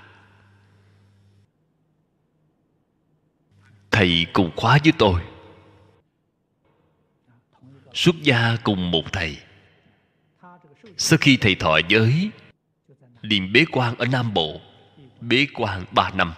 [3.91, 5.21] Thầy cùng khóa với tôi.
[7.93, 9.37] Xuất gia cùng một thầy.
[10.97, 12.29] Sau khi thầy thọ giới
[13.21, 14.61] liền bế quan ở nam bộ,
[15.21, 16.33] bế quan ba năm.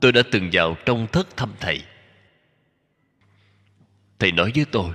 [0.00, 1.84] Tôi đã từng vào trong thất thăm thầy.
[4.18, 4.94] Thầy nói với tôi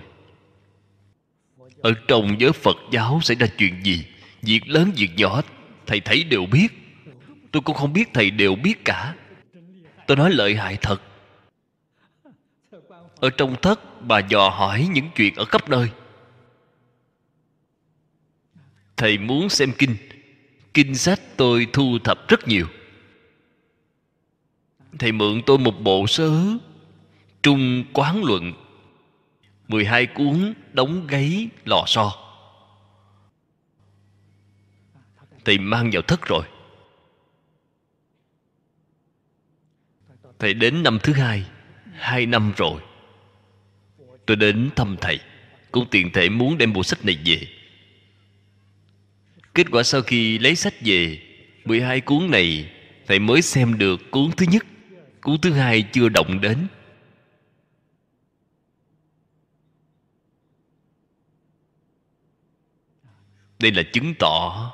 [1.82, 4.06] ở trong giới phật giáo xảy ra chuyện gì?
[4.42, 5.42] Việc lớn, việc nhỏ,
[5.86, 6.68] thầy thấy đều biết.
[7.52, 9.16] Tôi cũng không biết thầy đều biết cả.
[10.08, 11.02] Tôi nói lợi hại thật.
[13.20, 15.90] Ở trong thất, bà dò hỏi những chuyện ở khắp nơi.
[18.98, 19.96] Thầy muốn xem kinh.
[20.74, 22.68] Kinh sách tôi thu thập rất nhiều.
[25.00, 26.32] Thầy mượn tôi một bộ sớ,
[27.44, 28.54] trung quán luận.
[29.68, 32.14] 12 cuốn đóng gáy lò xo.
[35.46, 36.46] Thầy mang vào thất rồi.
[40.40, 41.46] Thầy đến năm thứ hai
[41.94, 42.82] hai năm rồi.
[44.26, 45.20] Tôi đến thăm thầy.
[45.72, 47.48] Cũng tiện thể muốn đem bộ sách này về.
[49.54, 51.22] Kết quả sau khi lấy sách về
[51.66, 52.72] 12 cuốn này
[53.08, 54.66] thầy mới xem được cuốn thứ nhất,
[55.22, 56.68] cuốn thứ hai chưa động đến.
[63.60, 64.74] Đây là chứng tỏ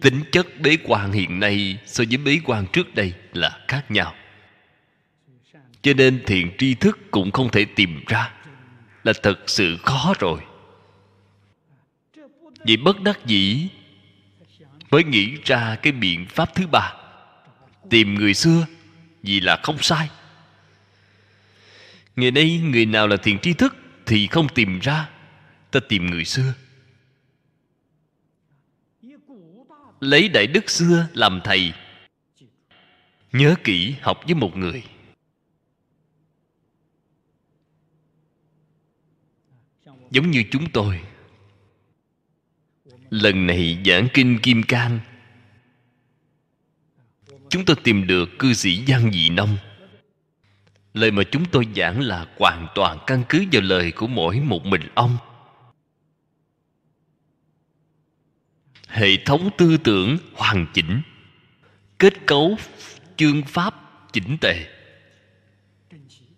[0.00, 4.14] tính chất bế quan hiện nay so với bế quan trước đây là khác nhau.
[5.82, 8.32] Cho nên thiện tri thức cũng không thể tìm ra
[9.04, 10.40] là thật sự khó rồi.
[12.64, 13.68] Vì bất đắc dĩ
[14.90, 16.94] mới nghĩ ra cái biện pháp thứ ba,
[17.90, 18.66] tìm người xưa
[19.22, 20.08] vì là không sai.
[22.16, 23.76] Ngày nay người nào là thiện tri thức
[24.06, 25.08] thì không tìm ra,
[25.70, 26.54] ta tìm người xưa.
[30.00, 31.72] Lấy đại đức xưa làm thầy.
[33.32, 34.82] Nhớ kỹ, học với một người.
[40.10, 41.00] Giống như chúng tôi.
[43.10, 45.00] Lần này giảng kinh kim cang.
[47.50, 49.56] Chúng tôi tìm được cư sĩ giang dị nông.
[50.94, 54.66] Lời mà chúng tôi giảng là hoàn toàn căn cứ vào lời của mỗi một
[54.66, 55.16] mình ông.
[58.88, 61.02] Hệ thống tư tưởng hoàn chỉnh,
[61.98, 62.56] kết cấu
[63.16, 63.74] chương pháp
[64.12, 64.66] chỉnh tề.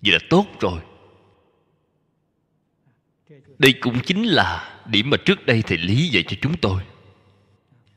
[0.02, 0.80] Vậy là tốt rồi.
[3.58, 6.82] Đây cũng chính là điểm mà trước đây thầy lý dạy cho chúng tôi.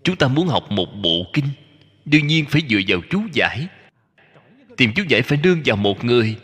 [0.03, 1.47] Chúng ta muốn học một bộ kinh,
[2.05, 3.67] đương nhiên phải dựa vào chú giải.
[4.77, 6.37] Tìm chú giải phải nương vào một người.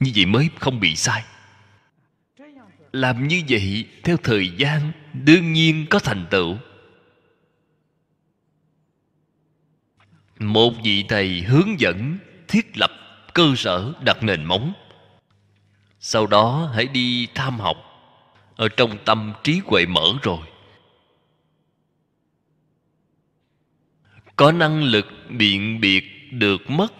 [0.00, 1.24] Như vậy mới không bị sai
[2.92, 6.56] làm như vậy theo thời gian đương nhiên có thành tựu.
[10.38, 12.18] Một vị thầy hướng dẫn
[12.48, 12.90] thiết lập
[13.34, 14.72] cơ sở đặt nền móng.
[16.00, 17.76] Sau đó hãy đi tham học.
[18.56, 20.38] Ở trong tâm trí huệ mở rồi.
[24.36, 26.92] Có năng lực biện biệt được mất.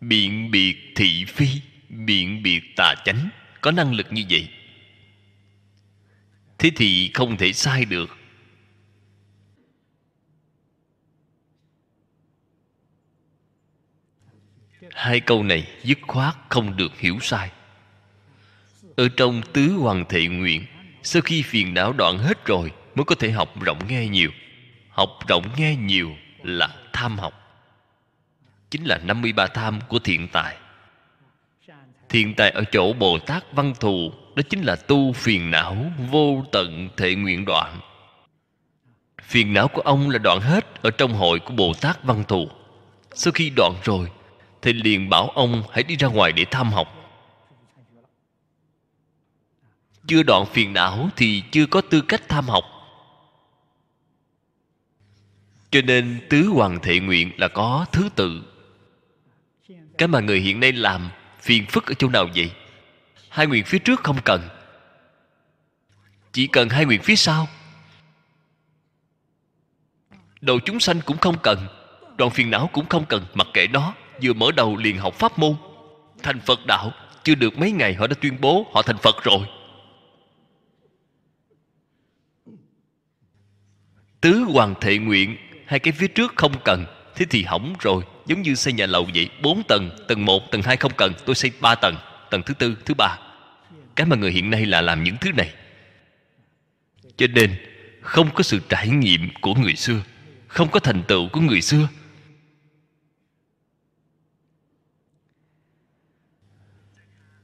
[0.00, 1.46] Biện biệt thị phi,
[1.88, 3.28] biện biệt tà chánh.
[3.60, 4.48] Có năng lực như vậy
[6.64, 8.16] thế thì không thể sai được.
[14.90, 17.50] Hai câu này dứt khoát không được hiểu sai.
[18.96, 20.64] Ở trong tứ hoàng thệ nguyện,
[21.02, 24.30] sau khi phiền não đoạn hết rồi mới có thể học rộng nghe nhiều.
[24.88, 27.64] Học rộng nghe nhiều là tham học.
[28.70, 30.56] Chính là 53 tham của thiện tài.
[32.08, 35.76] Thiện tài ở chỗ bồ tát văn thù đó chính là tu phiền não
[36.10, 37.80] vô tận thệ nguyện đoạn.
[39.22, 42.48] Phiền não của ông là đoạn hết ở trong hội của bồ tát văn thù.
[43.14, 44.10] Sau khi đoạn rồi
[44.62, 46.88] thì liền bảo ông hãy đi ra ngoài để tham học.
[50.06, 52.64] Chưa đoạn phiền não thì chưa có tư cách tham học.
[55.70, 58.42] Cho nên tứ hoàng thệ nguyện là có thứ tự.
[59.98, 62.50] Cái mà người hiện nay làm phiền phức ở chỗ nào vậy?
[63.34, 64.48] Hai nguyện phía trước không cần.
[66.32, 67.48] Chỉ cần hai nguyện phía sau.
[70.40, 71.66] Đầu chúng sanh cũng không cần
[72.16, 75.38] đoạn phiền não cũng không cần, mặc kệ đó vừa mở đầu liền học pháp
[75.38, 75.56] môn.
[76.22, 76.92] Thành phật đạo,
[77.24, 79.46] chưa được mấy ngày họ đã tuyên bố họ thành phật rồi.
[84.20, 85.36] Tứ hoàng thệ nguyện,
[85.66, 86.84] hai cái phía trước không cần,
[87.14, 90.62] thế thì hỏng rồi, giống như xây nhà lầu vậy, bốn tầng tầng một, tầng
[90.62, 91.96] hai không cần, tôi xây ba tầng
[92.30, 93.18] tầng thứ tư, thứ ba.
[93.96, 95.54] Cái mà người hiện nay là làm những thứ này.
[97.16, 97.54] Cho nên,
[98.00, 100.02] không có sự trải nghiệm của người xưa,
[100.46, 101.88] không có thành tựu của người xưa.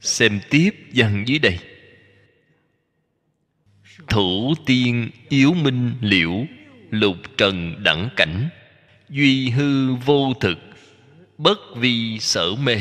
[0.00, 1.58] Xem tiếp dần dưới đây.
[4.08, 6.46] Thủ tiên yếu minh liễu,
[6.90, 8.48] lục trần đẳng cảnh,
[9.08, 10.58] duy hư vô thực,
[11.38, 12.76] bất vi sở mê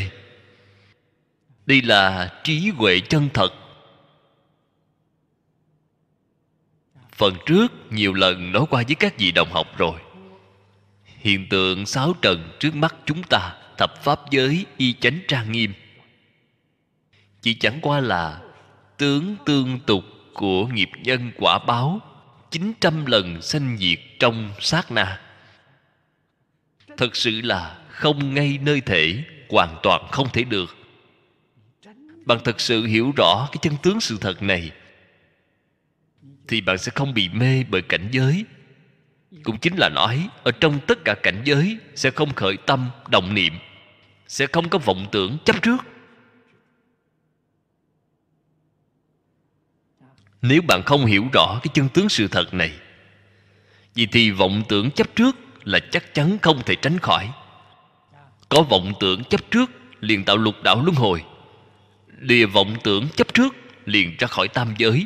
[1.69, 3.53] đây là trí huệ chân thật.
[7.15, 9.99] Phần trước, nhiều lần nói qua với các vị đồng học rồi.
[11.05, 15.73] Hiện tượng sáu trần trước mắt chúng ta, thập pháp giới, y chánh trang nghiêm.
[17.41, 18.41] Chỉ chẳng qua là
[18.97, 21.99] tướng tương tục của nghiệp nhân quả báo
[22.51, 25.21] 900 lần sanh diệt trong sát na.
[26.97, 30.78] Thật sự là không ngay nơi thể, hoàn toàn không thể được
[32.25, 34.71] bạn thật sự hiểu rõ cái chân tướng sự thật này,
[36.47, 38.45] thì bạn sẽ không bị mê bởi cảnh giới.
[39.43, 43.33] Cũng chính là nói, ở trong tất cả cảnh giới sẽ không khởi tâm, động
[43.33, 43.53] niệm,
[44.27, 45.77] sẽ không có vọng tưởng, chấp trước.
[50.41, 52.71] Nếu bạn không hiểu rõ cái chân tướng sự thật này
[53.99, 57.31] vì thì vọng tưởng chấp trước là chắc chắn không thể tránh khỏi.
[58.49, 61.23] Có vọng tưởng chấp trước liền tạo lục đạo luân hồi
[62.21, 63.55] lìa vọng tưởng chấp trước,
[63.85, 65.05] liền ra khỏi tam giới.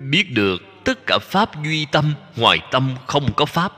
[0.00, 3.72] Biết được tất cả pháp duy tâm, ngoài tâm không có pháp.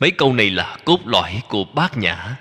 [0.00, 2.36] Mấy câu này là cốt lõi của bát nhã.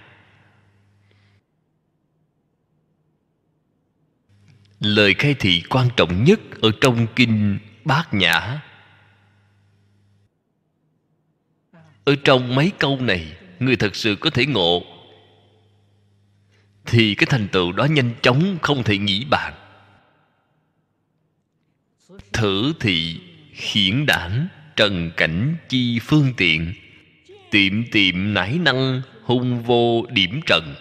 [4.80, 8.62] Lời khai thị quan trọng nhất ở trong kinh bát nhã.
[12.06, 14.84] Ở trong mấy câu này người thật sự có thể ngộ.
[16.86, 19.54] Thì cái thành tựu đó nhanh chóng không thể nghĩ bàn.
[22.34, 23.20] Thử thị
[23.54, 26.74] hiển đản trần cảnh chi phương tiện.
[27.52, 30.76] Tiệm tiệm nải năng, hung vô điểm trần.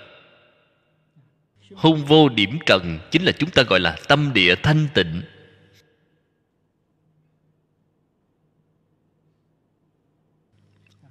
[1.74, 5.22] Hung vô điểm trần chính là chúng ta gọi là tâm địa thanh tịnh.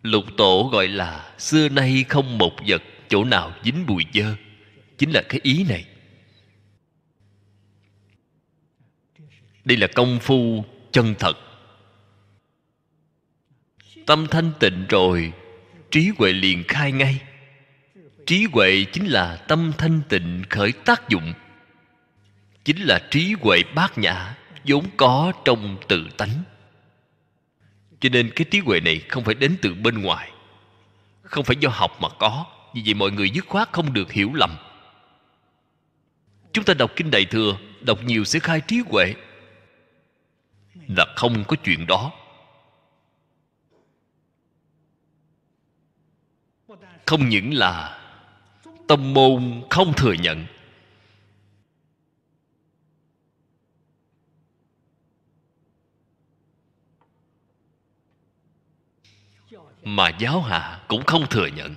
[0.06, 4.36] Lục tổ gọi là, xưa nay không một vật chỗ nào dính bụi dơ.
[4.98, 5.86] Chính là cái ý này.
[9.66, 11.38] Đây là công phu chân thật.
[14.06, 15.34] Tâm thanh tịnh rồi,
[15.92, 17.22] trí huệ liền khai ngay.
[18.26, 21.34] Trí huệ chính là tâm thanh tịnh khởi tác dụng.
[22.64, 26.44] Chính là trí huệ bát nhã vốn có trong tự tánh
[28.06, 30.32] cho nên cái trí huệ này không phải đến từ bên ngoài.
[31.22, 32.46] Không phải do học mà có.
[32.74, 34.56] Vì vậy mọi người dứt khoát không được hiểu lầm.
[36.54, 39.14] Chúng ta đọc kinh đại thừa, đọc nhiều sẽ khai trí huệ.
[40.88, 42.12] Là không có chuyện đó.
[47.06, 48.02] Không những là
[48.88, 50.46] tâm môn không thừa nhận
[59.86, 61.76] mà giáo hạ cũng không thừa nhận.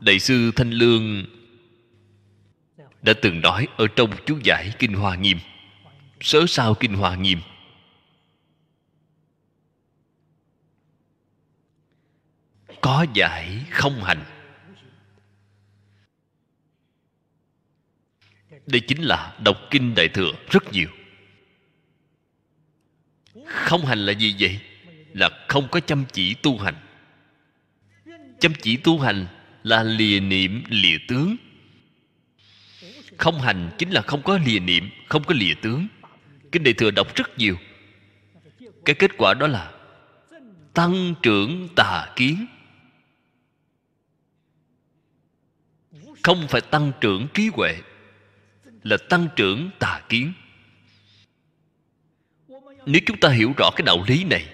[0.00, 1.24] Đại sư thanh lương
[3.02, 5.38] đã từng nói ở trong chú giải kinh hoa nghiêm,
[6.20, 7.40] sớ sao kinh hoa nghiêm?
[12.80, 14.24] Có giải không hành.
[18.66, 20.88] Đây chính là đọc kinh đại thừa rất nhiều
[23.50, 24.60] không hành là gì vậy?
[25.12, 26.74] Là không có chăm chỉ tu hành.
[28.40, 29.26] Chăm chỉ tu hành
[29.62, 31.36] là lìa niệm lìa tướng.
[33.16, 35.86] Không hành chính là không có lìa niệm, không có lìa tướng.
[36.52, 37.56] Kinh đại thừa đọc rất nhiều.
[38.84, 39.72] Cái kết quả đó là
[40.74, 42.46] tăng trưởng tà kiến.
[46.22, 47.76] Không phải tăng trưởng trí huệ,
[48.82, 50.32] là tăng trưởng tà kiến
[52.86, 54.44] nếu chúng ta hiểu rõ cái đạo lý này,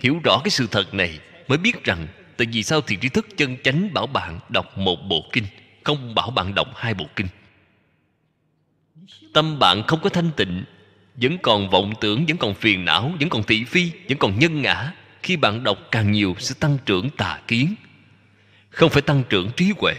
[0.00, 1.18] hiểu rõ cái sự thật này,
[1.48, 2.06] mới biết rằng
[2.36, 5.44] tại vì sao thiền tri thức chân chánh bảo bạn đọc một bộ kinh,
[5.84, 7.26] không bảo bạn đọc hai bộ kinh.
[9.34, 10.64] Tâm bạn không có thanh tịnh,
[11.16, 14.62] vẫn còn vọng tưởng, vẫn còn phiền não, vẫn còn thị phi, vẫn còn nhân
[14.62, 14.92] ngã.
[15.22, 17.74] Khi bạn đọc, càng nhiều sẽ tăng trưởng tà kiến.
[18.70, 19.94] Không phải tăng trưởng trí huệ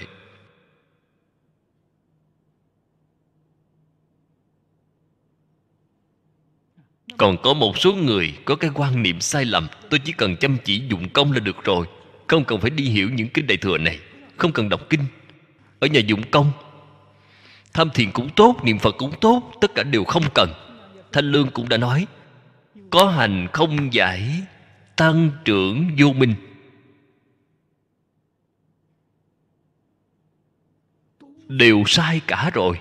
[7.21, 10.57] còn có một số người có cái quan niệm sai lầm, tôi chỉ cần chăm
[10.63, 11.87] chỉ dụng công là được rồi.
[12.27, 13.99] Không cần phải đi hiểu những kinh đại thừa này,
[14.37, 15.05] không cần đọc kinh.
[15.79, 16.51] Ở nhà dụng công,
[17.73, 20.53] tham thiền cũng tốt, niệm phật cũng tốt, tất cả đều không cần.
[21.11, 22.07] Thanh lương cũng đã nói,
[22.89, 24.41] có hành không giải
[24.95, 26.35] tăng trưởng vô minh.
[31.47, 32.79] Đều sai cả rồi.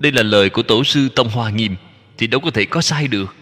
[0.00, 1.76] Đây là lời của tổ sư tông hoa nghiêm,
[2.18, 3.36] thì đâu có thể có sai được.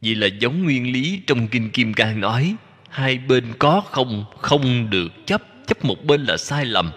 [0.00, 2.56] Vì là giống nguyên lý trong kinh kim cang nói,
[2.90, 6.92] hai bên có không không được chấp chấp một bên là sai lầm,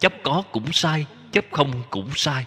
[0.00, 2.46] chấp có cũng sai, chấp không cũng sai.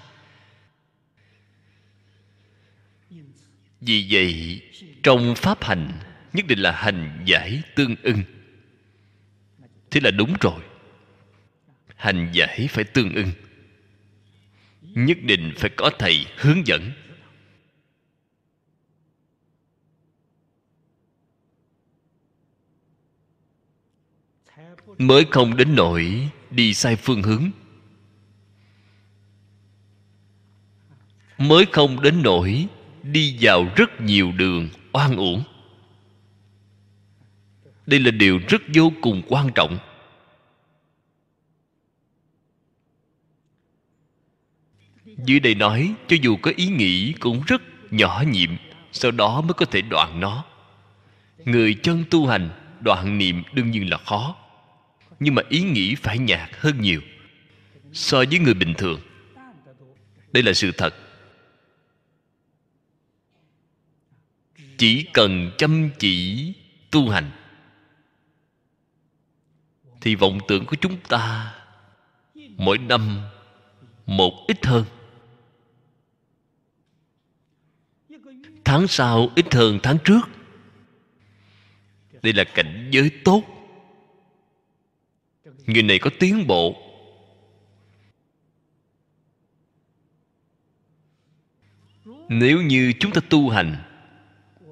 [3.82, 4.62] Vì vậy,
[5.04, 5.92] trong pháp hành,
[6.34, 8.24] nhất định là hành giải tương ưng.
[9.92, 10.62] Thế là đúng rồi
[11.98, 13.32] hành giải phải tương ưng.
[14.82, 16.92] Nhất định phải có thầy hướng dẫn.
[24.98, 27.52] Mới không đến nỗi đi sai phương hướng.
[31.38, 32.68] Mới không đến nỗi
[33.04, 35.44] đi vào rất nhiều đường oan uổng.
[37.86, 39.78] Đây là điều rất vô cùng quan trọng.
[45.18, 47.62] Dưới đây nói, cho dù có ý nghĩ cũng rất
[47.92, 48.50] nhỏ nhiệm,
[48.92, 50.46] sau đó mới có thể đoạn nó.
[51.46, 52.50] Người chân tu hành,
[52.80, 54.36] đoạn niệm đương nhiên là khó,
[55.20, 57.02] nhưng mà ý nghĩ phải nhạt hơn nhiều
[57.94, 59.00] so với người bình thường.
[60.32, 60.96] Đây là sự thật.
[64.78, 66.54] Chỉ cần chăm chỉ
[66.92, 67.32] tu hành,
[70.02, 71.54] thì vọng tưởng của chúng ta
[72.36, 73.22] mỗi năm
[74.06, 74.86] một ít hơn.
[78.68, 80.22] Tháng sau, ít hơn tháng trước.
[82.22, 83.44] Đây là cảnh giới tốt.
[85.66, 86.76] Người này có tiến bộ.
[92.30, 93.76] Nếu như chúng ta tu hành,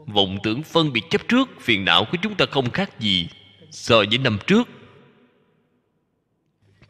[0.05, 3.29] vọng tưởng phân biệt chấp trước, phiền não của chúng ta không khác gì
[3.71, 4.69] so với năm trước.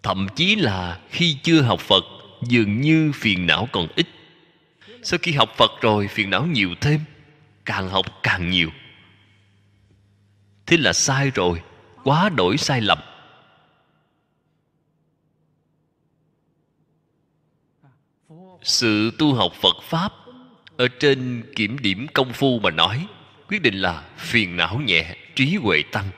[0.03, 2.03] Thậm chí là khi chưa học phật,
[2.47, 4.07] dường như phiền não còn ít
[5.05, 6.99] sau khi học phật rồi, phiền não nhiều thêm,
[7.65, 8.69] càng học càng nhiều.
[10.65, 11.61] Thế là sai rồi,
[12.03, 12.99] quá đổi sai lầm.
[18.61, 20.13] Sự tu học phật pháp
[20.77, 23.07] ở trên kiểm điểm công phu mà nói,
[23.47, 26.09] quyết định là phiền não nhẹ, trí huệ tăng.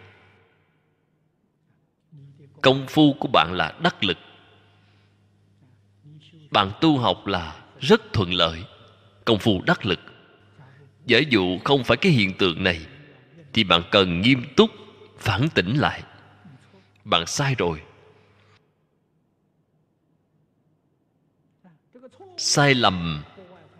[2.61, 4.17] Công phu của bạn là đắc lực.
[6.51, 8.63] Bạn tu học là rất thuận lợi
[9.27, 9.99] công phu đắc lực.
[11.05, 12.85] Giả dụ không phải cái hiện tượng này,
[13.53, 14.71] thì bạn cần nghiêm túc
[15.17, 16.03] phản tỉnh lại.
[17.03, 17.81] Bạn sai rồi.
[22.37, 23.23] Sai lầm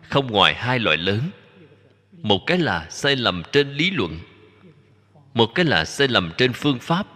[0.02, 1.20] không ngoài hai loại lớn.
[2.12, 4.18] Một cái là sai lầm trên lý luận,
[5.34, 7.06] một cái là sai lầm trên phương pháp.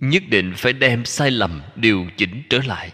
[0.00, 2.92] Nhất định phải đem sai lầm điều chỉnh trở lại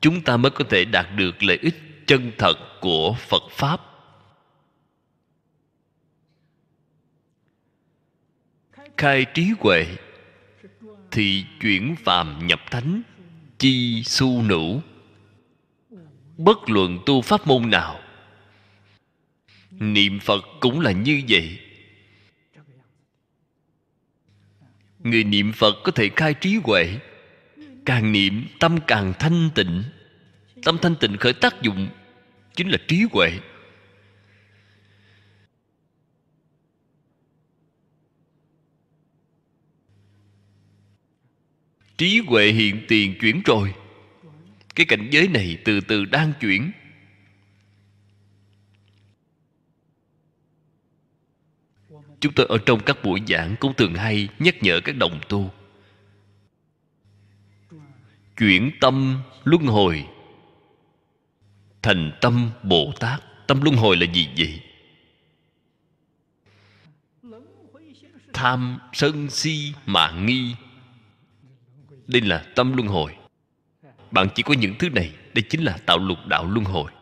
[0.00, 1.74] chúng ta mới có thể đạt được lợi ích
[2.06, 3.80] chân thật của phật pháp.
[8.96, 9.86] Khai trí huệ
[11.10, 13.02] thì chuyển phàm nhập thánh,
[13.58, 14.80] chi su nữ
[16.36, 18.00] bất luận tu pháp môn nào,
[19.70, 21.58] niệm phật cũng là như vậy.
[24.98, 26.98] Người niệm phật có thể khai trí huệ
[27.88, 29.84] càng niệm, tâm càng thanh tịnh.
[30.64, 31.88] Tâm thanh tịnh khởi tác dụng
[32.54, 33.40] chính là trí huệ.
[41.96, 43.74] Trí huệ hiện tiền chuyển rồi.
[44.74, 46.72] Cái cảnh giới này từ từ đang chuyển.
[52.20, 55.50] Chúng tôi ở trong các buổi giảng cũng thường hay nhắc nhở các đồng tu
[58.38, 60.08] chuyển tâm luân hồi.
[61.82, 64.60] Thành tâm bồ tát, tâm luân hồi là gì vậy?
[68.32, 70.54] Tham sân si mạng nghi.
[72.06, 73.16] Đây là tâm luân hồi.
[74.10, 76.92] Bạn chỉ có những thứ này, đây chính là tạo lục đạo luân hồi.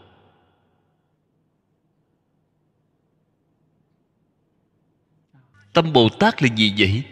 [5.72, 7.02] Tâm bồ tát là gì vậy?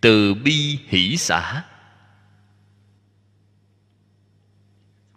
[0.00, 1.64] Từ bi hỷ xã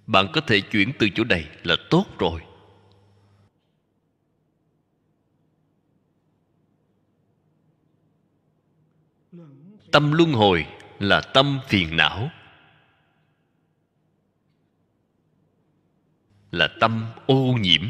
[0.07, 2.41] bạn có thể chuyển từ chỗ này là tốt rồi.
[9.91, 10.65] Tâm luân hồi
[10.99, 12.29] là tâm phiền não.
[16.51, 17.81] Là tâm ô nhiễm.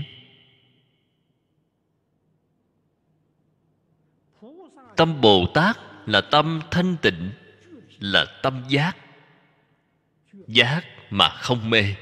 [4.96, 7.32] Tâm bồ tát là tâm thanh tịnh,
[8.00, 8.98] là tâm giác.
[10.48, 11.96] Giác mà không mê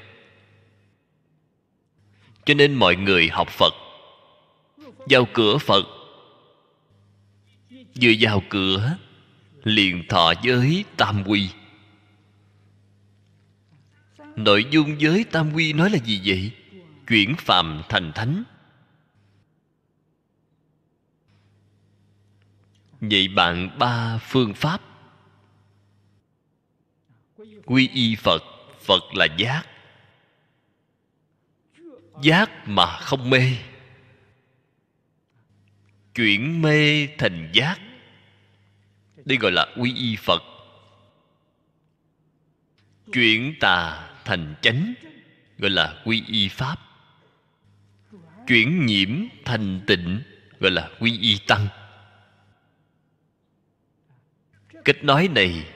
[2.46, 3.74] cho nên mọi người học phật.
[5.06, 5.84] Vào cửa phật.
[7.70, 8.96] Vừa vào cửa,
[9.64, 11.48] liền thọ giới tam quy.
[14.36, 16.50] Nội dung giới tam quy nói là gì vậy?
[17.08, 18.44] Chuyển phàm thành thánh.
[23.00, 24.80] Vậy bạn ba phương pháp.
[27.64, 28.42] Quy y phật
[28.80, 29.62] phật là giác
[32.22, 33.56] giác mà không mê.
[36.14, 37.80] Chuyển mê thành giác.
[39.24, 40.42] Đây gọi là quy y phật.
[43.12, 44.94] Chuyển tà thành chánh,
[45.58, 46.76] gọi là quy y pháp.
[48.46, 50.22] Chuyển nhiễm thành tịnh,
[50.60, 51.66] gọi là quy y tăng.
[54.84, 55.66] Cách nói này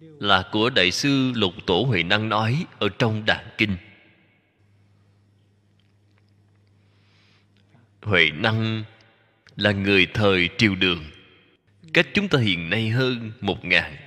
[0.00, 3.76] là của đại sư lục tổ huệ năng nói ở trong đàn kinh.
[8.04, 8.84] Huệ năng
[9.56, 11.04] là người thời triều đường,
[11.92, 13.58] cách chúng ta hiện nay hơn một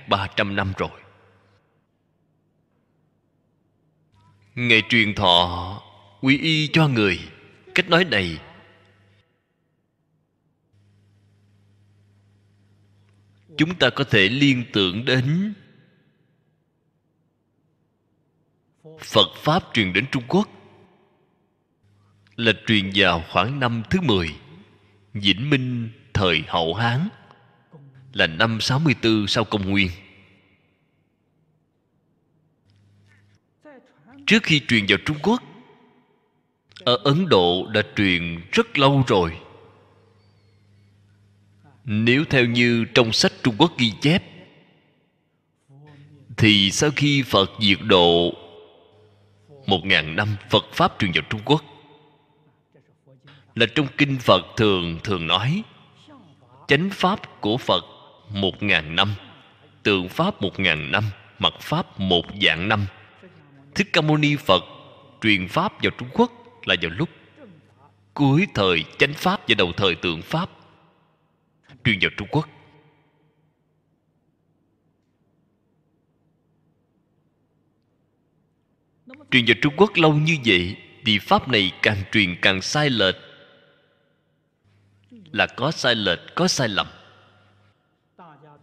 [0.08, 1.00] ba trăm năm rồi.
[4.54, 5.82] Ngày truyền thọ
[6.20, 7.18] quy y cho người,
[7.78, 8.38] Cách nói này.
[13.56, 15.54] Chúng ta có thể liên tưởng đến
[19.00, 20.48] phật pháp truyền đến trung quốc
[22.38, 24.36] là truyền vào khoảng năm thứ 10
[25.12, 27.08] Vĩnh Minh thời Hậu Hán
[28.12, 29.90] là năm 64 sau công nguyên.
[34.26, 35.42] Trước khi truyền vào Trung Quốc,
[36.84, 39.38] ở Ấn Độ đã truyền rất lâu rồi.
[41.84, 44.22] Nếu theo như trong sách Trung Quốc ghi chép,
[46.36, 48.34] thì sau khi Phật diệt độ
[49.66, 51.64] một ngàn năm Phật Pháp truyền vào Trung Quốc
[53.58, 55.62] là trong kinh Phật thường thường nói,
[56.68, 57.84] chánh pháp của Phật
[58.34, 59.14] một ngàn năm,
[59.82, 61.04] tượng pháp một ngàn năm,
[61.38, 62.86] mặt pháp một dạng năm.
[63.74, 64.64] Thích ca mâu ni phật
[65.22, 66.32] truyền pháp vào trung quốc
[66.66, 67.08] là vào lúc
[68.14, 70.50] cuối thời chánh pháp và đầu thời tượng pháp
[71.84, 72.48] truyền vào trung quốc.
[79.30, 83.16] Truyền vào trung quốc lâu như vậy thì pháp này càng truyền càng sai lệch
[85.32, 86.86] là có sai lệch, có sai lầm.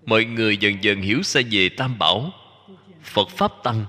[0.06, 2.32] Mọi người dần dần hiểu sai về tam bảo,
[3.04, 3.86] phật pháp tăng.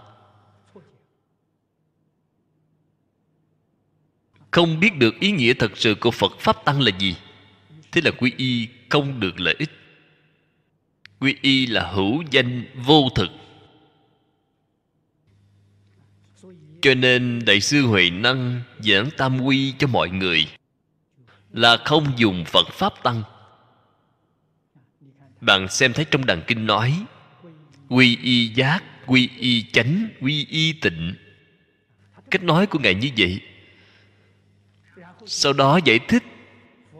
[4.50, 7.16] Không biết được ý nghĩa thật sự của phật pháp tăng là gì,
[7.92, 9.70] thế là quy y không được lợi ích.
[11.20, 13.30] Quy y là hữu danh vô thực.
[16.82, 20.46] Cho nên đại sư huệ năng giảng tam quy cho mọi người
[21.56, 23.22] là không dùng phật pháp tăng.
[25.40, 27.04] Bạn xem thấy trong đàn kinh nói,
[27.88, 31.14] quy y giác, quy y chánh, quy y tịnh.
[32.30, 33.40] Cách nói của ngài như vậy.
[35.26, 36.22] Sau đó giải thích,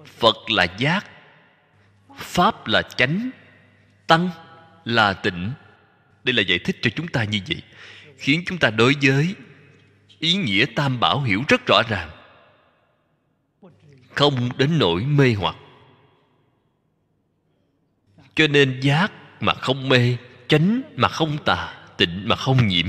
[0.06, 1.06] phật là giác,
[2.16, 3.30] pháp là chánh,
[4.06, 4.30] tăng
[4.84, 5.52] là tịnh.
[6.24, 7.62] Đây là giải thích cho chúng ta như vậy,
[8.18, 9.34] khiến chúng ta đối với
[10.18, 12.15] ý nghĩa tam bảo hiểu rất rõ ràng
[14.16, 15.56] không đến nỗi mê hoặc.
[18.34, 20.16] Cho nên giác mà không mê,
[20.48, 22.86] chánh mà không tà, tịnh mà không nhiễm.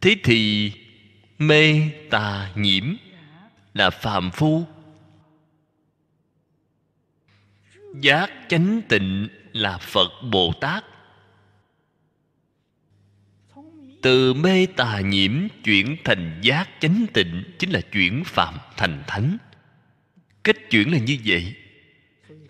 [0.00, 0.72] Thế thì
[1.38, 2.84] mê tà nhiễm
[3.74, 4.64] là phàm phu.
[8.00, 10.84] Giác chánh tịnh là phật bồ tát.
[14.04, 15.32] Từ mê tà nhiễm
[15.64, 19.38] chuyển thành giác chánh tịnh chính là chuyển phạm thành thánh.
[20.42, 21.54] Cách chuyển là như vậy.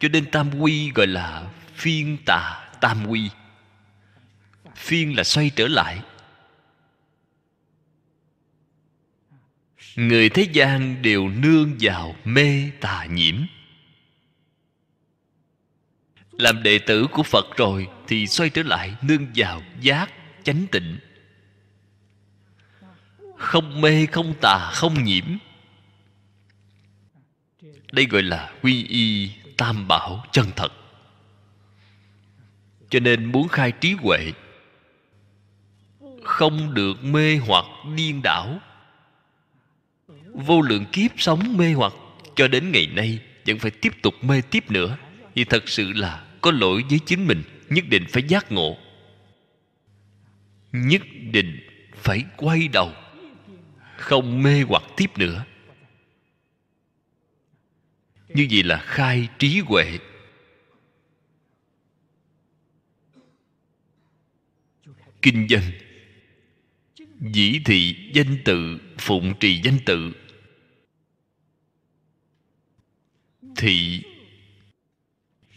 [0.01, 3.31] Cho nên tam quy gọi là phiên tà tam quy.
[4.77, 6.01] Phiên là xoay trở lại.
[9.97, 13.37] Người thế gian đều nương vào mê tà nhiễm.
[16.33, 20.11] Làm đệ tử của phật rồi thì xoay trở lại, nương vào giác
[20.45, 20.99] chánh tịnh
[23.37, 25.25] không mê, không tà, không nhiễm.
[27.93, 30.73] Đây gọi là quy y tam bảo chân thật.
[32.91, 34.33] Cho nên muốn khai trí huệ,
[36.25, 37.65] không được mê hoặc
[37.97, 38.59] điên đảo.
[40.35, 41.93] Vô lượng kiếp sống mê hoặc,
[42.37, 44.97] cho đến ngày nay vẫn phải tiếp tục mê tiếp nữa.
[45.35, 48.77] Thì thật sự là có lỗi với chính mình, nhất định phải giác ngộ.
[50.73, 51.61] Nhất định
[51.95, 52.93] phải quay đầu
[53.97, 55.45] không mê hoặc tiếp nữa.
[58.29, 59.99] Như vậy là khai trí huệ.
[65.23, 65.63] Kinh dân
[67.21, 70.13] dĩ thị danh tự, phụng trì danh tự.
[73.57, 74.03] Thị.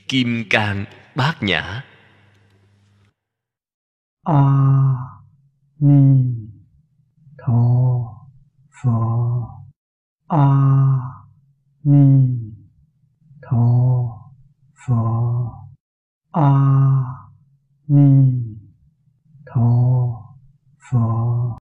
[0.08, 0.86] Kim cang
[1.16, 1.84] bát nhã.
[4.24, 4.44] A
[5.80, 6.24] ni
[7.38, 8.17] tho.
[8.80, 9.66] 佛
[10.28, 11.26] 阿
[11.82, 12.54] 弥
[13.42, 14.32] 陀
[14.76, 15.68] 佛。
[16.30, 17.28] 阿
[17.88, 18.60] 弥
[19.46, 20.36] 陀
[20.78, 21.48] 佛。